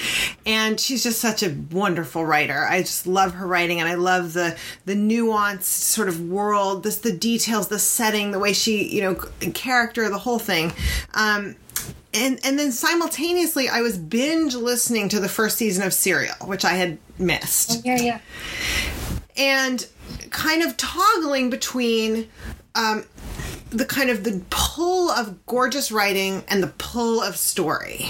and 0.46 0.80
she's 0.80 1.02
just 1.02 1.20
such 1.20 1.42
a 1.42 1.54
wonderful 1.70 2.24
writer. 2.24 2.66
I 2.66 2.80
just 2.80 3.06
love 3.06 3.34
her 3.34 3.46
writing, 3.46 3.80
and 3.80 3.88
I 3.88 3.94
love 3.94 4.32
the 4.32 4.56
the 4.86 4.94
nuanced 4.94 5.62
sort 5.62 6.08
of 6.08 6.20
world, 6.20 6.82
this 6.82 6.98
the 6.98 7.12
details, 7.12 7.68
the 7.68 7.78
setting, 7.78 8.30
the 8.30 8.38
way 8.38 8.52
she 8.52 8.88
you 8.88 9.02
know 9.02 9.14
character, 9.52 10.08
the 10.08 10.18
whole 10.18 10.38
thing. 10.38 10.72
Um, 11.14 11.56
and 12.12 12.40
and 12.44 12.58
then 12.58 12.72
simultaneously, 12.72 13.68
I 13.68 13.82
was 13.82 13.96
binge 13.96 14.54
listening 14.54 15.08
to 15.10 15.20
the 15.20 15.28
first 15.28 15.58
season 15.58 15.86
of 15.86 15.94
Serial, 15.94 16.34
which 16.44 16.64
I 16.64 16.72
had 16.72 16.98
missed. 17.18 17.78
Oh, 17.78 17.82
yeah, 17.84 18.00
yeah. 18.00 18.20
And 19.36 19.86
kind 20.30 20.62
of 20.62 20.76
toggling 20.76 21.50
between 21.50 22.28
um, 22.74 23.04
the 23.70 23.84
kind 23.84 24.10
of 24.10 24.24
the 24.24 24.42
pull 24.50 25.10
of 25.10 25.44
gorgeous 25.46 25.92
writing 25.92 26.44
and 26.48 26.62
the 26.62 26.72
pull 26.78 27.20
of 27.22 27.36
story 27.36 28.06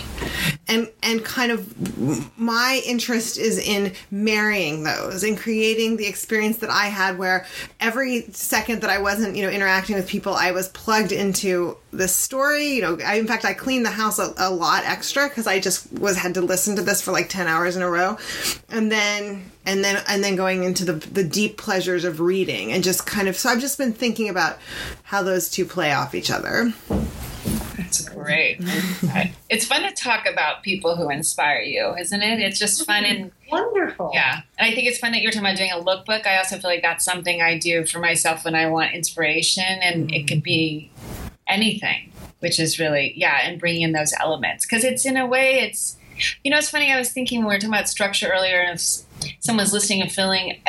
and 0.71 0.89
and 1.03 1.25
kind 1.25 1.53
of 1.53 2.39
my 2.39 2.81
interest 2.87 3.37
is 3.39 3.59
in 3.59 3.93
marrying 4.11 4.85
those 4.85 5.23
and 5.23 5.37
creating 5.37 5.97
the 5.97 6.07
experience 6.07 6.59
that 6.59 6.71
I 6.71 6.87
had 6.87 7.19
where 7.19 7.45
every 7.81 8.23
second 8.33 8.81
that 8.83 8.91
I 8.91 9.01
wasn't 9.01 9.37
you 9.37 9.43
know 9.43 9.51
interacting 9.51 9.97
with 9.97 10.09
people 10.09 10.35
I 10.35 10.53
was 10.53 10.69
plugged 10.69 11.13
into 11.13 11.77
the 11.91 12.09
story 12.09 12.75
you 12.75 12.83
know 12.83 12.99
I, 13.05 13.17
in 13.17 13.27
fact 13.27 13.45
I 13.45 13.53
cleaned 13.53 13.85
the 13.85 13.91
house 13.91 14.19
a, 14.19 14.33
a 14.39 14.51
lot 14.51 14.85
extra 14.87 15.29
because 15.29 15.47
I 15.47 15.59
just 15.59 15.93
was 15.93 16.17
had 16.17 16.35
to 16.35 16.41
listen 16.41 16.77
to 16.77 16.83
this 16.83 17.03
for 17.03 17.11
like 17.11 17.29
10 17.29 17.49
hours 17.49 17.77
in 17.77 17.83
a 17.83 17.91
row 17.91 18.17
and 18.69 18.91
then 18.91 19.51
and 19.67 19.85
then 19.85 20.03
and 20.09 20.23
then 20.23 20.37
going 20.37 20.63
into 20.63 20.85
the 20.85 20.93
the 20.93 21.25
deep 21.25 21.59
pleasures 21.59 22.05
of 22.05 22.21
reading 22.21 22.73
and 22.73 22.85
just 22.85 23.07
kind 23.07 23.29
of 23.29 23.37
so 23.37 23.51
I've 23.51 23.61
just 23.61 23.77
been 23.77 23.93
thinking 23.93 24.29
about 24.29 24.59
how 25.03 25.23
those 25.23 25.51
two 25.51 25.65
play 25.65 25.93
off 25.93 26.15
each 26.15 26.31
other. 26.31 26.73
That's 27.77 28.09
great. 28.09 28.59
it's 29.49 29.65
fun 29.65 29.83
to 29.83 29.93
talk 29.93 30.27
about 30.27 30.63
people 30.63 30.97
who 30.97 31.11
inspire 31.11 31.61
you, 31.61 31.95
isn't 31.97 32.23
it? 32.23 32.41
It's 32.41 32.59
just 32.59 32.85
fun 32.87 33.05
and 33.05 33.33
wonderful. 33.51 34.11
Yeah. 34.15 34.43
And 34.59 34.71
I 34.71 34.75
think 34.75 34.87
it's 34.89 34.99
fun 34.99 35.13
that 35.13 35.23
you're 35.23 35.33
talking 35.33 35.47
about 35.47 35.57
doing 35.57 35.73
a 35.73 35.83
lookbook. 35.83 36.27
I 36.27 36.39
also 36.39 36.59
feel 36.59 36.71
like 36.71 36.83
that's 36.83 37.05
something 37.05 37.43
I 37.43 37.59
do 37.59 37.85
for 37.85 37.99
myself 37.99 38.45
when 38.45 38.55
I 38.55 38.69
want 38.69 38.95
inspiration, 38.95 39.65
and 39.65 40.13
it 40.15 40.29
could 40.29 40.43
be 40.43 40.91
anything, 41.49 42.13
which 42.41 42.61
is 42.61 42.79
really, 42.79 43.13
yeah, 43.17 43.41
and 43.43 43.59
bringing 43.59 43.83
in 43.83 43.93
those 43.93 44.15
elements. 44.21 44.65
Because 44.65 44.85
it's 44.85 45.05
in 45.05 45.17
a 45.17 45.27
way, 45.27 45.61
it's, 45.61 45.97
you 46.45 46.51
know, 46.51 46.59
it's 46.59 46.71
funny. 46.71 46.93
I 46.93 46.99
was 46.99 47.11
thinking 47.11 47.41
when 47.41 47.49
we 47.49 47.55
were 47.55 47.59
talking 47.59 47.75
about 47.75 47.89
structure 47.89 48.29
earlier, 48.29 48.61
and 48.61 48.79
if 48.79 49.35
someone's 49.41 49.73
listening 49.73 50.03
and 50.03 50.13
feeling, 50.13 50.61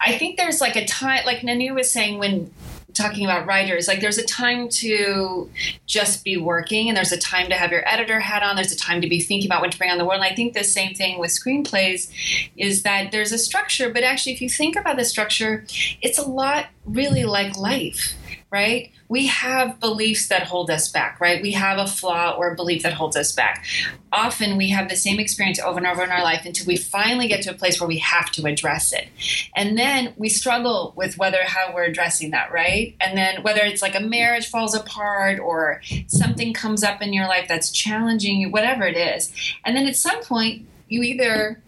I 0.00 0.16
think 0.18 0.36
there's 0.36 0.60
like 0.60 0.76
a 0.76 0.86
time, 0.86 1.24
like 1.26 1.38
Nanu 1.40 1.74
was 1.74 1.90
saying, 1.90 2.18
when 2.18 2.52
talking 2.94 3.24
about 3.24 3.46
writers 3.46 3.88
like 3.88 4.00
there's 4.00 4.18
a 4.18 4.24
time 4.24 4.68
to 4.68 5.50
just 5.86 6.24
be 6.24 6.36
working 6.36 6.88
and 6.88 6.96
there's 6.96 7.12
a 7.12 7.18
time 7.18 7.48
to 7.48 7.54
have 7.54 7.70
your 7.70 7.86
editor 7.88 8.20
hat 8.20 8.42
on 8.42 8.56
there's 8.56 8.72
a 8.72 8.76
time 8.76 9.00
to 9.00 9.08
be 9.08 9.20
thinking 9.20 9.48
about 9.48 9.60
what 9.60 9.72
to 9.72 9.78
bring 9.78 9.90
on 9.90 9.98
the 9.98 10.04
world 10.04 10.20
and 10.22 10.30
i 10.30 10.34
think 10.34 10.54
the 10.54 10.64
same 10.64 10.94
thing 10.94 11.18
with 11.18 11.30
screenplays 11.30 12.10
is 12.56 12.82
that 12.82 13.10
there's 13.12 13.32
a 13.32 13.38
structure 13.38 13.90
but 13.90 14.02
actually 14.02 14.32
if 14.32 14.40
you 14.40 14.48
think 14.48 14.76
about 14.76 14.96
the 14.96 15.04
structure 15.04 15.64
it's 16.00 16.18
a 16.18 16.28
lot 16.28 16.66
really 16.84 17.24
like 17.24 17.56
life 17.56 18.14
right? 18.52 18.92
We 19.08 19.28
have 19.28 19.80
beliefs 19.80 20.28
that 20.28 20.42
hold 20.42 20.70
us 20.70 20.90
back, 20.90 21.20
right? 21.20 21.40
We 21.40 21.52
have 21.52 21.78
a 21.78 21.86
flaw 21.86 22.34
or 22.36 22.52
a 22.52 22.54
belief 22.54 22.82
that 22.82 22.92
holds 22.92 23.16
us 23.16 23.32
back. 23.32 23.64
Often 24.12 24.58
we 24.58 24.68
have 24.68 24.90
the 24.90 24.96
same 24.96 25.18
experience 25.18 25.58
over 25.58 25.78
and 25.78 25.86
over 25.86 26.04
in 26.04 26.10
our 26.10 26.22
life 26.22 26.44
until 26.44 26.66
we 26.66 26.76
finally 26.76 27.28
get 27.28 27.42
to 27.44 27.50
a 27.50 27.54
place 27.54 27.80
where 27.80 27.88
we 27.88 27.98
have 27.98 28.30
to 28.32 28.46
address 28.46 28.92
it. 28.92 29.08
And 29.56 29.78
then 29.78 30.12
we 30.18 30.28
struggle 30.28 30.92
with 30.96 31.16
whether 31.16 31.38
how 31.42 31.72
we're 31.74 31.84
addressing 31.84 32.30
that, 32.32 32.52
right? 32.52 32.94
And 33.00 33.16
then 33.16 33.42
whether 33.42 33.62
it's 33.62 33.80
like 33.80 33.94
a 33.94 34.00
marriage 34.00 34.48
falls 34.48 34.74
apart 34.74 35.40
or 35.40 35.80
something 36.06 36.52
comes 36.52 36.84
up 36.84 37.00
in 37.00 37.14
your 37.14 37.28
life 37.28 37.48
that's 37.48 37.70
challenging 37.70 38.38
you, 38.38 38.50
whatever 38.50 38.84
it 38.84 38.98
is. 38.98 39.32
And 39.64 39.74
then 39.74 39.86
at 39.86 39.96
some 39.96 40.22
point, 40.22 40.66
you 40.88 41.02
either 41.02 41.62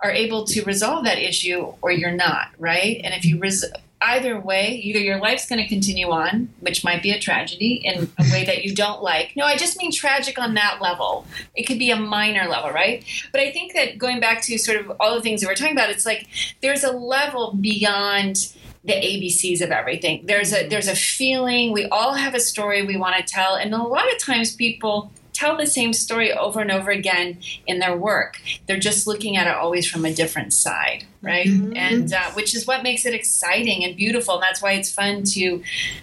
are 0.00 0.10
able 0.10 0.44
to 0.44 0.62
resolve 0.64 1.04
that 1.04 1.18
issue 1.18 1.72
or 1.80 1.90
you're 1.90 2.10
not, 2.10 2.48
right? 2.58 3.00
And 3.02 3.14
if 3.14 3.24
you 3.24 3.38
res- 3.38 3.64
either 4.02 4.38
way, 4.38 4.72
either 4.74 4.98
your 4.98 5.18
life's 5.18 5.48
going 5.48 5.62
to 5.62 5.68
continue 5.68 6.08
on, 6.08 6.50
which 6.60 6.84
might 6.84 7.02
be 7.02 7.10
a 7.10 7.18
tragedy 7.18 7.80
in 7.84 8.10
a 8.18 8.22
way 8.30 8.44
that 8.44 8.64
you 8.64 8.74
don't 8.74 9.02
like. 9.02 9.34
No, 9.36 9.44
I 9.44 9.56
just 9.56 9.78
mean 9.78 9.90
tragic 9.90 10.38
on 10.38 10.54
that 10.54 10.82
level. 10.82 11.26
It 11.54 11.64
could 11.64 11.78
be 11.78 11.90
a 11.90 11.96
minor 11.96 12.46
level, 12.46 12.70
right? 12.70 13.04
But 13.32 13.40
I 13.40 13.50
think 13.50 13.72
that 13.74 13.98
going 13.98 14.20
back 14.20 14.42
to 14.42 14.58
sort 14.58 14.80
of 14.80 14.92
all 15.00 15.14
the 15.14 15.22
things 15.22 15.40
that 15.40 15.48
we're 15.48 15.54
talking 15.54 15.74
about, 15.74 15.90
it's 15.90 16.06
like 16.06 16.28
there's 16.60 16.84
a 16.84 16.92
level 16.92 17.54
beyond 17.58 18.52
the 18.84 18.92
ABCs 18.92 19.62
of 19.62 19.70
everything. 19.70 20.24
There's 20.26 20.52
a 20.52 20.68
there's 20.68 20.88
a 20.88 20.94
feeling. 20.94 21.72
We 21.72 21.86
all 21.86 22.14
have 22.14 22.34
a 22.34 22.40
story 22.40 22.86
we 22.86 22.96
want 22.96 23.16
to 23.16 23.22
tell, 23.22 23.56
and 23.56 23.74
a 23.74 23.82
lot 23.82 24.12
of 24.12 24.18
times 24.18 24.54
people 24.54 25.10
tell 25.36 25.56
the 25.56 25.66
same 25.66 25.92
story 25.92 26.32
over 26.32 26.60
and 26.60 26.70
over 26.70 26.90
again 26.90 27.38
in 27.66 27.78
their 27.78 27.96
work. 27.96 28.40
They're 28.66 28.78
just 28.78 29.06
looking 29.06 29.36
at 29.36 29.46
it 29.46 29.54
always 29.54 29.88
from 29.88 30.04
a 30.04 30.12
different 30.12 30.52
side, 30.52 31.04
right? 31.20 31.46
Mm-hmm. 31.46 31.76
And 31.76 32.12
uh, 32.12 32.30
which 32.32 32.54
is 32.54 32.66
what 32.66 32.82
makes 32.82 33.04
it 33.04 33.14
exciting 33.14 33.84
and 33.84 33.96
beautiful. 33.96 34.34
And 34.34 34.42
that's 34.42 34.62
why 34.62 34.72
it's 34.72 34.90
fun 34.90 35.24
to 35.24 35.62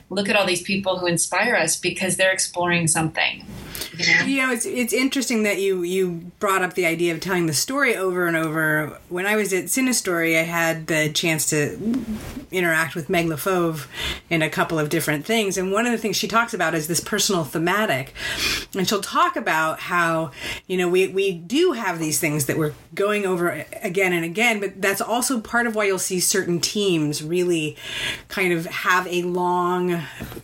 look 0.09 0.29
at 0.29 0.35
all 0.35 0.45
these 0.45 0.61
people 0.61 0.99
who 0.99 1.07
inspire 1.07 1.55
us 1.55 1.75
because 1.75 2.17
they're 2.17 2.31
exploring 2.31 2.87
something. 2.87 3.45
You 3.97 4.15
know? 4.15 4.25
you 4.25 4.41
know, 4.41 4.51
it's 4.51 4.65
it's 4.65 4.93
interesting 4.93 5.43
that 5.43 5.59
you 5.59 5.83
you 5.83 6.31
brought 6.39 6.61
up 6.61 6.73
the 6.73 6.85
idea 6.85 7.13
of 7.13 7.19
telling 7.19 7.45
the 7.45 7.53
story 7.53 7.95
over 7.95 8.27
and 8.27 8.35
over. 8.35 8.99
When 9.09 9.25
I 9.25 9.35
was 9.35 9.53
at 9.53 9.65
Cinestory, 9.65 10.39
I 10.39 10.43
had 10.43 10.87
the 10.87 11.11
chance 11.11 11.49
to 11.49 11.77
interact 12.51 12.95
with 12.95 13.09
Meg 13.09 13.27
LeFauve 13.27 13.87
in 14.29 14.41
a 14.41 14.49
couple 14.49 14.79
of 14.79 14.89
different 14.89 15.25
things, 15.25 15.57
and 15.57 15.71
one 15.71 15.85
of 15.85 15.91
the 15.91 15.97
things 15.97 16.15
she 16.15 16.27
talks 16.27 16.53
about 16.53 16.73
is 16.73 16.87
this 16.87 16.99
personal 16.99 17.43
thematic, 17.43 18.13
and 18.75 18.87
she'll 18.87 19.01
talk 19.01 19.35
about 19.35 19.79
how 19.79 20.31
you 20.67 20.77
know 20.77 20.89
we 20.89 21.07
we 21.07 21.31
do 21.31 21.73
have 21.73 21.99
these 21.99 22.19
things 22.19 22.45
that 22.45 22.57
we're 22.57 22.73
going 22.93 23.25
over 23.25 23.65
again 23.81 24.13
and 24.13 24.25
again, 24.25 24.59
but 24.59 24.81
that's 24.81 25.01
also 25.01 25.39
part 25.39 25.67
of 25.67 25.75
why 25.75 25.85
you'll 25.85 25.99
see 25.99 26.19
certain 26.19 26.59
teams 26.59 27.23
really 27.23 27.75
kind 28.27 28.53
of 28.53 28.65
have 28.65 29.07
a 29.07 29.23
long, 29.23 29.89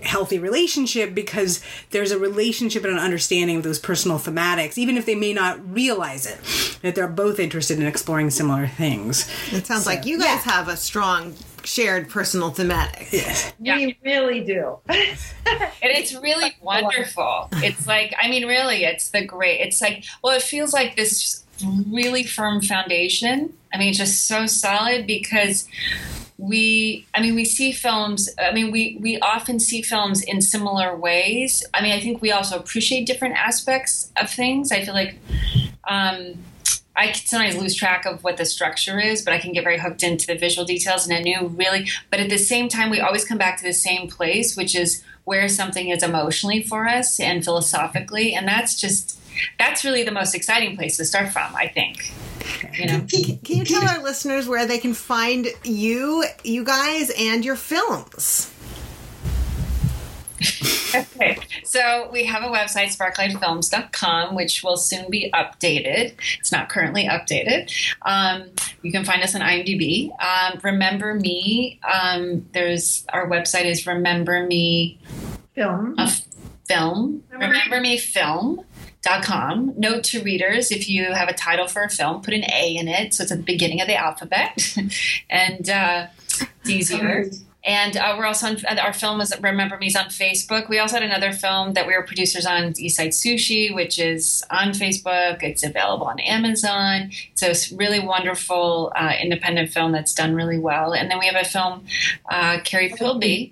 healthy 0.04 0.40
relationship 0.40 1.14
because 1.14 1.64
there's 1.92 2.12
a 2.12 2.20
relationship 2.20 2.84
and 2.84 2.94
an 2.94 3.00
understanding 3.00 3.19
understanding 3.20 3.58
of 3.58 3.64
those 3.64 3.80
personal 3.80 4.18
thematics, 4.18 4.78
even 4.78 4.96
if 4.96 5.06
they 5.06 5.14
may 5.14 5.34
not 5.34 5.60
realize 5.74 6.26
it, 6.26 6.40
that 6.82 6.96
they're 6.96 7.06
both 7.06 7.38
interested 7.38 7.78
in 7.78 7.86
exploring 7.86 8.30
similar 8.30 8.66
things. 8.66 9.30
It 9.52 9.68
sounds 9.68 9.84
so, 9.84 9.90
like 9.90 10.06
you 10.06 10.18
guys 10.18 10.46
yeah. 10.46 10.54
have 10.54 10.70
a 10.70 10.78
strong 10.78 11.36
shared 11.66 12.10
personal 12.10 12.52
thematic. 12.52 13.12
Yes. 13.12 13.52
Yeah. 13.60 13.76
We 13.76 13.98
really 14.06 14.40
do. 14.40 14.78
and 14.88 15.18
it's 15.82 16.14
really 16.16 16.56
wonderful. 16.62 17.50
It's 17.56 17.86
like, 17.86 18.16
I 18.18 18.30
mean, 18.30 18.48
really, 18.48 18.86
it's 18.86 19.10
the 19.10 19.26
great, 19.26 19.60
it's 19.60 19.82
like, 19.82 20.06
well, 20.24 20.34
it 20.34 20.42
feels 20.42 20.72
like 20.72 20.96
this 20.96 21.44
really 21.90 22.24
firm 22.24 22.62
foundation. 22.62 23.54
I 23.74 23.78
mean, 23.78 23.92
just 23.92 24.28
so 24.28 24.46
solid 24.46 25.06
because 25.06 25.68
we 26.40 27.06
i 27.14 27.22
mean 27.22 27.36
we 27.36 27.44
see 27.44 27.74
films 27.74 28.30
i 28.42 28.54
mean 28.54 28.72
we 28.72 28.98
we 29.02 29.20
often 29.20 29.60
see 29.60 29.82
films 29.82 30.22
in 30.24 30.42
similar 30.42 30.96
ways 30.96 31.66
i 31.74 31.82
mean 31.82 31.92
i 31.92 32.00
think 32.00 32.22
we 32.22 32.32
also 32.32 32.58
appreciate 32.58 33.06
different 33.06 33.36
aspects 33.36 34.10
of 34.16 34.30
things 34.30 34.72
i 34.72 34.84
feel 34.84 34.94
like 34.94 35.18
um 35.90 36.34
I 36.96 37.08
can 37.08 37.26
sometimes 37.26 37.56
lose 37.56 37.76
track 37.76 38.06
of 38.06 38.26
what 38.26 38.36
the 38.36 38.44
structure 38.44 39.00
is, 39.00 39.22
but 39.22 39.34
I 39.34 39.40
can 39.40 39.54
get 39.54 39.64
very 39.64 39.78
hooked 39.78 40.04
into 40.04 40.28
the 40.28 40.36
visual 40.36 40.66
details. 40.66 41.08
And 41.08 41.16
I 41.16 41.22
knew 41.22 41.48
really, 41.48 41.90
but 42.10 42.20
at 42.20 42.30
the 42.30 42.38
same 42.38 42.68
time, 42.68 42.90
we 42.90 43.00
always 43.00 43.24
come 43.24 43.38
back 43.38 43.58
to 43.60 43.64
the 43.64 43.72
same 43.72 44.10
place, 44.10 44.58
which 44.58 44.76
is 44.76 45.02
where 45.24 45.48
something 45.48 45.88
is 45.88 46.04
emotionally 46.04 46.62
for 46.62 46.90
us 46.90 47.18
and 47.18 47.42
philosophically. 47.42 48.34
And 48.34 48.46
that's 48.46 48.78
just, 48.78 49.18
that's 49.58 49.86
really 49.86 50.04
the 50.04 50.12
most 50.12 50.36
exciting 50.36 50.76
place 50.76 50.98
to 50.98 51.06
start 51.06 51.30
from, 51.30 51.56
I 51.56 51.68
think. 51.68 52.12
You 52.74 52.86
know? 52.88 53.06
can, 53.10 53.38
can 53.40 53.58
you 53.58 53.66
tell 53.66 53.88
our 53.88 54.04
listeners 54.04 54.48
where 54.48 54.66
they 54.66 54.78
can 54.78 54.94
find 54.94 55.48
you, 55.64 56.24
you 56.44 56.64
guys, 56.64 57.12
and 57.18 57.44
your 57.44 57.56
films? 57.56 58.52
okay, 60.96 61.38
so 61.64 62.10
we 62.12 62.24
have 62.26 62.44
a 62.44 62.48
website, 62.48 62.96
sparklightfilms.com, 62.96 64.36
which 64.36 64.64
will 64.64 64.78
soon 64.78 65.10
be 65.10 65.30
updated. 65.34 66.14
It's 66.40 66.52
not 66.52 66.70
currently 66.70 67.06
updated. 67.06 67.72
Um, 68.04 68.46
you 68.82 68.92
can 68.92 69.04
find 69.04 69.22
us 69.22 69.36
on 69.36 69.42
IMDb. 69.42 70.12
Um, 70.22 70.60
Remember 70.64 71.14
Me, 71.14 71.80
um, 71.84 72.48
there's 72.54 73.06
our 73.10 73.28
website 73.28 73.66
is 73.66 73.86
Remember 73.86 74.46
Me 74.46 75.00
Film. 75.56 75.96
film. 76.68 77.24
Remember, 77.32 77.54
Remember 77.54 77.82
Me 77.82 77.98
Film 77.98 78.64
com. 79.04 79.74
Note 79.78 80.04
to 80.06 80.22
readers 80.22 80.72
if 80.72 80.90
you 80.90 81.14
have 81.14 81.30
a 81.30 81.34
title 81.34 81.68
for 81.68 81.84
a 81.84 81.90
film, 81.90 82.22
put 82.22 82.34
an 82.34 82.44
A 82.52 82.76
in 82.76 82.88
it 82.88 83.14
so 83.14 83.24
it's 83.24 83.32
at 83.32 83.38
the 83.38 83.44
beginning 83.44 83.82
of 83.82 83.88
the 83.88 83.96
alphabet 83.96 84.76
and 85.30 85.70
uh, 85.70 86.08
it's 86.62 86.70
easier. 86.70 87.26
And 87.66 87.98
uh, 87.98 88.16
we're 88.18 88.26
also 88.26 88.48
on 88.48 88.80
our 88.80 88.94
film 88.94 89.20
is 89.20 89.34
Remember 89.42 89.78
Me's 89.78 89.96
on 89.96 90.06
Facebook. 90.06 90.70
We 90.70 90.80
also 90.80 90.96
had 90.96 91.04
another 91.04 91.34
film 91.34 91.74
that 91.74 91.86
we 91.88 91.94
were 91.94 92.04
producers 92.04 92.46
on, 92.46 92.74
East 92.78 92.96
Side 92.96 93.10
Sushi, 93.10 93.74
which 93.76 94.00
is 94.00 94.44
on 94.50 94.70
Facebook. 94.70 95.44
It's 95.44 95.64
available 95.64 96.08
on 96.08 96.20
Amazon. 96.22 97.12
It's 97.34 97.44
a 97.44 97.76
really 97.76 98.00
wonderful 98.00 98.94
uh, 98.96 99.14
independent 99.22 99.72
film 99.72 99.92
that's 99.92 100.14
done 100.14 100.36
really 100.36 100.58
well. 100.58 100.94
And 100.94 101.12
then 101.12 101.20
we 101.20 101.28
have 101.28 101.36
a 101.36 101.48
film, 101.48 101.86
uh, 102.30 102.60
Carrie 102.64 102.92
Pilby 102.92 103.52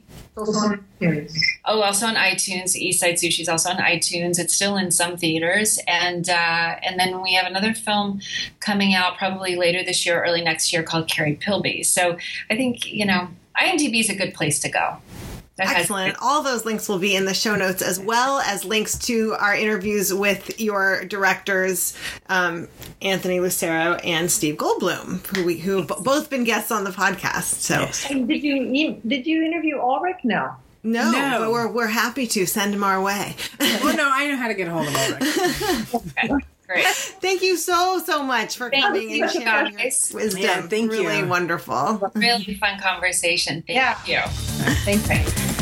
Oh, 1.66 1.82
also 1.82 2.06
on 2.06 2.16
iTunes. 2.16 2.76
East 2.76 3.00
Side 3.00 3.16
Sushi 3.16 3.42
is 3.42 3.50
also 3.50 3.70
on 3.70 3.78
iTunes. 3.78 4.40
It's 4.40 4.54
still 4.54 4.78
in 4.78 4.92
some 4.92 5.18
theaters, 5.18 5.80
and 5.88 6.30
uh, 6.30 6.76
and 6.84 7.00
then 7.00 7.22
we 7.22 7.34
have 7.34 7.46
another 7.46 7.74
film 7.74 8.22
coming 8.60 8.94
out 8.94 9.18
probably 9.18 9.56
later 9.56 9.84
this 9.84 10.06
year, 10.06 10.24
early 10.24 10.42
next 10.42 10.72
year, 10.72 10.84
called 10.84 11.08
Carrie 11.08 11.36
Pilby. 11.36 11.84
So 11.86 12.18
I 12.50 12.56
think 12.56 12.92
you 12.92 13.06
know 13.06 13.30
IMDb 13.60 14.00
is 14.00 14.10
a 14.10 14.16
good 14.16 14.34
place 14.34 14.60
to 14.60 14.70
go. 14.70 14.98
Excellent. 15.60 16.18
All 16.22 16.44
those 16.44 16.66
links 16.66 16.88
will 16.88 17.00
be 17.00 17.16
in 17.16 17.26
the 17.26 17.34
show 17.34 17.56
notes, 17.56 17.82
as 17.82 18.00
well 18.00 18.40
as 18.40 18.64
links 18.64 18.98
to 19.08 19.34
our 19.40 19.56
interviews 19.56 20.14
with 20.14 20.60
your 20.60 21.06
directors, 21.06 21.98
um, 22.30 22.68
Anthony 23.02 23.40
Lucero 23.40 23.96
and 24.04 24.30
Steve 24.30 24.56
Goldbloom, 24.58 25.26
who 25.36 25.46
we 25.46 25.58
who 25.58 25.78
have 25.78 25.88
both 25.88 26.30
been 26.30 26.44
guests 26.44 26.72
on 26.72 26.84
the 26.84 26.92
podcast. 26.92 27.62
So, 27.62 27.82
yes. 27.82 28.08
did 28.08 28.44
you 28.44 29.02
did 29.08 29.26
you 29.26 29.44
interview 29.44 29.80
Ulrich? 29.80 30.18
No. 30.24 30.56
No, 30.84 31.12
no, 31.12 31.40
but 31.40 31.52
we're, 31.52 31.68
we're 31.68 31.88
happy 31.88 32.28
to 32.28 32.46
send 32.46 32.74
him 32.74 32.84
our 32.84 33.02
way. 33.02 33.36
well, 33.60 33.98
no, 33.98 34.10
I 34.10 34.28
know 34.28 34.38
how 34.38 34.48
to 34.48 34.54
get 34.54 34.70
a 34.70 34.72
hold 34.72 34.88
of 34.88 34.96
Ulrich. 34.96 36.44
Great. 36.68 36.86
Thank 36.86 37.42
you 37.42 37.56
so 37.56 38.02
so 38.06 38.22
much 38.24 38.58
for 38.58 38.70
thank 38.70 38.84
coming 38.84 39.10
you. 39.10 39.24
and 39.24 39.32
sharing 39.32 39.72
your 39.74 39.84
wisdom. 39.84 40.42
Yeah, 40.42 40.62
thank 40.62 40.92
really 40.92 41.04
you. 41.04 41.10
Really 41.10 41.28
wonderful. 41.28 42.12
Really 42.14 42.56
fun 42.56 42.80
conversation. 42.80 43.64
Thank 43.66 43.78
yeah. 43.78 43.98
you. 44.06 44.30
Thanks. 44.84 45.04
Thanks. 45.04 45.47